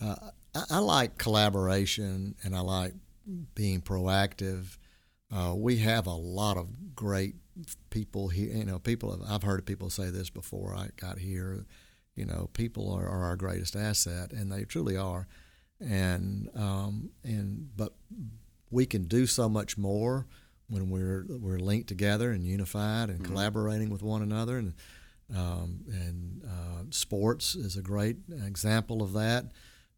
uh, 0.00 0.14
I, 0.54 0.64
I 0.70 0.78
like 0.78 1.18
collaboration 1.18 2.34
and 2.42 2.54
I 2.54 2.60
like 2.60 2.94
being 3.54 3.80
proactive. 3.80 4.78
Uh, 5.34 5.54
we 5.56 5.78
have 5.78 6.06
a 6.06 6.14
lot 6.14 6.56
of 6.56 6.94
great 6.94 7.34
people 7.90 8.28
here. 8.28 8.54
You 8.54 8.64
know, 8.64 8.78
people. 8.78 9.10
have, 9.10 9.22
I've 9.28 9.42
heard 9.42 9.66
people 9.66 9.90
say 9.90 10.10
this 10.10 10.30
before 10.30 10.74
I 10.74 10.88
got 10.96 11.18
here. 11.18 11.66
You 12.14 12.26
know, 12.26 12.48
people 12.52 12.92
are, 12.92 13.08
are 13.08 13.24
our 13.24 13.36
greatest 13.36 13.74
asset, 13.74 14.32
and 14.32 14.50
they 14.50 14.64
truly 14.64 14.96
are. 14.96 15.26
And 15.80 16.48
um, 16.54 17.10
and 17.24 17.70
but 17.76 17.94
we 18.70 18.86
can 18.86 19.04
do 19.04 19.26
so 19.26 19.48
much 19.48 19.76
more 19.76 20.26
when 20.68 20.88
we're 20.88 21.26
we're 21.28 21.58
linked 21.58 21.88
together 21.88 22.30
and 22.30 22.44
unified 22.44 23.10
and 23.10 23.24
collaborating 23.24 23.90
with 23.90 24.02
one 24.02 24.22
another. 24.22 24.58
And 24.58 24.74
um, 25.34 25.80
and 25.88 26.42
uh, 26.44 26.82
sports 26.90 27.54
is 27.54 27.76
a 27.76 27.82
great 27.82 28.16
example 28.46 29.02
of 29.02 29.12
that. 29.14 29.46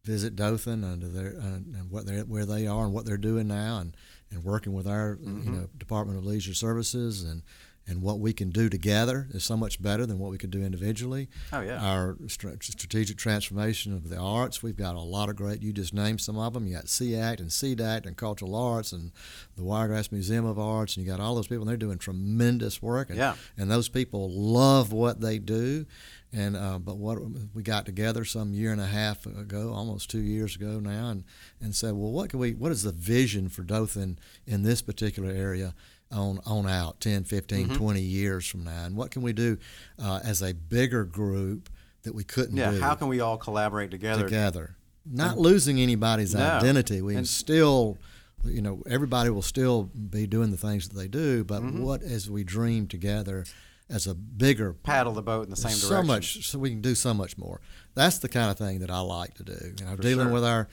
Visit 0.07 0.37
Dothan 0.37 0.85
and 0.85 1.03
their 1.03 1.35
uh, 1.37 1.57
and 1.57 1.91
what 1.91 2.05
they 2.05 2.19
where 2.19 2.45
they 2.45 2.65
are 2.65 2.85
and 2.85 2.93
what 2.93 3.05
they're 3.05 3.17
doing 3.17 3.47
now, 3.49 3.79
and, 3.79 3.95
and 4.31 4.41
working 4.41 4.73
with 4.73 4.87
our 4.87 5.17
you 5.21 5.51
know 5.51 5.67
Department 5.77 6.17
of 6.17 6.25
Leisure 6.25 6.53
Services 6.53 7.23
and 7.23 7.41
and 7.87 8.01
what 8.01 8.19
we 8.19 8.33
can 8.33 8.49
do 8.49 8.67
together 8.69 9.27
is 9.31 9.43
so 9.45 9.55
much 9.55 9.81
better 9.81 10.05
than 10.05 10.19
what 10.19 10.29
we 10.29 10.37
could 10.37 10.51
do 10.51 10.61
individually. 10.61 11.29
Oh, 11.53 11.61
yeah. 11.61 11.79
Our 11.81 12.17
stra- 12.27 12.57
strategic 12.61 13.17
transformation 13.17 13.93
of 13.93 14.09
the 14.09 14.17
arts, 14.17 14.61
we've 14.61 14.75
got 14.75 14.95
a 14.95 14.99
lot 14.99 15.29
of 15.29 15.35
great. 15.37 15.61
You 15.61 15.71
just 15.71 15.93
named 15.93 16.19
some 16.19 16.37
of 16.37 16.53
them. 16.53 16.67
You 16.67 16.75
got 16.75 16.85
CACT 16.89 17.39
and 17.39 17.49
CDACT 17.49 18.05
and 18.05 18.17
Cultural 18.17 18.55
Arts 18.55 18.91
and 18.91 19.11
the 19.55 19.63
Wiregrass 19.63 20.11
Museum 20.11 20.45
of 20.45 20.59
Arts, 20.59 20.97
and 20.97 21.05
you 21.05 21.11
got 21.11 21.21
all 21.21 21.35
those 21.35 21.47
people. 21.47 21.61
and 21.63 21.69
They're 21.69 21.77
doing 21.77 21.97
tremendous 21.97 22.81
work. 22.81 23.09
And, 23.09 23.17
Yeah. 23.17 23.35
and 23.57 23.71
those 23.71 23.87
people 23.89 24.29
love 24.29 24.91
what 24.91 25.21
they 25.21 25.39
do. 25.39 25.85
And 26.33 26.57
uh, 26.57 26.77
but 26.79 26.97
what 26.97 27.19
we 27.53 27.63
got 27.63 27.85
together 27.85 28.25
some 28.25 28.53
year 28.53 28.73
and 28.73 28.81
a 28.81 28.85
half 28.85 29.25
ago, 29.25 29.71
almost 29.73 30.09
two 30.09 30.19
years 30.19 30.57
ago 30.57 30.81
now, 30.81 31.07
and, 31.09 31.23
and 31.61 31.73
said, 31.73 31.93
well, 31.93 32.11
what 32.11 32.29
can 32.29 32.39
we? 32.39 32.53
What 32.53 32.73
is 32.73 32.83
the 32.83 32.91
vision 32.91 33.47
for 33.47 33.63
Dothan 33.63 34.19
in 34.45 34.63
this 34.63 34.81
particular 34.81 35.29
area? 35.31 35.73
On 36.11 36.39
on 36.45 36.67
out 36.67 36.99
10 37.01 37.23
15 37.25 37.67
Mm-hmm. 37.67 37.75
20 37.75 38.01
years 38.01 38.47
from 38.47 38.63
now 38.63 38.85
and 38.85 38.95
what 38.95 39.11
can 39.11 39.21
we 39.21 39.33
do 39.33 39.57
uh, 40.01 40.19
as 40.23 40.41
a 40.41 40.53
bigger 40.53 41.03
group 41.03 41.69
that 42.03 42.13
we 42.15 42.23
couldn't 42.23 42.55
Yeah. 42.55 42.71
do 42.71 42.79
How 42.79 42.95
can 42.95 43.07
we 43.07 43.19
all 43.19 43.37
collaborate 43.37 43.91
together? 43.91 44.23
together 44.23 44.75
not 45.05 45.37
losing 45.37 45.79
anybody's 45.79 46.33
No. 46.33 46.41
identity 46.41 47.01
we 47.01 47.15
And- 47.15 47.27
still 47.27 47.97
you 48.45 48.61
know 48.61 48.83
everybody 48.89 49.29
will 49.29 49.41
still 49.41 49.83
be 49.83 50.27
doing 50.27 50.51
the 50.51 50.57
things 50.57 50.87
that 50.89 50.95
they 50.97 51.07
do 51.07 51.43
but 51.43 51.61
Mm-hmm. 51.61 51.81
what 51.83 52.01
as 52.03 52.29
we 52.29 52.43
dream 52.43 52.87
together 52.87 53.45
as 53.89 54.05
a 54.07 54.13
bigger 54.13 54.73
Paddle 54.73 55.13
the 55.13 55.21
boat 55.21 55.45
in 55.45 55.49
the 55.49 55.55
same 55.55 55.71
so 55.71 55.89
direction. 55.89 56.05
So 56.05 56.13
much 56.13 56.47
so 56.49 56.59
we 56.59 56.69
can 56.69 56.81
do 56.81 56.95
so 56.95 57.13
much 57.13 57.37
more 57.37 57.59
that's 57.95 58.19
the 58.19 58.29
kind 58.29 58.49
of 58.51 58.57
thing 58.57 58.79
that 58.79 58.91
i 58.91 58.99
like 58.99 59.33
to 59.35 59.43
do 59.43 59.57
you 59.79 59.85
know 59.85 59.95
dealing 59.97 60.27
sure. 60.27 60.33
with 60.33 60.45
our 60.45 60.67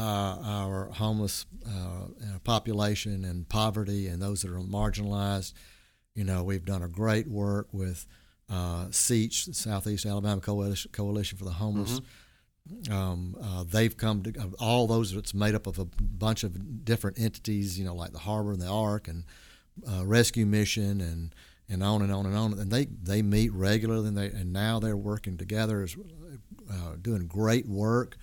our 0.00 0.90
homeless 0.94 1.46
uh, 1.66 1.70
uh, 1.70 2.38
population 2.44 3.24
and 3.24 3.48
poverty 3.48 4.06
and 4.06 4.20
those 4.22 4.42
that 4.42 4.50
are 4.50 4.58
marginalized 4.58 5.52
you 6.14 6.24
know 6.24 6.42
we've 6.42 6.64
done 6.64 6.82
a 6.82 6.88
great 6.88 7.28
work 7.28 7.68
with 7.72 8.06
uh, 8.50 8.86
SEACH, 8.90 9.46
the 9.46 9.54
Southeast 9.54 10.04
Alabama 10.04 10.40
Coalition, 10.40 10.90
Coalition 10.92 11.38
for 11.38 11.44
the 11.44 11.52
Homeless. 11.52 12.00
Um, 12.90 13.34
uh, 13.42 13.64
they've 13.66 13.96
come 13.96 14.22
to 14.24 14.32
all 14.60 14.86
those. 14.86 15.12
It's 15.14 15.32
made 15.34 15.54
up 15.54 15.66
of 15.66 15.78
a 15.78 15.84
bunch 15.86 16.44
of 16.44 16.84
different 16.84 17.18
entities, 17.18 17.78
you 17.78 17.84
know, 17.84 17.94
like 17.94 18.12
the 18.12 18.18
Harbor 18.18 18.52
and 18.52 18.60
the 18.60 18.68
Ark 18.68 19.08
and 19.08 19.24
uh, 19.88 20.04
Rescue 20.04 20.46
Mission 20.46 21.00
and 21.00 21.34
and 21.68 21.82
on 21.82 22.02
and 22.02 22.12
on 22.12 22.26
and 22.26 22.36
on. 22.36 22.52
And 22.58 22.70
they 22.70 22.84
they 22.84 23.22
meet 23.22 23.52
regularly, 23.52 24.08
and 24.08 24.16
they 24.18 24.26
and 24.26 24.52
now 24.52 24.78
they're 24.78 24.96
working 24.96 25.36
together, 25.38 25.82
as, 25.82 25.96
uh, 26.70 26.96
doing 27.00 27.26
great 27.26 27.66
work. 27.66 28.16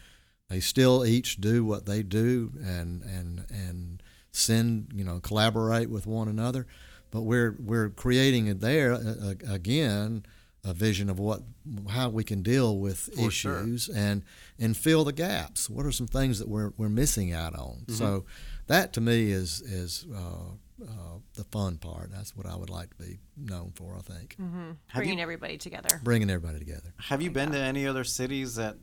They 0.49 0.59
still 0.59 1.05
each 1.05 1.37
do 1.37 1.63
what 1.63 1.85
they 1.85 2.03
do 2.03 2.51
and 2.63 3.03
and 3.03 3.45
and 3.49 4.03
send 4.31 4.91
you 4.93 5.03
know 5.03 5.19
collaborate 5.19 5.89
with 5.89 6.05
one 6.07 6.27
another, 6.27 6.65
but 7.11 7.21
we're 7.21 7.55
we're 7.59 7.89
creating 7.89 8.57
there 8.59 8.93
uh, 8.93 9.33
again 9.47 10.25
a 10.65 10.73
vision 10.73 11.09
of 11.09 11.19
what 11.19 11.41
how 11.89 12.09
we 12.09 12.23
can 12.23 12.41
deal 12.41 12.77
with 12.79 12.97
For 13.15 13.31
sure. 13.31 13.59
issues 13.61 13.89
and 13.89 14.23
and 14.59 14.75
fill 14.75 15.03
the 15.05 15.13
gaps. 15.13 15.69
What 15.69 15.85
are 15.85 15.91
some 15.91 16.07
things 16.07 16.39
that 16.39 16.47
we're 16.49 16.71
we're 16.77 16.89
missing 16.89 17.31
out 17.31 17.53
on? 17.55 17.85
Mm-hmm. 17.85 17.93
So 17.93 18.25
that 18.67 18.91
to 18.93 19.01
me 19.01 19.31
is 19.31 19.61
is 19.61 20.05
uh, 20.13 20.83
uh, 20.83 21.17
the 21.35 21.43
fun 21.45 21.77
part. 21.77 22.11
That's 22.11 22.35
what 22.35 22.45
I 22.47 22.55
would 22.55 22.69
like 22.69 22.89
to 22.97 23.03
be 23.03 23.19
known 23.37 23.71
for. 23.75 23.95
I 23.95 24.01
think 24.01 24.35
Have 24.39 24.77
Bringing 24.95 25.17
you 25.19 25.23
everybody 25.23 25.57
together. 25.57 26.01
bringing 26.03 26.29
everybody 26.29 26.59
together. 26.59 26.93
have 26.97 27.21
you 27.21 27.29
been 27.31 27.51
to 27.51 27.59
any 27.59 27.85
other 27.87 28.03
cities 28.03 28.55
that 28.55 28.77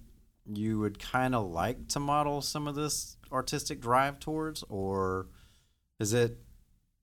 you 0.53 0.79
would 0.79 0.99
kind 0.99 1.35
of 1.35 1.51
like 1.51 1.89
to 1.89 2.01
model 2.01 2.41
some 2.43 2.67
of 2.67 2.75
this 2.75 3.17
artistic 3.33 3.81
drive 3.81 4.19
towards, 4.19 4.63
or 4.69 5.29
is 5.99 6.13
it 6.13 6.39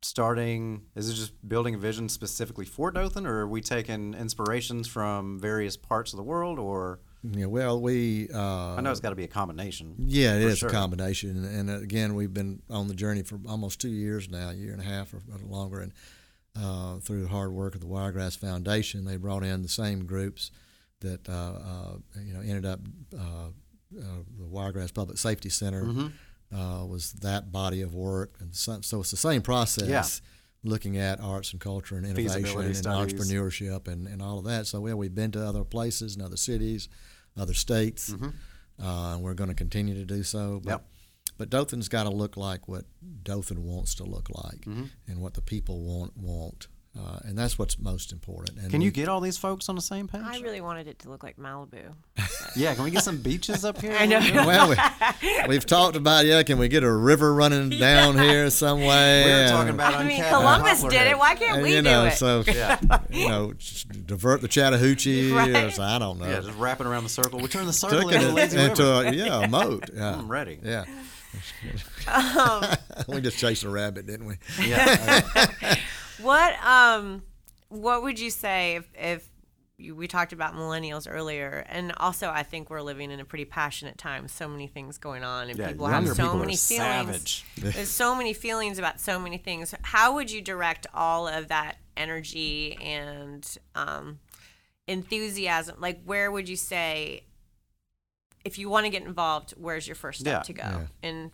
starting? 0.01 0.83
Is 0.95 1.09
it 1.09 1.13
just 1.13 1.47
building 1.47 1.75
a 1.75 1.77
vision 1.77 2.09
specifically 2.09 2.65
for 2.65 2.91
Dothan, 2.91 3.25
or 3.25 3.39
are 3.39 3.47
we 3.47 3.61
taking 3.61 4.13
inspirations 4.13 4.87
from 4.87 5.39
various 5.39 5.77
parts 5.77 6.13
of 6.13 6.17
the 6.17 6.23
world? 6.23 6.59
Or 6.59 6.99
Yeah, 7.23 7.47
well, 7.47 7.79
we 7.81 8.29
uh, 8.33 8.75
I 8.75 8.81
know 8.81 8.91
it's 8.91 8.99
got 8.99 9.09
to 9.09 9.15
be 9.15 9.23
a 9.23 9.27
combination. 9.29 9.95
Yeah, 9.99 10.35
it 10.35 10.43
is 10.43 10.59
sure. 10.59 10.69
a 10.69 10.71
combination, 10.71 11.43
and 11.45 11.69
again, 11.69 12.15
we've 12.15 12.33
been 12.33 12.61
on 12.69 12.87
the 12.87 12.95
journey 12.95 13.23
for 13.23 13.39
almost 13.47 13.81
two 13.81 13.89
years 13.89 14.29
now, 14.29 14.49
a 14.49 14.53
year 14.53 14.73
and 14.73 14.81
a 14.81 14.85
half 14.85 15.13
or 15.13 15.19
longer, 15.47 15.81
and 15.81 15.93
uh, 16.59 16.97
through 16.99 17.23
the 17.23 17.29
hard 17.29 17.51
work 17.51 17.75
of 17.75 17.81
the 17.81 17.87
Wiregrass 17.87 18.35
Foundation, 18.35 19.05
they 19.05 19.17
brought 19.17 19.43
in 19.43 19.61
the 19.63 19.69
same 19.69 20.05
groups 20.05 20.51
that 21.03 21.29
uh, 21.29 21.31
uh, 21.33 21.95
you 22.21 22.33
know 22.33 22.39
ended 22.41 22.65
up 22.65 22.79
uh, 23.17 23.47
uh, 23.97 24.01
the 24.39 24.45
Wiregrass 24.47 24.91
Public 24.91 25.17
Safety 25.17 25.49
Center 25.49 25.83
Mm-hmm. 25.83 26.07
uh, 26.59 26.85
was 26.85 27.13
that 27.13 27.51
body 27.51 27.81
of 27.81 27.93
work, 27.93 28.35
and 28.39 28.53
so, 28.55 28.79
so 28.81 28.99
it's 29.01 29.11
the 29.11 29.17
same 29.17 29.41
process. 29.41 29.87
Yeah 29.87 30.29
looking 30.65 30.97
at 30.97 31.19
arts 31.19 31.51
and 31.51 31.59
culture 31.59 31.97
and 31.97 32.05
innovation 32.05 32.45
and 32.61 32.73
studies. 32.77 33.13
entrepreneurship 33.13 33.85
and, 33.89 34.07
and 34.07 34.21
all 34.21 34.39
of 34.39 34.45
that. 34.45 34.65
So 34.65 34.87
yeah, 34.87 34.93
we've 34.93 35.13
been 35.13 35.29
to 35.31 35.45
other 35.45 35.65
places 35.65 36.15
and 36.15 36.23
other 36.23 36.37
cities, 36.37 36.87
other 37.37 37.53
states, 37.53 38.13
uh, 38.81 39.11
and 39.13 39.21
we're 39.21 39.33
going 39.33 39.49
to 39.49 39.55
continue 39.55 39.93
to 39.93 40.05
do 40.05 40.23
so. 40.23 40.61
But, 40.63 40.69
Mm-hmm. 40.69 40.69
Yep. 40.69 40.85
but 41.37 41.49
Dothan's 41.49 41.89
got 41.89 42.03
to 42.03 42.11
look 42.11 42.37
like 42.37 42.69
what 42.69 42.85
Dothan 43.23 43.61
wants 43.61 43.93
to 43.95 44.05
look 44.05 44.29
like, 44.29 44.61
Mm-hmm. 44.61 44.85
and 45.09 45.19
what 45.19 45.33
the 45.33 45.41
people 45.41 45.81
want 45.83 46.15
want, 46.15 46.67
uh, 46.99 47.17
and 47.23 47.35
that's 47.37 47.57
what's 47.57 47.79
most 47.79 48.11
important. 48.11 48.59
And 48.59 48.69
Can 48.69 48.81
you 48.81 48.87
we- 48.87 48.91
get 48.91 49.09
all 49.09 49.19
these 49.19 49.37
folks 49.37 49.67
on 49.67 49.75
the 49.75 49.81
same 49.81 50.07
page? 50.07 50.21
I 50.23 50.39
really 50.41 50.61
wanted 50.61 50.87
it 50.87 50.99
to 50.99 51.09
look 51.09 51.23
like 51.23 51.37
Malibu. 51.37 51.93
yeah, 52.55 52.75
can 52.75 52.83
we 52.83 52.91
get 52.91 53.03
some 53.03 53.17
beaches 53.17 53.65
up 53.65 53.81
here? 53.81 53.95
I 53.99 54.05
know. 54.05 54.19
well, 54.45 54.69
we, 54.69 55.47
we've 55.47 55.65
talked 55.65 55.95
about 55.95 56.25
yeah. 56.25 56.43
Can 56.43 56.59
we 56.59 56.67
get 56.67 56.83
a 56.83 56.91
river 56.91 57.33
running 57.33 57.69
down 57.79 58.17
here 58.19 58.49
some 58.51 58.79
way? 58.81 59.23
We 59.25 59.31
were 59.31 59.35
And- 59.37 59.49
talking 59.51 59.73
about 59.73 59.95
I 59.95 60.03
mean, 60.03 60.23
Columbus 60.23 60.81
poplar 60.81 60.89
did 60.91 61.07
it. 61.07 61.17
Why 61.17 61.33
can't 61.35 61.53
and, 61.55 61.63
we 61.63 61.73
you 61.75 61.81
know, 61.81 62.03
do 62.03 62.07
it? 62.09 62.13
so 62.17 62.43
Yeah. 62.45 62.79
you 63.09 63.27
know, 63.27 63.53
just 63.53 64.05
divert 64.05 64.41
the 64.41 64.47
Chattahoochee. 64.47 65.31
or 65.31 65.71
so, 65.71 65.81
I 65.81 65.97
don't 65.97 66.19
know. 66.19 66.27
Yeah, 66.27 66.41
just 66.41 66.57
wrapping 66.59 66.85
around 66.85 67.03
the 67.03 67.09
circle. 67.09 67.39
We 67.39 67.47
turn 67.47 67.65
the 67.65 67.73
circle 67.73 68.01
Took 68.01 68.11
into 68.13 68.29
a 68.29 68.33
lazy 68.33 68.57
river. 68.57 68.69
into 68.69 68.85
a, 68.91 69.11
yeah 69.11 69.43
a 69.43 69.47
moat. 69.47 69.89
Yeah, 69.93 70.15
I'm 70.15 70.31
ready. 70.31 70.59
Yeah, 70.63 70.85
Um, 72.07 72.63
we 73.07 73.19
just 73.21 73.37
chased 73.39 73.63
a 73.63 73.69
rabbit, 73.69 74.05
didn't 74.05 74.27
we? 74.27 74.35
Yeah. 74.63 75.21
What 76.23 76.65
um, 76.65 77.23
what 77.69 78.01
would 78.03 78.19
you 78.19 78.29
say 78.29 78.75
if 78.75 78.87
if 78.95 79.29
you, 79.77 79.95
we 79.95 80.07
talked 80.07 80.33
about 80.33 80.53
millennials 80.53 81.07
earlier, 81.09 81.65
and 81.67 81.91
also 81.97 82.29
I 82.29 82.43
think 82.43 82.69
we're 82.69 82.81
living 82.81 83.11
in 83.11 83.19
a 83.19 83.25
pretty 83.25 83.45
passionate 83.45 83.97
time. 83.97 84.27
So 84.27 84.47
many 84.47 84.67
things 84.67 84.97
going 84.97 85.23
on, 85.23 85.49
and 85.49 85.59
Yeah, 85.59 85.67
people 85.67 85.87
have 85.87 86.07
so 86.07 86.23
people 86.23 86.39
many 86.39 86.55
feelings. 86.55 87.43
There's 87.57 87.89
so 87.89 88.15
many 88.15 88.33
feelings 88.33 88.79
about 88.79 88.99
so 88.99 89.19
many 89.19 89.37
things. 89.37 89.73
How 89.81 90.13
would 90.13 90.31
you 90.31 90.41
direct 90.41 90.87
all 90.93 91.27
of 91.27 91.49
that 91.49 91.77
energy 91.97 92.77
and 92.81 93.57
um, 93.75 94.19
enthusiasm? 94.87 95.77
Like, 95.79 96.03
where 96.05 96.31
would 96.31 96.47
you 96.47 96.55
say, 96.55 97.23
if 98.45 98.57
you 98.57 98.69
want 98.69 98.85
to 98.85 98.89
get 98.89 99.03
involved, 99.03 99.51
where's 99.57 99.87
your 99.87 99.95
first 99.95 100.21
step 100.21 100.39
Yeah. 100.39 100.43
to 100.43 100.53
go 100.53 100.63
Yeah. 100.63 101.09
in 101.09 101.31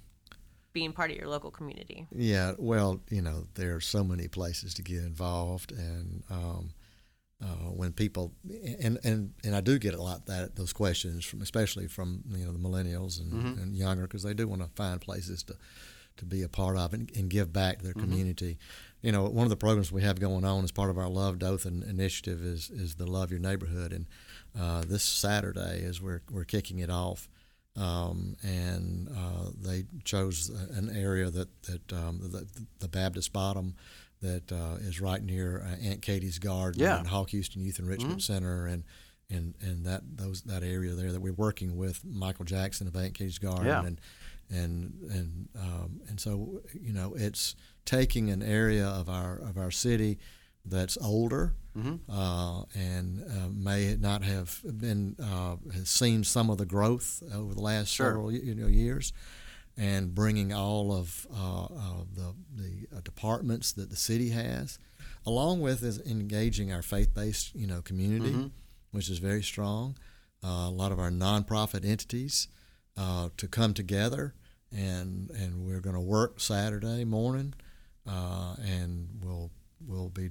being 0.74 0.94
part 0.94 1.12
of 1.12 1.18
your 1.18 1.28
local 1.28 1.52
community? 1.52 2.08
Yeah, 2.12 2.54
well, 2.58 3.02
you 3.10 3.22
know, 3.22 3.46
there 3.56 3.76
are 3.76 3.82
so 3.82 4.04
many 4.04 4.28
places 4.28 4.74
to 4.76 4.82
get 4.82 4.98
involved, 4.98 5.72
and 5.72 6.24
um, 6.30 6.72
uh, 7.42 7.72
when 7.72 7.94
people 7.94 8.34
and, 8.82 9.00
and 9.04 9.34
and 9.44 9.56
I 9.56 9.62
do 9.62 9.80
get 9.80 9.94
a 9.94 10.02
lot 10.02 10.26
that 10.26 10.56
those 10.56 10.74
questions 10.74 11.26
from, 11.26 11.42
especially 11.42 11.88
from 11.88 12.24
you 12.30 12.46
know 12.46 12.52
the 12.52 12.60
millennials 12.60 13.20
and, 13.20 13.58
and 13.58 13.76
younger, 13.76 14.04
because 14.04 14.24
they 14.24 14.34
do 14.34 14.48
want 14.48 14.62
to 14.62 14.70
find 14.76 15.00
places 15.00 15.44
to 15.44 15.56
to 16.18 16.26
be 16.26 16.44
a 16.44 16.50
part 16.50 16.78
of 16.78 16.94
and, 16.94 17.10
and 17.16 17.30
give 17.30 17.54
back 17.54 17.80
to 17.80 17.86
their 17.86 17.94
community. 17.94 18.58
You 19.02 19.14
know, 19.14 19.24
one 19.24 19.46
of 19.46 19.50
the 19.50 19.56
programs 19.56 19.90
we 19.90 20.02
have 20.02 20.20
going 20.20 20.44
on 20.44 20.66
as 20.66 20.72
part 20.72 20.90
of 20.90 20.98
our 20.98 21.08
Love 21.08 21.40
Dothan 21.40 21.84
initiative 21.84 22.44
is 22.44 22.70
is 22.70 22.96
the 22.96 23.08
Love 23.08 23.32
Your 23.32 23.40
Neighborhood, 23.40 23.94
and 23.94 24.06
uh, 24.60 24.84
this 24.86 25.04
Saturday 25.04 25.80
is 25.80 26.02
we're 26.02 26.22
we're 26.30 26.44
kicking 26.44 26.80
it 26.80 26.90
off 26.90 27.30
um, 27.78 28.36
and 28.44 29.08
uh, 29.10 29.50
they 29.58 29.86
chose 30.04 30.50
an 30.50 30.96
area 30.96 31.30
that 31.30 31.50
that 31.64 31.94
um, 31.94 32.20
the, 32.22 32.48
the 32.80 32.88
Baptist 32.88 33.32
Bottom 33.34 33.76
that 34.22 34.52
uh, 34.52 34.76
is 34.82 35.00
right 35.00 35.24
near 35.24 35.64
uh, 35.66 35.76
Aunt 35.88 36.02
Katie's 36.02 36.40
Garden 36.40 36.82
Yeah. 36.82 37.00
and 37.00 37.08
Hawk 37.08 37.30
Houston 37.30 37.62
Youth 37.62 37.80
Enrichment 37.80 38.22
Center 38.22 38.66
and 38.68 38.84
and 39.30 39.54
and 39.62 39.86
that 39.86 40.02
those 40.18 40.42
that 40.44 40.64
area 40.64 40.94
there 40.94 41.12
that 41.12 41.22
we're 41.22 41.34
working 41.34 41.78
with 41.78 42.04
Michael 42.04 42.46
Jackson 42.46 42.88
of 42.88 42.96
Aunt 42.96 43.14
Katie's 43.14 43.38
Garden 43.40 43.66
Yeah. 43.68 43.86
and 43.86 44.02
and 44.50 44.94
and 45.12 45.50
um, 45.58 46.02
and 46.10 46.20
so 46.20 46.62
you 46.74 46.92
know 46.92 47.14
it's 47.16 47.56
taking 47.86 48.30
an 48.30 48.42
area 48.42 48.88
of 48.88 49.08
our 49.08 49.38
of 49.38 49.58
our 49.58 49.72
city 49.72 50.18
that's 50.70 50.98
older 51.02 51.54
uh, 52.10 52.64
and 52.76 53.24
uh, 53.24 53.48
may 53.54 53.96
not 54.00 54.22
have 54.24 54.60
been 54.66 55.16
uh, 55.22 55.56
has 55.74 55.90
seen 55.90 56.24
some 56.26 56.50
of 56.50 56.58
the 56.58 56.66
growth 56.66 57.24
over 57.34 57.54
the 57.54 57.62
last 57.62 57.88
Sure. 57.94 58.08
several 58.08 58.32
you 58.34 58.54
know 58.56 58.68
years, 58.68 59.14
and 59.78 60.14
bringing 60.14 60.52
all 60.52 60.92
of 60.92 61.26
uh, 61.34 61.68
the 62.14 62.34
the 62.54 62.88
uh, 62.98 63.00
departments 63.02 63.72
that 63.74 63.90
the 63.90 63.96
city 63.96 64.30
has, 64.32 64.78
along 65.26 65.62
with 65.62 65.82
is 65.84 66.00
engaging 66.06 66.74
our 66.74 66.82
faith-based 66.82 67.56
you 67.56 67.68
know 67.68 67.82
community, 67.82 68.52
which 68.92 69.10
is 69.10 69.20
very 69.20 69.44
strong. 69.44 69.96
Uh, 70.44 70.68
a 70.68 70.72
lot 70.72 70.92
of 70.92 71.00
our 71.00 71.12
nonprofit 71.12 71.86
entities 71.86 72.48
uh, 72.98 73.30
to 73.38 73.48
come 73.48 73.74
together, 73.74 74.34
and 74.72 75.30
and 75.32 75.66
we're 75.66 75.82
going 75.82 75.96
to 75.96 76.02
work 76.02 76.42
Saturday 76.42 77.06
morning, 77.06 77.54
uh, 78.06 78.56
and 78.66 79.08
we'll 79.24 79.50
we'll 79.88 80.10
be 80.10 80.30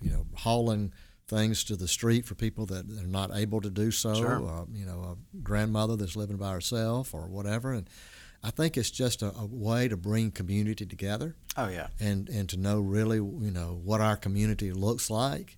you 0.00 0.10
know 0.10 0.26
hauling 0.34 0.92
things 1.28 1.62
to 1.64 1.76
the 1.76 1.86
street 1.88 2.26
for 2.26 2.34
people 2.34 2.66
that 2.66 2.84
are 2.90 3.06
not 3.06 3.30
able 3.34 3.60
to 3.60 3.70
do 3.70 3.90
so. 3.90 4.14
Sure. 4.14 4.44
Uh, 4.48 4.64
you 4.72 4.84
know, 4.84 5.00
a 5.16 5.38
grandmother 5.42 5.94
that's 5.96 6.16
living 6.16 6.36
by 6.36 6.52
herself 6.52 7.14
or 7.14 7.28
whatever, 7.28 7.72
and 7.72 7.88
I 8.42 8.50
think 8.50 8.76
it's 8.76 8.90
just 8.90 9.22
a, 9.22 9.32
a 9.36 9.46
way 9.46 9.86
to 9.86 9.96
bring 9.96 10.30
community 10.30 10.86
together 10.86 11.36
Oh 11.56 11.68
yeah. 11.68 11.88
and 12.00 12.28
and 12.28 12.48
to 12.48 12.56
know 12.56 12.80
really 12.80 13.18
you 13.18 13.50
know 13.52 13.80
what 13.84 14.00
our 14.00 14.16
community 14.16 14.72
looks 14.72 15.10
like. 15.10 15.56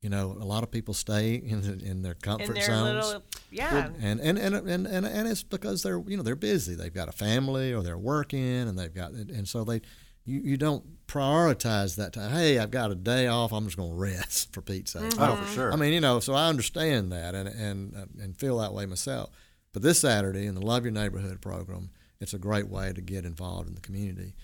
You 0.00 0.08
know, 0.08 0.30
a 0.40 0.46
lot 0.46 0.62
of 0.62 0.70
people 0.70 0.94
stay 0.94 1.34
in 1.34 1.60
the, 1.60 1.84
in 1.84 2.00
their 2.00 2.14
comfort 2.14 2.48
In 2.48 2.54
their 2.54 2.64
zones. 2.64 3.04
little, 3.06 3.22
yeah. 3.50 3.90
And 4.00 4.18
and, 4.20 4.38
and, 4.38 4.54
and, 4.54 4.86
and 4.86 5.04
and 5.06 5.28
it's 5.28 5.42
because 5.42 5.82
they're 5.82 6.02
you 6.06 6.16
know 6.16 6.22
they're 6.22 6.36
busy. 6.36 6.74
They've 6.74 6.94
got 6.94 7.08
a 7.10 7.12
family 7.12 7.74
or 7.74 7.82
they're 7.82 7.98
working 7.98 8.40
and 8.66 8.78
they've 8.78 8.94
got 8.94 9.10
and 9.12 9.46
so 9.46 9.64
they 9.64 9.82
you, 10.24 10.40
you 10.40 10.56
don't 10.56 10.84
prioritize 11.06 11.96
that 11.96 12.12
time. 12.12 12.30
Hey, 12.30 12.58
I've 12.58 12.70
got 12.70 12.90
a 12.90 12.94
day 12.94 13.26
off. 13.26 13.52
I'm 13.52 13.64
just 13.64 13.76
going 13.76 13.90
to 13.90 13.96
rest 13.96 14.52
for 14.52 14.60
Pete's 14.62 14.92
sake. 14.92 15.12
Oh, 15.18 15.36
for 15.36 15.52
sure. 15.54 15.72
I 15.72 15.76
mean, 15.76 15.92
you 15.92 16.00
know, 16.00 16.20
so 16.20 16.34
I 16.34 16.48
understand 16.48 17.10
that 17.12 17.34
and 17.34 17.48
and 17.48 17.96
uh, 17.96 18.22
and 18.22 18.36
feel 18.36 18.58
that 18.58 18.72
way 18.72 18.86
myself. 18.86 19.30
But 19.72 19.82
this 19.82 20.00
Saturday 20.00 20.46
in 20.46 20.54
the 20.54 20.60
Love 20.64 20.84
Your 20.84 20.92
Neighborhood 20.92 21.40
program, 21.40 21.90
it's 22.20 22.34
a 22.34 22.38
great 22.38 22.68
way 22.68 22.92
to 22.92 23.00
get 23.00 23.24
involved 23.24 23.68
in 23.68 23.74
the 23.74 23.80
community. 23.80 24.34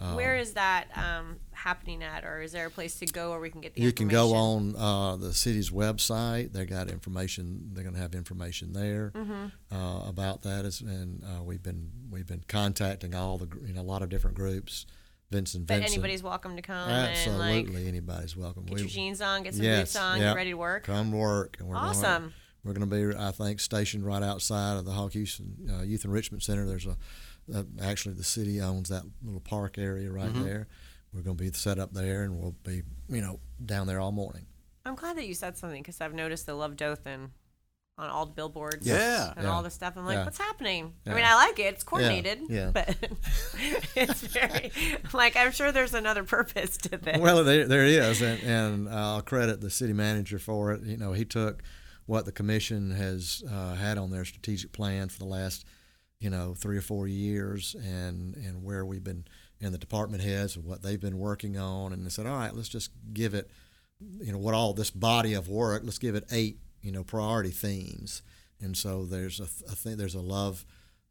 Um, 0.00 0.16
Where 0.16 0.36
is 0.36 0.54
that 0.54 0.86
um, 0.96 1.36
happening 1.52 2.02
at, 2.02 2.24
or 2.24 2.42
is 2.42 2.50
there 2.50 2.66
a 2.66 2.70
place 2.70 2.96
to 2.98 3.06
go 3.06 3.30
where 3.30 3.38
we 3.38 3.48
can 3.48 3.60
get 3.60 3.74
the 3.74 3.80
information? 3.82 3.86
you 3.86 3.92
can 3.92 4.08
go 4.08 4.34
on 4.34 4.74
uh, 4.76 5.16
the 5.16 5.32
city's 5.32 5.70
website. 5.70 6.52
They 6.52 6.66
got 6.66 6.90
information. 6.90 7.70
They're 7.72 7.84
going 7.84 7.94
to 7.94 8.00
have 8.00 8.12
information 8.14 8.72
there 8.72 9.12
Mm-hmm. 9.14 9.74
uh, 9.74 10.08
about 10.08 10.42
that. 10.42 10.64
As, 10.64 10.80
and 10.80 11.22
uh, 11.22 11.44
we've 11.44 11.62
been 11.62 11.90
we've 12.10 12.26
been 12.26 12.42
contacting 12.48 13.14
all 13.14 13.38
the 13.38 13.48
you 13.64 13.72
know 13.72 13.82
a 13.82 13.82
lot 13.82 14.02
of 14.02 14.08
different 14.08 14.36
groups. 14.36 14.84
Vincent, 15.34 15.66
But 15.66 15.74
Vincent. 15.74 15.92
anybody's 15.94 16.22
welcome 16.22 16.56
to 16.56 16.62
come 16.62 16.88
absolutely 16.88 17.64
like 17.66 17.86
anybody's 17.86 18.36
welcome. 18.36 18.64
get 18.64 18.74
We- 18.74 18.80
your 18.82 18.88
jeans 18.90 19.20
on, 19.20 19.42
get 19.42 19.54
some 19.54 19.64
yes, 19.64 19.80
boots 19.92 19.96
on, 19.96 20.18
yep. 20.20 20.30
get 20.30 20.36
ready 20.36 20.50
to 20.50 20.56
work. 20.56 20.84
Come 20.84 21.12
work. 21.12 21.56
And 21.58 21.68
we're 21.68 21.74
Gonna, 21.74 21.88
Awesome. 21.88 22.34
we're 22.62 22.72
going 22.74 22.88
to 22.88 23.12
be, 23.12 23.16
I 23.18 23.30
think, 23.32 23.60
stationed 23.60 24.06
right 24.06 24.22
outside 24.22 24.76
of 24.78 24.84
the 24.84 24.92
Hawk 24.92 25.12
Houston 25.12 25.68
uh, 25.70 25.82
Youth 25.82 26.04
Enrichment 26.04 26.42
Center. 26.42 26.64
There's 26.66 26.86
a, 26.86 26.96
uh, 27.54 27.62
actually, 27.82 28.14
the 28.14 28.24
city 28.24 28.60
owns 28.60 28.88
that 28.90 29.02
little 29.22 29.40
park 29.40 29.76
area 29.78 30.10
right 30.10 30.28
Mm-hmm. 30.32 30.44
there. 30.44 30.68
We're 31.12 31.22
going 31.22 31.36
to 31.36 31.44
be 31.44 31.52
set 31.52 31.78
up 31.78 31.92
there, 31.92 32.22
and 32.24 32.38
we'll 32.40 32.56
be, 32.64 32.82
you 33.08 33.20
know, 33.20 33.38
down 33.64 33.86
there 33.86 34.00
all 34.00 34.12
morning. 34.12 34.46
I'm 34.86 34.94
glad 34.96 35.16
that 35.16 35.26
you 35.26 35.34
said 35.34 35.56
something 35.56 35.80
because 35.82 36.00
I've 36.00 36.12
noticed 36.14 36.46
the 36.46 36.54
Love 36.54 36.76
Dothan 36.76 37.30
on 37.96 38.10
all 38.10 38.26
the 38.26 38.32
billboards 38.32 38.84
Yeah. 38.86 39.32
and 39.36 39.44
Yeah. 39.44 39.50
all 39.52 39.62
the 39.62 39.70
stuff. 39.70 39.94
I'm 39.96 40.04
like, 40.04 40.16
Yeah. 40.16 40.24
what's 40.24 40.38
happening? 40.38 40.94
I 41.06 41.14
mean, 41.14 41.24
I 41.24 41.34
like 41.36 41.58
it. 41.60 41.74
It's 41.74 41.84
coordinated. 41.84 42.40
yeah. 42.48 42.70
But 42.74 42.96
it's 43.94 44.20
very, 44.22 44.72
like, 45.12 45.36
I'm 45.36 45.52
sure 45.52 45.70
there's 45.70 45.94
another 45.94 46.24
purpose 46.24 46.76
to 46.78 46.96
this. 46.98 47.18
Well, 47.20 47.44
there, 47.44 47.66
there 47.68 47.84
is, 47.86 48.20
and, 48.20 48.42
and 48.42 48.88
I'll 48.88 49.22
credit 49.22 49.60
the 49.60 49.70
city 49.70 49.92
manager 49.92 50.38
for 50.40 50.72
it. 50.72 50.82
You 50.82 50.96
know, 50.96 51.12
he 51.12 51.24
took 51.24 51.62
what 52.06 52.24
the 52.24 52.32
commission 52.32 52.90
has 52.90 53.44
uh, 53.50 53.74
had 53.74 53.96
on 53.96 54.10
their 54.10 54.24
strategic 54.24 54.72
plan 54.72 55.08
for 55.08 55.18
the 55.20 55.24
last, 55.24 55.64
you 56.18 56.30
know, 56.30 56.54
three 56.54 56.76
or 56.76 56.82
four 56.82 57.06
years, 57.06 57.74
and 57.76 58.34
and 58.36 58.62
where 58.64 58.84
we've 58.84 59.04
been, 59.04 59.24
and 59.60 59.72
the 59.72 59.78
department 59.78 60.22
heads 60.22 60.56
and 60.56 60.64
what 60.64 60.82
they've 60.82 61.00
been 61.00 61.18
working 61.18 61.56
on, 61.56 61.92
and 61.92 62.04
they 62.04 62.10
said, 62.10 62.26
all 62.26 62.36
right, 62.36 62.54
let's 62.54 62.68
just 62.68 62.90
give 63.14 63.34
it, 63.34 63.48
you 64.20 64.32
know, 64.32 64.38
what 64.38 64.52
all 64.52 64.74
this 64.74 64.90
body 64.90 65.32
of 65.32 65.48
work, 65.48 65.82
let's 65.84 65.98
give 65.98 66.14
it 66.14 66.24
eight, 66.30 66.58
you 66.84 66.92
know, 66.92 67.02
priority 67.02 67.50
themes, 67.50 68.22
and 68.60 68.76
so 68.76 69.04
there's 69.04 69.40
a, 69.40 69.44
a 69.70 69.74
thing, 69.74 69.96
there's 69.96 70.14
a 70.14 70.20
love. 70.20 70.64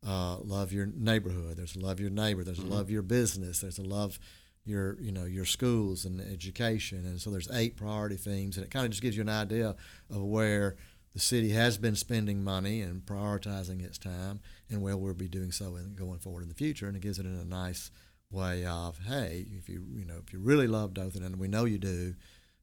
Uh, 0.05 0.35
love 0.39 0.73
your 0.73 0.85
neighborhood. 0.85 1.55
There's 1.55 1.77
a 1.77 1.79
love 1.79 1.97
your 1.97 2.09
neighbor. 2.09 2.43
There's 2.43 2.59
a 2.59 2.65
love 2.65 2.89
your 2.89 3.01
business. 3.01 3.61
There's 3.61 3.79
a 3.79 3.83
love 3.83 4.19
your 4.65 4.97
you 5.01 5.11
know 5.11 5.25
your 5.25 5.45
schools 5.45 6.05
and 6.05 6.21
education 6.21 6.99
and 7.05 7.19
so 7.19 7.29
there's 7.29 7.51
eight 7.51 7.75
priority 7.75 8.15
themes 8.15 8.55
and 8.55 8.65
it 8.65 8.71
kind 8.71 8.85
of 8.85 8.91
just 8.91 9.01
gives 9.01 9.15
you 9.15 9.21
an 9.21 9.29
idea 9.29 9.75
of 10.09 10.21
where 10.21 10.75
the 11.13 11.19
city 11.19 11.49
has 11.49 11.77
been 11.77 11.95
spending 11.95 12.43
money 12.43 12.81
and 12.81 13.05
prioritizing 13.05 13.83
its 13.83 13.97
time 13.97 14.39
and 14.69 14.81
where 14.81 14.97
we'll 14.97 15.13
be 15.13 15.27
doing 15.27 15.51
so 15.51 15.75
in, 15.75 15.93
going 15.95 16.17
forward 16.17 16.43
in 16.43 16.49
the 16.49 16.55
future 16.55 16.87
and 16.87 16.95
it 16.95 17.01
gives 17.01 17.19
it 17.19 17.25
in 17.25 17.35
a 17.35 17.45
nice 17.45 17.91
way 18.31 18.65
of 18.65 18.99
hey 19.05 19.45
if 19.51 19.67
you 19.67 19.83
you 19.93 20.05
know 20.05 20.19
if 20.25 20.31
you 20.31 20.39
really 20.39 20.67
love 20.67 20.93
Dothan 20.93 21.23
and 21.23 21.37
we 21.37 21.47
know 21.47 21.65
you 21.65 21.77
do 21.77 22.15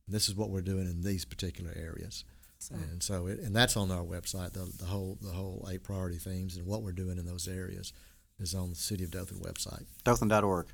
this 0.09 0.29
is 0.29 0.35
what 0.35 0.51
we're 0.51 0.63
doing 0.63 0.87
in 0.87 1.03
these 1.03 1.25
particular 1.25 1.73
areas 1.77 2.25
and 2.71 3.03
so 3.03 3.27
it, 3.27 3.39
and 3.41 3.57
that's 3.57 3.77
on 3.77 3.91
our 3.91 4.05
website 4.05 4.53
the, 4.53 4.71
the 4.79 4.85
whole 4.85 5.17
the 5.23 5.31
whole 5.33 5.67
eight 5.73 5.83
priority 5.83 6.19
themes 6.19 6.57
and 6.57 6.67
what 6.67 6.83
we're 6.83 6.93
doing 6.93 7.17
in 7.19 7.25
those 7.25 7.49
areas 7.49 7.93
is 8.39 8.55
on 8.55 8.69
the 8.71 8.77
city 8.77 9.03
of 9.05 9.11
Dothan 9.11 9.39
website 9.39 9.85
Dothan.org. 10.05 10.67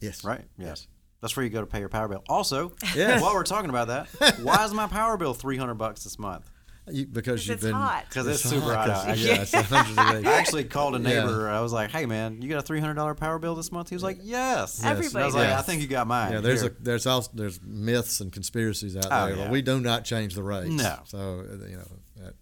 yes 0.00 0.24
Right. 0.24 0.44
Yes. 0.58 0.86
That's 1.20 1.34
where 1.36 1.44
you 1.44 1.50
go 1.50 1.60
to 1.60 1.66
pay 1.66 1.80
your 1.80 1.88
power 1.88 2.08
bill. 2.08 2.22
Also, 2.28 2.72
Yes. 2.94 3.20
while 3.22 3.34
we're 3.34 3.42
talking 3.42 3.70
about 3.70 3.88
that, 3.88 4.38
why 4.42 4.64
is 4.64 4.72
my 4.74 4.86
power 4.86 5.16
bill 5.16 5.34
three 5.34 5.56
hundred 5.56 5.74
bucks 5.74 6.04
this 6.04 6.18
month? 6.18 6.48
You, 6.88 7.06
because 7.06 7.46
you've 7.48 7.56
it's 7.56 7.64
been 7.64 7.74
hot. 7.74 8.04
Because 8.08 8.26
it's 8.28 8.42
super 8.42 8.72
hot 8.74 8.88
out. 8.90 9.06
'cause- 9.06 9.18
I, 9.18 9.28
Yeah, 9.28 9.42
it's 9.42 9.52
100 9.52 9.96
degrees. 9.96 10.26
I 10.26 10.38
actually 10.38 10.64
called 10.64 10.94
a 10.94 10.98
Yeah. 11.00 11.20
neighbor. 11.20 11.48
I 11.50 11.60
was 11.60 11.72
like, 11.72 11.90
"Hey, 11.90 12.06
man, 12.06 12.40
you 12.42 12.48
got 12.48 12.58
a 12.58 12.62
three 12.62 12.78
hundred 12.80 12.94
dollar 12.94 13.14
power 13.14 13.38
bill 13.40 13.54
this 13.56 13.72
month?" 13.72 13.88
He 13.88 13.96
was 13.96 14.04
like, 14.04 14.18
"Yes." 14.22 14.84
Everybody 14.84 15.08
And 15.14 15.22
I 15.22 15.26
was 15.26 15.34
like, 15.34 15.48
does. 15.48 15.58
"I 15.58 15.62
think 15.62 15.82
you 15.82 15.88
got 15.88 16.06
mine." 16.06 16.32
Yeah, 16.32 16.40
there's 16.40 16.60
Here. 16.62 16.70
a 16.78 16.82
there's 16.82 17.06
also 17.06 17.30
there's 17.34 17.60
myths 17.62 18.20
and 18.20 18.32
conspiracies 18.32 18.96
out 18.96 19.06
Oh, 19.10 19.26
there, 19.26 19.36
yeah. 19.36 19.42
but 19.44 19.50
we 19.52 19.62
do 19.62 19.80
not 19.80 20.04
change 20.04 20.34
the 20.34 20.42
rates. 20.44 20.70
No. 20.70 21.00
So 21.06 21.18
uh, 21.40 21.66
you 21.66 21.76
know. 21.76 21.88
That, 22.16 22.34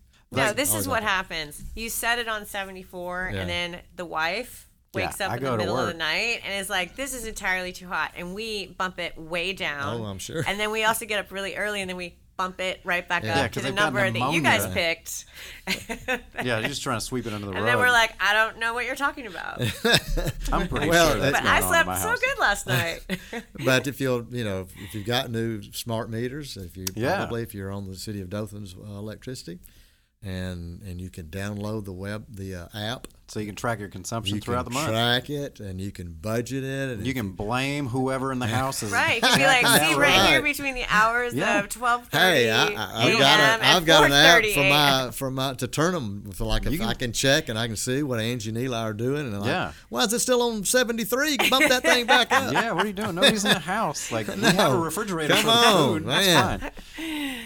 No, 0.48 0.52
this 0.52 0.74
is 0.74 0.88
what 0.88 1.02
up- 1.04 1.09
happens. 1.09 1.62
You 1.76 1.88
set 1.88 2.18
it 2.18 2.26
on 2.28 2.44
74, 2.44 3.30
Yeah. 3.33 3.40
and 3.40 3.48
then 3.50 3.80
the 3.94 4.04
wife 4.04 4.68
wakes 4.92 5.20
Yeah, 5.20 5.26
up 5.26 5.33
I 5.33 5.37
in 5.37 5.42
the 5.44 5.57
middle 5.57 5.76
of 5.78 5.87
the 5.87 5.94
night 5.94 6.40
and 6.44 6.61
is 6.61 6.68
like, 6.68 6.96
"This 6.96 7.14
is 7.14 7.24
entirely 7.24 7.72
too 7.72 7.87
hot," 7.87 8.12
and 8.16 8.35
we 8.35 8.66
bump 8.66 8.98
it 8.98 9.16
way 9.16 9.52
down. 9.52 10.00
Oh, 10.00 10.04
I'm 10.04 10.18
sure. 10.18 10.42
And 10.46 10.59
then 10.59 10.70
we 10.72 10.83
also 10.85 11.07
get 11.07 11.20
up 11.20 11.30
really 11.30 11.54
early, 11.57 11.80
and 11.80 11.88
then 11.88 11.96
we 11.96 12.16
bump 12.36 12.60
it 12.60 12.80
right 12.84 13.08
back 13.08 13.22
Yeah. 13.22 13.36
Yeah, 13.36 13.44
up 13.44 13.52
to 13.52 13.60
'cause 13.60 13.68
the 13.68 13.74
number 13.74 14.10
that 14.10 14.32
you 14.32 14.40
guys 14.42 14.66
picked. 14.72 15.24
yeah, 16.44 16.58
you're 16.58 16.68
just 16.68 16.82
trying 16.82 16.98
to 16.98 17.04
sweep 17.04 17.26
it 17.26 17.32
under 17.32 17.46
the 17.46 17.52
and 17.52 17.60
rug. 17.64 17.68
And 17.68 17.68
then 17.68 17.78
we're 17.78 17.92
like, 17.92 18.12
"I 18.20 18.32
don't 18.32 18.58
know 18.58 18.74
what 18.74 18.86
you're 18.86 18.96
talking 18.96 19.26
about." 19.26 19.60
I'm 20.52 20.68
pretty 20.68 20.88
Well, 20.88 21.12
sure 21.12 21.20
that's 21.20 21.38
but 21.38 21.42
going 21.44 21.54
I 21.54 21.56
on 21.56 21.62
in 21.62 21.68
slept 21.68 21.86
my 21.86 21.98
so 21.98 22.14
good 22.16 22.38
last 22.40 22.66
night. 22.66 23.44
but 23.64 23.86
if 23.86 24.00
you'll, 24.00 24.26
you 24.34 24.44
know, 24.44 24.66
if 24.76 24.94
you've 24.94 25.06
got 25.06 25.30
new 25.30 25.62
smart 25.72 26.10
meters, 26.10 26.56
if 26.56 26.76
you 26.76 26.86
Yeah. 26.94 27.16
probably 27.16 27.42
if 27.42 27.54
you're 27.54 27.70
on 27.70 27.86
the 27.86 27.96
city 27.96 28.20
of 28.20 28.28
Dothan's 28.30 28.74
uh, 28.74 28.82
electricity, 28.82 29.60
and 30.22 30.82
and 30.82 31.00
you 31.00 31.10
can 31.10 31.26
download 31.26 31.84
the 31.84 31.92
web 31.92 32.26
the 32.28 32.54
uh, 32.54 32.68
app, 32.74 33.06
So 33.26 33.40
you 33.40 33.46
can 33.46 33.54
track 33.54 33.78
your 33.80 33.88
consumption 33.88 34.34
you 34.34 34.40
throughout 34.42 34.64
can 34.66 34.74
the 34.74 34.78
month. 34.80 34.90
track 34.90 35.30
it, 35.30 35.58
and 35.58 35.80
you 35.80 35.90
can 35.90 36.12
budget 36.12 36.62
it, 36.62 36.90
and 36.90 37.06
you 37.06 37.12
if 37.12 37.16
can 37.16 37.30
blame 37.30 37.87
whoever 37.87 38.30
in 38.32 38.38
the 38.38 38.46
house 38.46 38.82
is 38.82 38.92
right? 38.92 39.14
You'd 39.22 39.37
be 39.37 39.44
like, 39.46 39.66
"See, 39.66 39.94
right, 39.94 40.28
here 40.28 40.42
between 40.42 40.74
the 40.74 40.84
hours 40.90 41.32
Yeah. 41.32 41.60
of 41.60 41.70
12:30 41.70 42.08
Hey, 42.12 42.50
I, 42.50 42.64
I, 42.66 42.66
a.m. 42.66 42.76
I've 42.76 43.18
got 43.18 43.40
a, 43.40 43.42
and 43.42 43.62
I've 43.62 43.87
got 43.87 44.04
an 44.04 44.12
app 44.12 44.44
for 44.52 44.60
my 44.62 45.10
for 45.10 45.30
my 45.30 45.54
to 45.54 45.66
turn 45.66 45.94
them 45.94 46.32
for 46.32 46.44
like 46.44 46.66
if 46.66 46.78
can- 46.78 46.87
I 46.87 46.92
can 46.92 47.12
check 47.14 47.48
and 47.48 47.58
I 47.58 47.66
can 47.66 47.76
see 47.76 48.02
what 48.02 48.20
Angie 48.20 48.50
and 48.50 48.58
Eli 48.58 48.78
are 48.82 48.92
doing 48.92 49.26
and 49.26 49.34
I'm 49.37 49.44
Yeah. 49.44 49.64
like, 49.66 49.74
why 49.88 50.04
is 50.04 50.12
it 50.12 50.18
still 50.18 50.42
on 50.42 50.62
seventy 50.64 51.04
three? 51.04 51.38
Bump 51.48 51.66
that 51.68 51.82
thing 51.82 52.04
back 52.04 52.30
up. 52.30 52.52
Yeah, 52.52 52.72
what 52.72 52.84
are 52.84 52.88
you 52.88 52.92
doing? 52.92 53.14
Nobody's 53.14 53.44
in 53.46 53.52
the 53.52 53.58
house. 53.58 54.10
Like 54.12 54.28
we 54.28 54.42
have 54.42 54.74
a 54.74 54.78
refrigerator 54.78 55.32
Come 55.34 55.44
for 55.44 55.48
on, 55.50 55.88
food. 55.94 56.04
man. 56.06 56.60
That's 56.60 56.74
fine. 56.96 57.37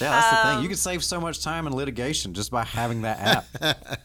Yeah, 0.00 0.10
that's 0.10 0.30
the 0.30 0.36
thing. 0.48 0.56
Um, 0.56 0.62
You 0.62 0.68
can 0.68 0.76
save 0.78 1.04
so 1.04 1.20
much 1.20 1.44
time 1.44 1.66
in 1.68 1.74
litigation 1.76 2.34
just 2.34 2.50
by 2.50 2.64
having 2.64 3.02
that 3.02 3.46
app. 3.62 4.00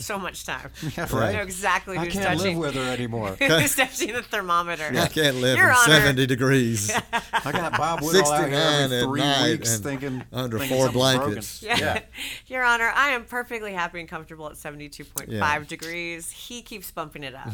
So 0.00 0.18
much 0.18 0.44
time. 0.44 0.70
Yeah, 0.96 1.08
You 1.08 1.18
right. 1.18 1.34
know 1.36 1.42
exactly 1.42 1.96
I 1.96 2.04
who's 2.04 2.12
can't 2.14 2.28
live 2.30 2.38
touching 2.38 2.58
with 2.58 2.74
her 2.74 2.90
anymore. 2.92 3.28
who's 3.38 3.76
touching 3.76 4.12
the 4.12 4.22
thermometer. 4.22 4.90
I 4.94 5.06
can't 5.08 5.36
live 5.36 5.56
Your 5.58 5.68
in 5.70 5.74
Honor. 5.76 5.92
seventy 5.94 6.26
degrees 6.26 6.90
I 7.32 7.52
got 7.52 7.76
Bob 7.76 8.02
Woodall 8.02 8.32
out 8.32 8.48
here 8.48 8.58
69 8.58 8.82
every 8.84 8.96
at 8.98 9.04
three 9.04 9.20
night 9.20 9.50
weeks 9.52 9.74
and 9.74 9.84
thinking 9.84 10.24
under 10.32 10.58
thinking 10.58 10.76
four 10.76 10.90
blankets. 10.90 11.62
Yeah. 11.62 11.78
Yeah. 11.78 12.00
Your 12.46 12.64
Honor, 12.64 12.90
I 12.94 13.10
am 13.10 13.24
perfectly 13.24 13.72
happy 13.72 14.00
and 14.00 14.08
comfortable 14.08 14.48
at 14.48 14.54
72.5 14.54 15.26
Yeah. 15.28 15.58
degrees. 15.66 16.30
He 16.30 16.62
keeps 16.62 16.90
bumping 16.90 17.22
it 17.22 17.34
up. 17.34 17.50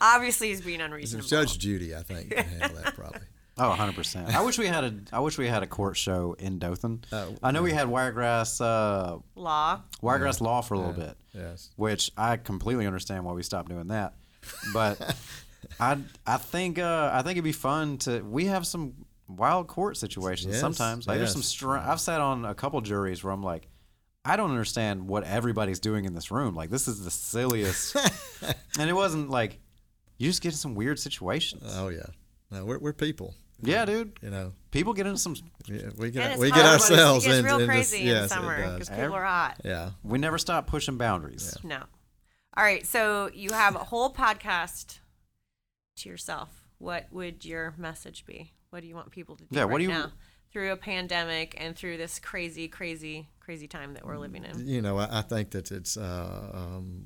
Obviously, 0.00 0.48
he's 0.48 0.60
being 0.60 0.80
unreasonable. 0.80 1.28
Judge 1.28 1.58
Judy, 1.58 1.94
I 1.94 2.02
think, 2.02 2.30
can 2.34 2.44
handle 2.44 2.82
that 2.82 2.94
probably. 2.94 3.20
Oh, 3.56 3.74
100%. 3.78 4.34
I 4.34 4.40
wish 4.42 4.58
we 4.58 4.66
had 4.66 4.84
a 4.84 4.94
I 5.12 5.20
wish 5.20 5.38
we 5.38 5.46
had 5.46 5.62
a 5.62 5.66
court 5.66 5.96
show 5.96 6.34
in 6.38 6.58
Dothan. 6.58 7.04
Oh, 7.12 7.36
I 7.42 7.52
know 7.52 7.62
we 7.62 7.72
had 7.72 7.88
Wiregrass 7.88 8.60
uh, 8.60 9.18
Law. 9.36 9.80
Wiregrass 10.02 10.40
Law 10.40 10.60
for 10.60 10.74
a 10.74 10.78
little 10.78 10.92
bit. 10.92 11.16
Yes. 11.32 11.70
Which 11.76 12.10
I 12.16 12.36
completely 12.36 12.86
understand 12.86 13.24
why 13.24 13.32
we 13.32 13.42
stopped 13.42 13.68
doing 13.68 13.88
that. 13.88 14.14
But 14.72 15.16
I 15.80 15.98
I 16.26 16.36
think 16.38 16.78
uh, 16.78 17.10
I 17.12 17.22
think 17.22 17.32
it'd 17.32 17.44
be 17.44 17.52
fun 17.52 17.98
to 17.98 18.22
we 18.22 18.46
have 18.46 18.66
some 18.66 18.94
wild 19.28 19.68
court 19.68 19.96
situations 19.96 20.54
Yes, 20.54 20.60
sometimes. 20.60 21.06
Like 21.06 21.18
there's 21.18 21.32
some 21.32 21.42
str- 21.42 21.76
I've 21.76 22.00
sat 22.00 22.20
on 22.20 22.44
a 22.44 22.54
couple 22.54 22.80
juries 22.80 23.22
where 23.22 23.32
I'm 23.32 23.42
like 23.42 23.68
I 24.24 24.36
don't 24.36 24.50
understand 24.50 25.06
what 25.06 25.22
everybody's 25.24 25.80
doing 25.80 26.06
in 26.06 26.14
this 26.14 26.30
room. 26.30 26.54
Like 26.56 26.70
this 26.70 26.88
is 26.88 27.04
the 27.04 27.10
silliest. 27.10 27.94
and 28.78 28.90
it 28.90 28.94
wasn't 28.94 29.30
like 29.30 29.60
you 30.18 30.28
just 30.28 30.42
get 30.42 30.52
in 30.52 30.56
some 30.58 30.74
weird 30.74 30.98
situations. 30.98 31.72
Oh 31.76 31.88
yeah. 31.88 32.06
No, 32.50 32.64
we're 32.64 32.78
we're 32.78 32.92
people. 32.92 33.34
Yeah, 33.66 33.84
dude. 33.84 34.18
You 34.22 34.30
know, 34.30 34.52
People 34.70 34.92
get 34.92 35.06
into 35.06 35.18
some 35.18 35.36
yeah, 35.66 35.90
we 35.96 36.10
get 36.10 36.38
we 36.38 36.50
get 36.50 36.64
ourselves 36.66 37.24
It 37.24 37.28
gets 37.28 37.38
in- 37.40 37.44
real 37.44 37.54
in 37.60 37.60
this- 37.60 37.90
crazy 37.90 38.04
yes, 38.04 38.18
in 38.18 38.24
it 38.24 38.28
summer 38.28 38.72
because 38.72 38.88
people 38.88 39.14
are 39.14 39.24
hot. 39.24 39.60
Yeah. 39.64 39.90
we 40.02 40.18
never 40.18 40.38
stop 40.38 40.66
pushing 40.66 40.96
boundaries. 40.98 41.56
No. 41.62 41.82
All 42.56 42.64
right. 42.64 42.84
So 42.86 43.30
you 43.32 43.52
have 43.52 43.74
a 43.76 43.80
whole 43.80 44.12
podcast 44.12 44.98
to 45.98 46.08
yourself. 46.08 46.50
What 46.78 47.06
would 47.12 47.44
your 47.44 47.74
message 47.78 48.26
be? 48.26 48.52
What 48.70 48.80
do 48.80 48.88
you 48.88 48.94
want 48.96 49.10
people 49.12 49.36
to 49.36 49.44
do 49.44 49.48
Yeah, 49.52 49.62
right 49.62 49.70
what 49.70 49.78
do 49.78 49.84
you- 49.84 49.90
now 49.90 50.10
through 50.52 50.70
a 50.72 50.76
pandemic 50.76 51.54
and 51.58 51.74
through 51.76 51.96
this 51.96 52.18
crazy, 52.20 52.68
crazy, 52.68 53.28
crazy 53.40 53.66
time 53.68 53.94
that 53.94 54.04
we're 54.04 54.18
living 54.18 54.44
in? 54.44 54.66
You 54.68 54.82
know, 54.82 54.98
I, 54.98 55.18
I 55.18 55.22
think 55.22 55.50
that 55.52 55.70
it's. 55.72 55.96
Uh, 55.96 56.50
um, 56.52 57.04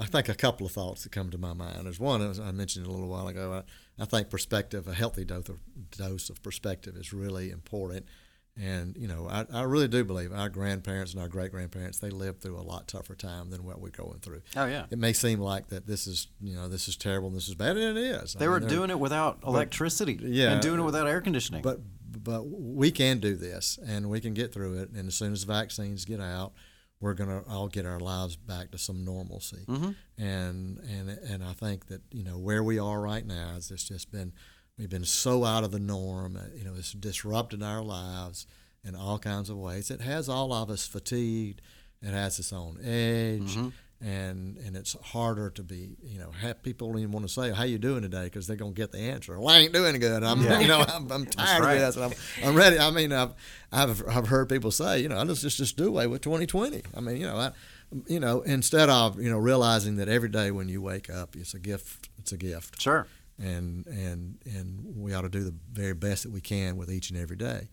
I 0.00 0.06
think 0.06 0.28
a 0.28 0.34
couple 0.34 0.66
of 0.66 0.72
thoughts 0.72 1.02
that 1.02 1.12
come 1.12 1.30
to 1.30 1.38
my 1.38 1.52
mind. 1.52 1.84
There's 1.84 2.00
one, 2.00 2.22
as 2.22 2.40
I 2.40 2.50
mentioned 2.52 2.86
a 2.86 2.90
little 2.90 3.08
while 3.08 3.28
ago. 3.28 3.62
I, 3.98 4.02
I 4.02 4.06
think 4.06 4.30
perspective, 4.30 4.88
a 4.88 4.94
healthy 4.94 5.24
dose 5.24 5.48
of, 5.48 5.58
dose 5.90 6.30
of 6.30 6.42
perspective, 6.42 6.96
is 6.96 7.12
really 7.12 7.50
important. 7.50 8.06
And 8.60 8.96
you 8.96 9.06
know, 9.06 9.28
I, 9.28 9.46
I 9.52 9.62
really 9.62 9.88
do 9.88 10.04
believe 10.04 10.32
our 10.32 10.48
grandparents 10.48 11.12
and 11.12 11.22
our 11.22 11.28
great 11.28 11.50
grandparents 11.52 11.98
they 11.98 12.10
lived 12.10 12.42
through 12.42 12.58
a 12.58 12.62
lot 12.62 12.88
tougher 12.88 13.14
time 13.14 13.50
than 13.50 13.64
what 13.64 13.80
we're 13.80 13.90
going 13.90 14.18
through. 14.20 14.42
Oh 14.56 14.66
yeah. 14.66 14.86
It 14.90 14.98
may 14.98 15.12
seem 15.12 15.40
like 15.40 15.68
that 15.68 15.86
this 15.86 16.06
is 16.06 16.26
you 16.40 16.54
know 16.54 16.68
this 16.68 16.88
is 16.88 16.96
terrible 16.96 17.28
and 17.28 17.36
this 17.36 17.48
is 17.48 17.54
bad, 17.54 17.76
and 17.76 17.96
it 17.96 18.00
is. 18.02 18.34
They 18.34 18.48
were 18.48 18.60
doing 18.60 18.90
it 18.90 18.98
without 18.98 19.38
electricity. 19.46 20.18
yeah. 20.20 20.52
And 20.52 20.62
doing 20.62 20.80
it 20.80 20.84
without 20.84 21.06
air 21.06 21.20
conditioning. 21.20 21.62
But 21.62 21.80
but 22.22 22.42
we 22.48 22.90
can 22.90 23.18
do 23.18 23.36
this, 23.36 23.78
and 23.86 24.10
we 24.10 24.20
can 24.20 24.34
get 24.34 24.52
through 24.52 24.80
it. 24.80 24.90
And 24.90 25.06
as 25.08 25.14
soon 25.14 25.32
as 25.32 25.44
vaccines 25.44 26.04
get 26.04 26.20
out, 26.20 26.52
we're 27.00 27.14
gonna 27.14 27.42
all 27.48 27.68
get 27.68 27.86
our 27.86 27.98
lives 28.00 28.36
back 28.36 28.70
to 28.72 28.78
some 28.78 29.04
normalcy. 29.04 29.64
Mm-hmm. 29.66 29.90
And 30.22 30.78
and 30.80 31.08
and 31.10 31.44
I 31.44 31.52
think 31.54 31.86
that 31.86 32.02
you 32.10 32.22
know 32.24 32.38
where 32.38 32.62
we 32.62 32.78
are 32.78 33.00
right 33.00 33.26
now 33.26 33.54
is 33.56 33.70
it's 33.70 33.88
just 33.88 34.10
been 34.12 34.32
we've 34.78 34.90
been 34.90 35.04
so 35.04 35.44
out 35.44 35.64
of 35.64 35.70
the 35.70 35.78
norm. 35.78 36.36
uh, 36.36 36.54
You 36.54 36.64
know, 36.64 36.74
it's 36.76 36.92
disrupted 36.92 37.62
our 37.62 37.82
lives 37.82 38.46
in 38.84 38.94
all 38.94 39.18
kinds 39.18 39.50
of 39.50 39.56
ways. 39.58 39.90
It 39.90 40.00
has 40.00 40.28
all 40.28 40.52
of 40.52 40.70
us 40.70 40.86
fatigued. 40.86 41.60
It 42.02 42.12
has 42.12 42.38
its 42.38 42.52
own 42.52 42.78
edge. 42.82 43.56
Mm-hmm. 43.56 43.68
And, 44.02 44.56
and 44.56 44.76
it's 44.76 44.96
harder 45.02 45.50
to 45.50 45.62
be, 45.62 45.90
you 46.02 46.18
know, 46.18 46.30
have 46.40 46.62
people 46.62 46.88
don't 46.88 47.00
even 47.00 47.12
want 47.12 47.26
to 47.26 47.32
say, 47.32 47.50
how 47.50 47.64
you 47.64 47.76
doing 47.76 48.00
today? 48.00 48.24
Because 48.24 48.46
they're 48.46 48.56
going 48.56 48.72
to 48.72 48.76
get 48.76 48.92
the 48.92 48.98
answer. 48.98 49.38
Well, 49.38 49.54
I 49.54 49.58
ain't 49.58 49.74
doing 49.74 49.98
good. 50.00 50.24
I'm, 50.24 50.42
Yeah. 50.42 50.58
you 50.60 50.68
know, 50.68 50.80
I'm, 50.88 51.12
I'm 51.12 51.26
tired 51.26 51.62
right. 51.62 51.74
of 51.74 51.80
this. 51.80 51.96
And 51.96 52.04
I'm, 52.06 52.48
I'm 52.48 52.54
ready. 52.56 52.78
I 52.78 52.90
mean, 52.90 53.12
I've, 53.12 53.34
I've, 53.70 54.02
I've 54.08 54.28
heard 54.28 54.48
people 54.48 54.70
say, 54.70 55.00
you 55.00 55.08
know, 55.10 55.22
let's 55.22 55.42
just, 55.42 55.58
just 55.58 55.76
do 55.76 55.88
away 55.88 56.06
with 56.06 56.22
2020. 56.22 56.82
I 56.96 57.00
mean, 57.00 57.18
you 57.18 57.26
know, 57.26 57.36
I, 57.36 57.52
you 58.06 58.20
know, 58.20 58.40
instead 58.42 58.88
of, 58.88 59.20
you 59.20 59.28
know, 59.28 59.38
realizing 59.38 59.96
that 59.96 60.08
every 60.08 60.28
day 60.30 60.50
when 60.50 60.68
you 60.70 60.80
wake 60.80 61.10
up, 61.10 61.36
it's 61.36 61.52
a 61.52 61.58
gift. 61.58 62.08
It's 62.18 62.32
a 62.32 62.36
gift 62.36 62.80
sure. 62.80 63.06
and 63.38 63.86
and 63.86 64.38
and 64.44 64.94
we 64.94 65.14
ought 65.14 65.22
to 65.22 65.30
do 65.30 65.42
the 65.42 65.54
very 65.72 65.94
best 65.94 66.24
that 66.24 66.32
we 66.32 66.40
can 66.42 66.76
with 66.76 66.90
each 66.92 67.10
and 67.10 67.18
every 67.18 67.36
day. 67.36 67.68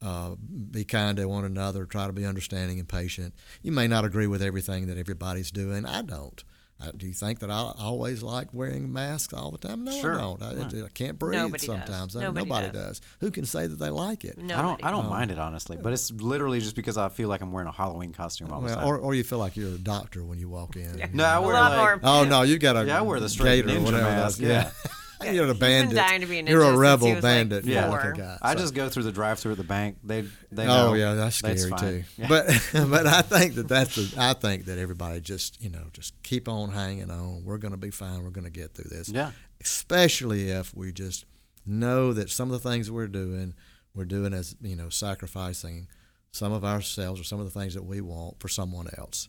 Uh, 0.00 0.36
be 0.70 0.84
kind 0.84 1.16
to 1.16 1.26
one 1.26 1.44
another. 1.44 1.84
Try 1.84 2.06
to 2.06 2.12
be 2.12 2.24
understanding 2.24 2.78
and 2.78 2.88
patient. 2.88 3.34
You 3.62 3.72
may 3.72 3.88
not 3.88 4.04
agree 4.04 4.28
with 4.28 4.42
everything 4.42 4.86
that 4.86 4.96
everybody's 4.98 5.50
doing. 5.50 5.84
I 5.86 6.02
don't. 6.02 6.42
I, 6.80 6.92
do 6.96 7.08
you 7.08 7.12
think 7.12 7.40
that 7.40 7.50
I 7.50 7.72
always 7.80 8.22
like 8.22 8.54
wearing 8.54 8.92
masks 8.92 9.34
all 9.34 9.50
the 9.50 9.58
time? 9.58 9.82
No, 9.82 9.90
Sure. 10.00 10.14
I 10.14 10.20
don't. 10.20 10.40
I, 10.74 10.84
I 10.84 10.88
can't 10.94 11.18
breathe 11.18 11.40
Nobody 11.40 11.66
does. 11.66 11.76
sometimes. 11.76 12.14
Uh, 12.14 12.30
Nobody 12.30 12.70
does. 12.70 13.00
Who 13.18 13.32
can 13.32 13.44
say 13.46 13.66
that 13.66 13.74
they 13.80 13.90
like 13.90 14.24
it? 14.24 14.38
No, 14.38 14.56
I 14.56 14.62
don't 14.62 14.84
I 14.84 14.90
don't 14.92 15.08
mind 15.10 15.32
it 15.32 15.40
honestly, 15.40 15.76
but 15.76 15.92
it's 15.92 16.12
literally 16.12 16.60
just 16.60 16.76
because 16.76 16.96
I 16.96 17.08
feel 17.08 17.28
like 17.28 17.40
I'm 17.40 17.50
wearing 17.50 17.66
a 17.68 17.72
Halloween 17.72 18.12
costume 18.12 18.52
all 18.52 18.60
the 18.60 18.72
time. 18.76 18.86
or, 18.86 18.96
or 18.98 19.16
you 19.16 19.24
feel 19.24 19.38
like 19.40 19.56
you're 19.56 19.74
a 19.74 19.78
doctor 19.78 20.22
when 20.22 20.38
you 20.38 20.48
walk 20.48 20.76
in. 20.76 21.10
no, 21.12 21.24
I 21.24 21.34
A 21.38 21.42
wear 21.42 21.54
lot 21.54 21.72
like 21.72 22.02
more. 22.04 22.10
Oh 22.12 22.24
no, 22.24 22.42
you 22.42 22.58
got 22.58 22.76
a 22.76 22.84
Yeah, 22.86 22.98
I 22.98 23.00
wear 23.02 23.18
the 23.18 23.28
straight 23.28 23.66
gaiter 23.66 23.76
or 23.76 23.80
ninja 23.80 23.84
whatever 23.84 24.02
mask, 24.04 24.38
that's- 24.38 24.74
yeah. 24.84 24.90
you're 25.24 25.44
a 25.44 25.48
He's 25.48 25.52
been 25.54 25.58
bandit. 25.58 25.96
dying 25.96 26.20
to 26.20 26.26
be 26.26 26.38
a 26.38 26.42
you're 26.44 26.62
a 26.62 26.76
rebel 26.76 27.06
was, 27.08 27.14
like, 27.14 27.22
bandit 27.22 27.64
Yeah. 27.64 27.88
looking 27.88 28.02
four. 28.02 28.12
guy. 28.12 28.38
I 28.42 28.54
just 28.54 28.74
go 28.74 28.88
through 28.88 29.02
the 29.04 29.12
drive-through 29.12 29.52
at 29.52 29.58
the 29.58 29.64
bank. 29.64 29.98
They 30.04 30.22
they 30.52 30.66
know. 30.66 30.88
Oh 30.90 30.94
yeah, 30.94 31.14
that's 31.14 31.36
scary 31.36 31.70
fine. 31.70 31.78
too. 31.78 32.04
Yeah. 32.16 32.26
But 32.28 32.46
but 32.72 33.06
I 33.06 33.22
think 33.22 33.54
that 33.56 33.68
that's 33.68 33.96
the 33.96 34.14
I 34.20 34.32
think 34.34 34.66
that 34.66 34.78
everybody 34.78 35.20
just 35.20 35.60
you 35.62 35.70
know 35.70 35.84
just 35.92 36.20
keep 36.22 36.48
on 36.48 36.70
hanging 36.70 37.10
on. 37.10 37.44
We're 37.44 37.58
going 37.58 37.72
to 37.72 37.78
be 37.78 37.90
fine. 37.90 38.22
We're 38.22 38.30
going 38.30 38.44
to 38.46 38.50
get 38.50 38.74
through 38.74 38.90
this. 38.90 39.08
Yeah. 39.08 39.32
Especially 39.60 40.50
if 40.50 40.74
we 40.74 40.92
just 40.92 41.24
know 41.66 42.12
that 42.12 42.30
some 42.30 42.50
of 42.50 42.62
the 42.62 42.68
things 42.68 42.90
we're 42.90 43.06
doing, 43.08 43.54
we're 43.94 44.04
doing 44.04 44.32
as 44.32 44.56
you 44.62 44.76
know 44.76 44.88
sacrificing 44.88 45.88
some 46.30 46.52
of 46.52 46.64
ourselves 46.64 47.20
or 47.20 47.24
some 47.24 47.40
of 47.40 47.44
the 47.52 47.58
things 47.58 47.74
that 47.74 47.84
we 47.84 48.00
want 48.00 48.38
for 48.40 48.48
someone 48.48 48.86
else. 48.98 49.28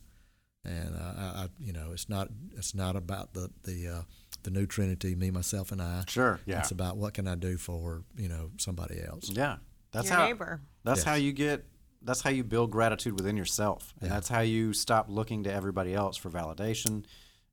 And 0.66 0.96
uh, 0.96 1.14
I, 1.18 1.24
I 1.44 1.48
you 1.60 1.72
know 1.74 1.90
it's 1.94 2.10
not 2.10 2.30
it's 2.58 2.76
not 2.76 2.96
about 2.96 3.34
the 3.34 3.50
the 3.64 3.88
uh, 3.88 4.02
the 4.44 4.52
new 4.52 4.66
Trinity, 4.66 5.16
me, 5.16 5.32
myself, 5.32 5.72
and 5.72 5.82
I. 5.82 6.04
Sure. 6.08 6.40
Yeah. 6.46 6.60
It's 6.60 6.72
about 6.72 6.98
what 6.98 7.14
can 7.14 7.28
I 7.28 7.36
do 7.36 7.58
for 7.58 8.04
you 8.18 8.30
know 8.30 8.52
somebody 8.58 9.02
else. 9.02 9.30
Yeah. 9.30 9.58
That's 9.92 10.10
Your 10.10 10.18
how 10.18 10.26
neighbor. 10.26 10.62
that's 10.84 11.00
Yes. 11.00 11.06
how 11.06 11.16
you 11.16 11.32
get 11.32 11.66
that's 12.02 12.22
how 12.22 12.30
you 12.30 12.44
build 12.44 12.72
gratitude 12.72 13.14
within 13.20 13.36
yourself. 13.36 13.94
And 14.00 14.10
Yeah. 14.10 14.16
that's 14.16 14.30
how 14.30 14.40
you 14.42 14.72
stop 14.74 15.08
looking 15.10 15.44
to 15.44 15.52
everybody 15.54 15.94
else 15.94 16.16
for 16.16 16.30
validation 16.30 17.04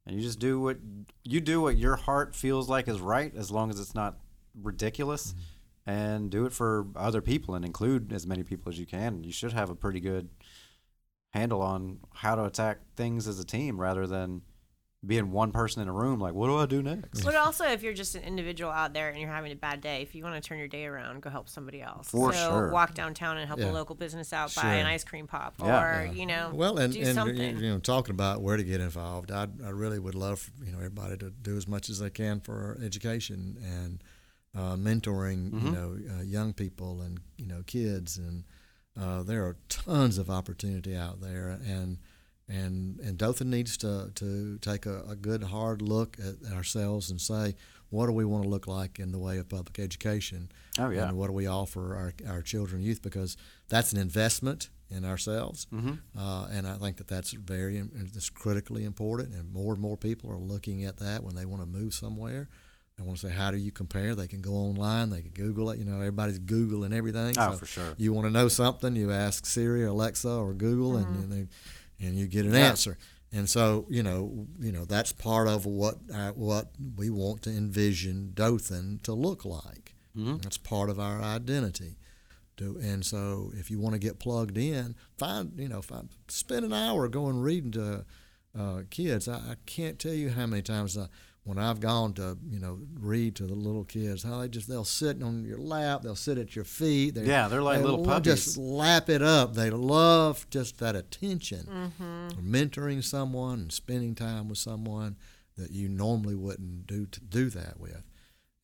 and 0.07 0.17
you 0.17 0.23
just 0.23 0.39
do 0.39 0.61
what 0.61 0.79
you 1.25 1.41
do 1.41 1.61
what 1.61 1.77
your 1.77 1.97
heart 1.97 2.35
feels 2.35 2.69
like 2.69 2.87
is 2.89 3.01
right, 3.01 3.35
as 3.35 3.51
long 3.51 3.71
as 3.71 3.81
it's 3.81 3.95
not 3.95 4.19
ridiculous, 4.63 5.33
mm-hmm. 5.33 5.91
and 5.91 6.31
do 6.31 6.47
it 6.47 6.53
for 6.53 6.87
other 6.95 7.21
people 7.21 7.55
and 7.57 7.65
include 7.65 8.13
as 8.13 8.27
many 8.27 8.45
people 8.45 8.71
as 8.71 8.79
you 8.79 8.87
can. 8.87 9.25
You 9.25 9.33
should 9.33 9.53
have 9.53 9.69
a 9.69 9.75
pretty 9.75 10.01
good 10.01 10.29
handle 11.33 11.61
on 11.61 11.99
how 12.15 12.37
to 12.37 12.45
attack 12.45 12.79
things 12.95 13.27
as 13.27 13.41
a 13.41 13.45
team 13.45 13.81
rather 13.81 14.07
than 14.07 14.43
being 15.07 15.31
one 15.31 15.53
person 15.53 15.83
in 15.83 15.89
a 15.89 15.93
room 15.93 16.19
like 16.21 16.35
what 16.35 16.47
do 16.49 16.57
i 16.57 16.67
do 16.67 16.83
next 16.83 17.25
But 17.25 17.35
also, 17.37 17.65
if 17.67 17.83
you're 17.83 17.93
just 17.95 18.15
an 18.15 18.23
individual 18.23 18.71
out 18.71 18.93
there 18.93 19.09
and 19.11 19.19
you're 19.21 19.31
having 19.31 19.53
a 19.53 19.57
bad 19.57 19.81
day, 19.81 20.03
if 20.03 20.15
you 20.15 20.25
want 20.25 20.35
to 20.43 20.47
turn 20.47 20.59
your 20.59 20.69
day 20.69 20.85
around, 20.87 21.23
go 21.23 21.31
help 21.31 21.49
somebody 21.49 21.81
else. 21.83 22.09
For 22.09 22.33
so 22.33 22.49
sure. 22.49 22.71
walk 22.71 22.95
downtown 22.95 23.39
and 23.39 23.47
help 23.47 23.61
Yeah. 23.61 23.71
a 23.71 23.73
local 23.73 23.95
business 23.95 24.33
out, 24.33 24.51
Sure. 24.51 24.63
buy 24.63 24.75
an 24.75 24.87
ice 24.87 25.05
cream 25.05 25.27
pop, 25.27 25.55
Yeah. 25.61 25.83
or 25.83 26.05
Yeah. 26.07 26.13
you 26.13 26.27
know, 26.27 26.51
Well, 26.55 26.79
and, 26.79 26.93
do 26.93 27.01
and 27.01 27.15
something. 27.15 27.57
you 27.59 27.69
know, 27.71 27.79
talking 27.79 28.13
about 28.15 28.41
where 28.43 28.57
to 28.57 28.65
get 28.65 28.81
involved, 28.81 29.31
I, 29.31 29.47
I 29.65 29.71
really 29.71 29.99
would 29.99 30.15
love 30.15 30.51
you 30.65 30.73
know 30.73 30.79
everybody 30.79 31.17
to 31.19 31.31
do 31.31 31.57
as 31.57 31.67
much 31.69 31.89
as 31.89 31.99
they 32.01 32.11
can 32.11 32.41
for 32.41 32.79
education 32.83 33.57
and 33.63 34.03
uh, 34.57 34.75
mentoring. 34.77 35.51
Mm-hmm. 35.51 35.67
You 35.67 35.73
know, 35.73 35.99
uh, 36.19 36.23
young 36.23 36.53
people 36.53 37.01
and 37.03 37.21
you 37.37 37.47
know 37.47 37.63
kids, 37.67 38.17
and 38.19 38.45
uh, 39.01 39.23
there 39.23 39.45
are 39.45 39.57
tons 39.69 40.17
of 40.19 40.31
opportunity 40.31 40.97
out 40.97 41.21
there, 41.21 41.59
and 41.67 41.99
and 42.49 43.01
and 43.01 43.19
Dothan 43.19 43.51
needs 43.51 43.77
to 43.79 44.11
to 44.15 44.59
take 44.59 44.87
a, 44.87 45.03
a 45.09 45.17
good 45.17 45.43
hard 45.45 45.83
look 45.83 46.17
at 46.19 46.53
ourselves 46.53 47.11
and 47.11 47.21
say. 47.21 47.55
What 47.89 48.07
do 48.07 48.13
we 48.13 48.25
want 48.25 48.43
to 48.43 48.49
look 48.49 48.67
like 48.67 48.99
in 48.99 49.13
the 49.13 49.19
way 49.19 49.39
of 49.39 49.49
public 49.49 49.79
education? 49.79 50.51
Oh, 50.77 50.91
yeah. 50.91 51.07
And 51.09 51.17
what 51.17 51.29
do 51.29 51.33
we 51.33 51.47
offer 51.47 51.95
our, 51.95 52.13
our 52.29 52.43
children 52.43 52.79
and 52.79 52.85
youth? 52.85 53.01
Because 53.01 53.37
that's 53.69 53.93
an 53.93 54.01
investment 54.01 54.71
in 54.91 55.05
ourselves. 55.05 55.69
Mm-hmm. 55.73 56.19
Uh, 56.19 56.49
and 56.49 56.67
I 56.67 56.75
think 56.75 56.97
that 56.97 57.07
that's 57.07 57.31
very 57.33 57.79
it's 57.95 58.29
critically 58.29 58.85
important, 58.85 59.35
and 59.35 59.53
more 59.53 59.73
and 59.73 59.81
more 59.81 59.97
people 59.97 60.33
are 60.33 60.37
looking 60.37 60.85
at 60.85 60.97
that 60.99 61.23
when 61.23 61.37
they 61.37 61.45
want 61.45 61.63
to 61.63 61.67
move 61.69 61.95
somewhere. 61.95 62.49
They 62.99 63.05
want 63.05 63.19
to 63.21 63.29
say, 63.29 63.33
how 63.33 63.53
do 63.53 63.57
you 63.57 63.71
compare? 63.71 64.17
They 64.17 64.27
can 64.27 64.41
go 64.41 64.55
online, 64.55 65.11
they 65.11 65.21
can 65.21 65.31
Google 65.31 65.71
it. 65.71 65.79
You 65.79 65.85
know, 65.85 65.97
everybody's 65.97 66.41
Googling 66.41 66.93
everything. 66.93 67.35
Oh, 67.39 67.53
So 67.53 67.59
for 67.59 67.67
sure. 67.67 67.95
You 67.99 68.13
want 68.15 68.27
to 68.27 68.33
know 68.33 68.49
something, 68.49 68.97
you 68.97 69.13
ask 69.13 69.47
Siri 69.47 69.85
or 69.85 69.89
Alexa 69.89 70.29
or 70.31 70.55
Google, 70.55 70.97
and, 70.97 71.07
and 71.07 71.33
they, 71.33 71.47
and 72.01 72.17
you 72.17 72.27
get 72.27 72.45
an 72.47 72.53
Yeah. 72.53 72.69
answer. 72.69 72.99
And 73.33 73.51
so, 73.51 73.87
you 73.91 74.03
know, 74.03 74.47
you 74.61 74.71
know 74.73 74.85
that's 74.85 75.13
part 75.13 75.49
of 75.49 75.67
what 75.67 75.97
uh, 76.13 76.31
what 76.33 76.71
we 76.97 77.11
want 77.11 77.43
to 77.43 77.51
envision 77.51 78.33
Dothan 78.35 79.01
to 79.03 79.13
look 79.13 79.45
like. 79.45 79.95
That's 80.15 80.57
part 80.57 80.89
of 80.89 80.99
our 80.99 81.21
identity. 81.21 81.99
Do, 82.57 82.79
and 82.79 83.05
so, 83.05 83.53
if 83.55 83.71
you 83.71 83.79
want 83.79 83.93
to 83.95 83.99
get 83.99 84.19
plugged 84.19 84.57
in, 84.57 84.95
find 85.19 85.53
you 85.59 85.69
know, 85.69 85.83
find, 85.83 86.09
spend 86.29 86.65
an 86.65 86.73
hour 86.73 87.07
going 87.09 87.39
reading 87.39 87.73
to 87.73 88.07
uh, 88.59 88.83
kids. 88.89 89.29
I, 89.29 89.35
I 89.37 89.57
can't 89.67 89.99
tell 89.99 90.15
you 90.15 90.31
how 90.31 90.47
many 90.47 90.63
times 90.63 90.97
I, 90.97 91.09
when 91.47 91.59
I've 91.59 91.81
gone 91.81 92.13
to 92.15 92.37
you 92.51 92.59
know 92.61 92.79
read 93.01 93.35
to 93.37 93.47
the 93.47 93.55
little 93.55 93.85
kids, 93.85 94.23
how 94.23 94.41
they 94.41 94.49
just 94.49 94.69
they'll 94.69 94.85
sit 94.85 95.23
on 95.23 95.45
your 95.45 95.59
lap, 95.59 96.03
they'll 96.03 96.15
sit 96.15 96.37
at 96.39 96.55
your 96.55 96.65
feet. 96.67 97.15
They, 97.15 97.25
Yeah, 97.25 97.49
they're 97.49 97.63
like 97.63 97.79
they 97.79 97.85
little 97.85 98.03
lo- 98.05 98.21
Just 98.21 98.57
lap 98.59 99.09
it 99.09 99.23
up. 99.23 99.55
They 99.55 99.71
love 99.71 100.47
just 100.51 100.79
that 100.79 100.95
attention, 100.97 101.67
Mm-hmm. 102.01 102.55
mentoring 102.55 103.03
someone 103.03 103.61
and 103.61 103.73
spending 103.73 104.15
time 104.15 104.49
with 104.49 104.59
someone 104.59 105.17
that 105.57 105.71
you 105.71 105.89
normally 105.89 106.35
wouldn't 106.35 106.87
do 106.87 107.07
to 107.07 107.21
do 107.21 107.49
that 107.51 107.81
with. 107.81 108.03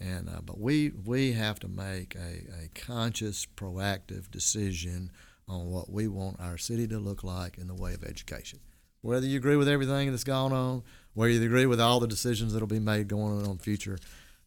And 0.00 0.28
uh, 0.28 0.40
but 0.44 0.58
we 0.60 0.90
we 0.90 1.32
have 1.32 1.60
to 1.60 1.68
make 1.68 2.16
a, 2.16 2.64
a 2.64 2.68
conscious, 2.74 3.46
proactive 3.56 4.30
decision 4.30 5.10
on 5.48 5.70
what 5.70 5.90
we 5.90 6.08
want 6.08 6.40
our 6.40 6.58
city 6.58 6.86
to 6.88 6.98
look 6.98 7.22
like 7.22 7.58
in 7.58 7.66
the 7.68 7.74
way 7.74 7.94
of 7.94 8.02
education. 8.02 8.58
Whether 9.00 9.26
you 9.26 9.36
agree 9.36 9.56
with 9.56 9.68
everything 9.68 10.10
that's 10.10 10.22
gone 10.24 10.52
on, 10.52 10.82
whether 11.14 11.30
you 11.32 11.42
agree 11.42 11.66
with 11.66 11.80
all 11.80 12.00
the 12.00 12.06
decisions 12.08 12.52
that'll 12.52 12.68
be 12.68 12.78
made 12.80 13.08
going 13.08 13.38
on 13.38 13.44
in 13.44 13.56
the 13.56 13.62
future, 13.62 13.98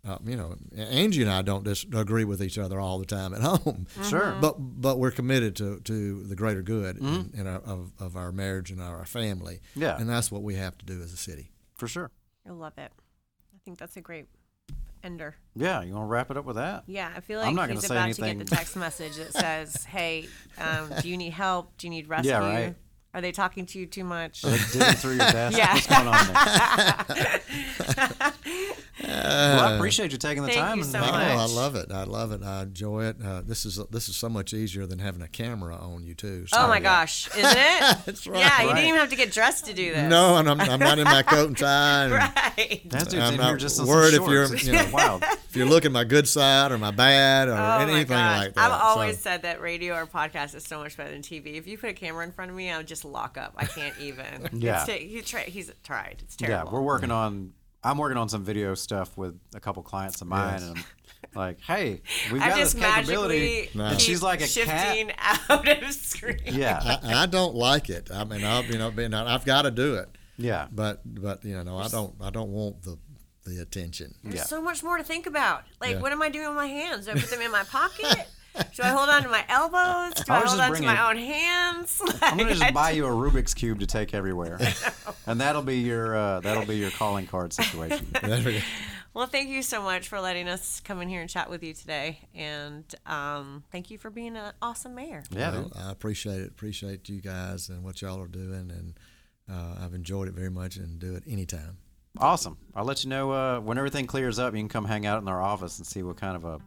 uh, 0.07 0.17
you 0.25 0.35
know, 0.35 0.55
Angie 0.77 1.21
and 1.23 1.31
I 1.31 1.41
don't 1.41 1.63
disagree 1.63 2.25
with 2.25 2.41
each 2.43 2.57
other 2.57 2.79
all 2.79 2.99
the 2.99 3.05
time 3.05 3.33
at 3.33 3.41
home. 3.51 3.87
Sure. 4.03 4.37
But 4.39 4.55
but 4.59 4.99
we're 4.99 5.11
committed 5.11 5.55
to, 5.57 5.79
to 5.81 6.23
the 6.23 6.35
greater 6.35 6.61
good 6.61 6.97
in, 6.97 7.31
in 7.33 7.47
our, 7.47 7.59
of, 7.59 7.91
of 7.99 8.15
our 8.15 8.31
marriage 8.31 8.69
and 8.71 8.81
our 8.81 9.05
family. 9.05 9.61
Yeah. 9.75 9.97
And 9.97 10.07
that's 10.09 10.31
what 10.31 10.43
we 10.43 10.55
have 10.55 10.77
to 10.77 10.85
do 10.85 11.01
as 11.01 11.11
a 11.13 11.17
city. 11.17 11.51
for 11.75 11.87
sure 11.87 12.11
I 12.47 12.51
love 12.51 12.73
it. 12.77 12.91
I 13.53 13.57
think 13.65 13.79
that's 13.79 13.97
a 13.97 14.01
great 14.01 14.25
ender. 15.03 15.35
yeah 15.55 15.81
you 15.83 15.93
want 15.93 16.03
to 16.03 16.07
wrap 16.07 16.31
it 16.31 16.37
up 16.37 16.45
with 16.45 16.55
that 16.55 16.83
Yeah, 16.87 17.11
I 17.15 17.19
feel 17.19 17.39
like 17.39 17.47
I'm 17.49 17.55
like 17.55 17.69
not 17.69 17.75
he's 17.75 17.87
gonna 17.87 17.87
say 17.87 17.95
about 17.95 18.03
anything- 18.05 18.39
to 18.39 18.45
get 18.45 18.49
the 18.49 18.55
text 18.55 18.75
message 18.75 19.15
that 19.17 19.33
says, 19.33 19.83
"Hey, 19.85 20.27
um, 20.57 20.91
do 21.01 21.09
you 21.09 21.15
need 21.17 21.31
help? 21.33 21.77
Do 21.77 21.85
you 21.87 21.91
need 21.91 22.07
rescue? 22.15 22.31
Yeah, 22.31 22.39
right. 22.39 22.75
Are 23.15 23.21
they 23.21 23.31
talking 23.31 23.65
to 23.67 23.79
you 23.79 23.85
too 23.87 24.03
much?" 24.03 24.43
Are 24.43 24.49
they 24.51 24.57
digging 24.71 24.93
through 24.95 25.11
your 25.15 25.19
desk 25.31 25.57
Yeah. 25.57 25.73
what's 25.73 25.87
going 25.87 26.07
on 26.07 26.27
there 27.07 27.41
well 29.03 29.59
i 29.59 29.75
appreciate 29.75 30.11
you 30.11 30.17
taking 30.17 30.43
the 30.43 30.49
Thank 30.49 30.59
time 30.61 30.77
you 30.77 30.83
and 30.83 30.91
so 30.91 30.99
Oh, 30.99 31.11
much. 31.11 31.13
I 31.13 31.45
love 31.45 31.75
it. 31.75 31.91
I 31.91 32.03
love 32.05 32.31
it. 32.31 32.41
I 32.43 32.63
enjoy 32.63 33.05
it. 33.05 33.17
Uh, 33.23 33.41
this 33.45 33.65
is 33.65 33.79
this 33.91 34.09
is 34.09 34.15
so 34.15 34.29
much 34.29 34.53
easier 34.53 34.85
than 34.85 34.99
having 34.99 35.21
a 35.21 35.27
camera 35.27 35.75
on 35.75 36.03
you 36.03 36.13
too. 36.15 36.47
So- 36.47 36.57
oh 36.59 36.67
my 36.67 36.79
gosh, 36.79 37.27
isn't 37.35 37.45
it? 37.45 37.97
That's 38.05 38.25
right. 38.25 38.39
Yeah, 38.39 38.61
you 38.61 38.67
Right. 38.69 38.75
didn't 38.75 38.89
even 38.89 38.99
have 39.01 39.09
to 39.09 39.15
get 39.15 39.31
dressed 39.31 39.65
to 39.67 39.73
do 39.73 39.93
this. 39.93 40.09
No, 40.09 40.37
and 40.37 40.49
I'm, 40.49 40.59
I'm 40.61 40.79
not 40.79 40.97
in 40.97 41.03
my 41.05 41.21
coat 41.23 41.47
and 41.49 41.57
tie. 41.57 42.03
And 42.05 42.13
right. 42.13 42.81
that 42.89 43.09
dude's 43.09 43.15
I'm 43.15 43.37
not 43.37 43.57
just 43.59 43.83
worried 43.85 44.13
if 44.15 44.25
you're- 44.27 44.57
you 44.57 44.71
know. 44.71 44.89
wild 44.91 45.23
If 45.23 45.55
you're 45.55 45.67
looking 45.67 45.91
my 45.91 46.03
good 46.03 46.27
side 46.27 46.71
or 46.71 46.77
my 46.77 46.91
bad 46.91 47.47
or 47.49 47.53
Oh 47.53 47.77
anything 47.79 48.17
like 48.17 48.53
that. 48.55 48.71
I've 48.71 48.81
always 48.81 49.17
So- 49.17 49.21
said 49.23 49.41
that 49.43 49.61
radio 49.61 49.95
or 49.95 50.05
podcast 50.07 50.55
is 50.55 50.63
so 50.63 50.79
much 50.79 50.97
better 50.97 51.11
than 51.11 51.21
TV. 51.21 51.55
If 51.57 51.67
you 51.67 51.77
put 51.77 51.89
a 51.89 51.93
camera 51.93 52.23
in 52.25 52.31
front 52.31 52.49
of 52.51 52.57
me, 52.57 52.71
I 52.71 52.77
would 52.77 52.87
just 53.05 53.13
lock 53.13 53.37
up. 53.37 53.53
I 53.57 53.65
can't 53.65 53.95
even. 53.99 54.49
Yeah. 54.65 54.77
It's 54.83 54.85
ta- 54.87 54.97
he 54.97 55.21
try- 55.21 55.43
he's 55.43 55.71
tried. 55.83 56.17
It's 56.23 56.35
terrible. 56.35 56.67
yeah 56.69 56.73
we're 56.73 56.81
working 56.81 57.11
on 57.11 57.53
i'm 57.83 57.97
working 57.99 58.17
on 58.17 58.27
some 58.29 58.43
video 58.43 58.73
stuff 58.73 59.15
with 59.17 59.37
a 59.53 59.59
couple 59.59 59.83
clients 59.83 60.19
of 60.21 60.27
mine 60.27 60.53
Yes. 60.53 60.63
and 60.63 60.77
i'm 60.77 60.83
like 61.35 61.59
hey 61.61 62.01
we've 62.31 62.41
I 62.41 62.49
got 62.49 62.55
this 62.57 62.73
capability 62.73 63.69
magically 63.75 63.81
and 63.91 64.01
she's 64.01 64.23
like 64.23 64.39
a 64.39 64.43
cat 64.43 64.49
shifting 64.49 65.11
out 65.19 65.83
of 65.83 65.93
screen. 65.93 66.39
yeah 66.45 66.97
I, 67.03 67.23
I 67.23 67.25
don't 67.27 67.53
like 67.55 67.89
it. 67.89 68.09
I 68.11 68.23
mean, 68.23 68.43
I'll, 68.43 68.63
you 68.63 68.77
know, 68.79 68.89
being, 68.91 69.13
I've 69.13 69.45
got 69.45 69.63
to 69.63 69.71
do 69.71 69.95
it, 69.95 70.09
yeah 70.37 70.67
but 70.71 71.01
but 71.05 71.43
you 71.45 71.61
know, 71.63 71.77
I 71.77 71.87
don't 71.89 72.15
I 72.21 72.29
don't 72.31 72.51
want 72.51 72.81
the 72.83 72.97
the 73.45 73.61
attention. 73.61 74.15
There's 74.23 74.35
Yeah. 74.37 74.43
so 74.45 74.59
much 74.61 74.81
more 74.81 74.97
to 74.97 75.03
think 75.03 75.27
about. 75.27 75.61
Like, 75.79 75.91
Yeah. 75.91 75.99
what 76.01 76.11
am 76.11 76.19
I 76.23 76.29
doing 76.29 76.47
with 76.47 76.55
my 76.55 76.65
hands? 76.65 77.05
Do 77.05 77.11
I 77.11 77.13
put 77.13 77.29
them 77.29 77.41
in 77.41 77.51
my 77.51 77.61
pocket? 77.63 78.25
Do 78.75 78.83
I 78.83 78.87
hold 78.89 79.09
on 79.09 79.23
to 79.23 79.29
my 79.29 79.43
elbows? 79.49 80.13
Do 80.23 80.33
I 80.33 80.37
I, 80.37 80.41
was 80.41 80.51
hold 80.51 80.59
just 80.59 80.59
on 80.59 80.65
to 80.65 80.69
bringing- 80.71 80.87
my 80.87 81.09
own 81.09 81.17
hands? 81.17 82.01
I'm 82.21 82.37
gonna 82.37 82.49
Like, 82.49 82.55
I 82.57 82.59
just 82.65 82.73
buy 82.73 82.91
you 82.91 83.05
a 83.05 83.09
Rubik's 83.09 83.53
cube 83.53 83.79
to 83.79 83.85
take 83.85 84.13
everywhere, 84.13 84.59
and 85.27 85.39
that'll 85.41 85.61
be 85.61 85.77
your 85.79 86.15
uh, 86.15 86.39
that'll 86.41 86.65
be 86.65 86.77
your 86.77 86.91
calling 86.91 87.27
card 87.27 87.53
situation. 87.53 88.05
There 88.21 88.41
we 88.43 88.53
go. 88.53 88.59
Well, 89.13 89.27
thank 89.27 89.47
you 89.49 89.61
so 89.63 89.81
much 89.81 90.09
for 90.09 90.19
letting 90.19 90.49
us 90.49 90.81
come 90.81 91.01
in 91.01 91.07
here 91.07 91.21
and 91.21 91.29
chat 91.29 91.49
with 91.49 91.63
you 91.63 91.73
today, 91.73 92.19
and 92.35 92.83
um, 93.05 93.63
thank 93.71 93.89
you 93.89 93.97
for 93.97 94.09
being 94.09 94.35
an 94.35 94.51
awesome 94.61 94.93
mayor. 94.93 95.23
Yeah, 95.29 95.51
Well. 95.51 95.71
I 95.73 95.89
appreciate 95.91 96.41
it. 96.41 96.49
Appreciate 96.49 97.07
you 97.07 97.21
guys 97.21 97.69
and 97.69 97.81
what 97.83 98.01
y'all 98.01 98.21
are 98.21 98.27
doing, 98.27 98.71
and 98.71 98.93
uh, 99.49 99.75
I've 99.81 99.93
enjoyed 99.93 100.27
it 100.27 100.33
very 100.33 100.49
much, 100.51 100.75
and 100.75 100.99
do 100.99 101.15
it 101.15 101.23
anytime. 101.27 101.77
awesome. 102.17 102.57
I'll 102.75 102.83
let 102.83 103.05
you 103.05 103.09
know 103.09 103.31
uh, 103.31 103.59
when 103.61 103.77
everything 103.77 104.05
clears 104.05 104.37
up. 104.37 104.53
You 104.53 104.59
can 104.59 104.67
come 104.69 104.83
hang 104.85 105.05
out 105.05 105.21
in 105.21 105.29
our 105.29 105.41
office 105.41 105.77
and 105.77 105.87
see 105.87 106.03
what 106.03 106.17
kind 106.17 106.35
of 106.35 106.43
a 106.43 106.59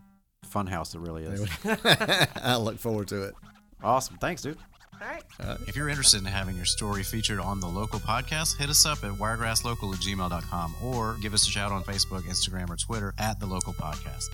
fun 0.45 0.67
house 0.67 0.95
it 0.95 1.01
really 1.01 1.25
is. 1.25 1.49
I 2.43 2.57
look 2.57 2.79
forward 2.79 3.09
to 3.09 3.25
it. 3.25 3.35
Awesome. 3.83 4.17
Thanks, 4.19 4.43
dude. 4.43 4.59
All 5.01 5.07
right. 5.07 5.23
If 5.69 5.77
you're 5.77 5.89
interested 5.89 6.19
in 6.19 6.27
having 6.27 6.57
your 6.57 6.65
story 6.65 7.03
featured 7.05 7.39
on 7.39 7.61
the 7.61 7.69
local 7.69 8.01
podcast, 8.01 8.57
hit 8.57 8.69
us 8.69 8.85
up 8.85 9.05
at 9.05 9.13
wiregrasslocal 9.13 9.95
at 9.95 10.01
gmail.com 10.01 10.75
or 10.83 11.17
give 11.23 11.35
us 11.35 11.47
a 11.47 11.51
shout 11.51 11.71
on 11.71 11.85
Facebook, 11.85 12.23
Instagram, 12.23 12.69
or 12.71 12.77
Twitter 12.77 13.15
at 13.19 13.39
the 13.39 13.47
local 13.47 13.73
podcast. 13.73 14.25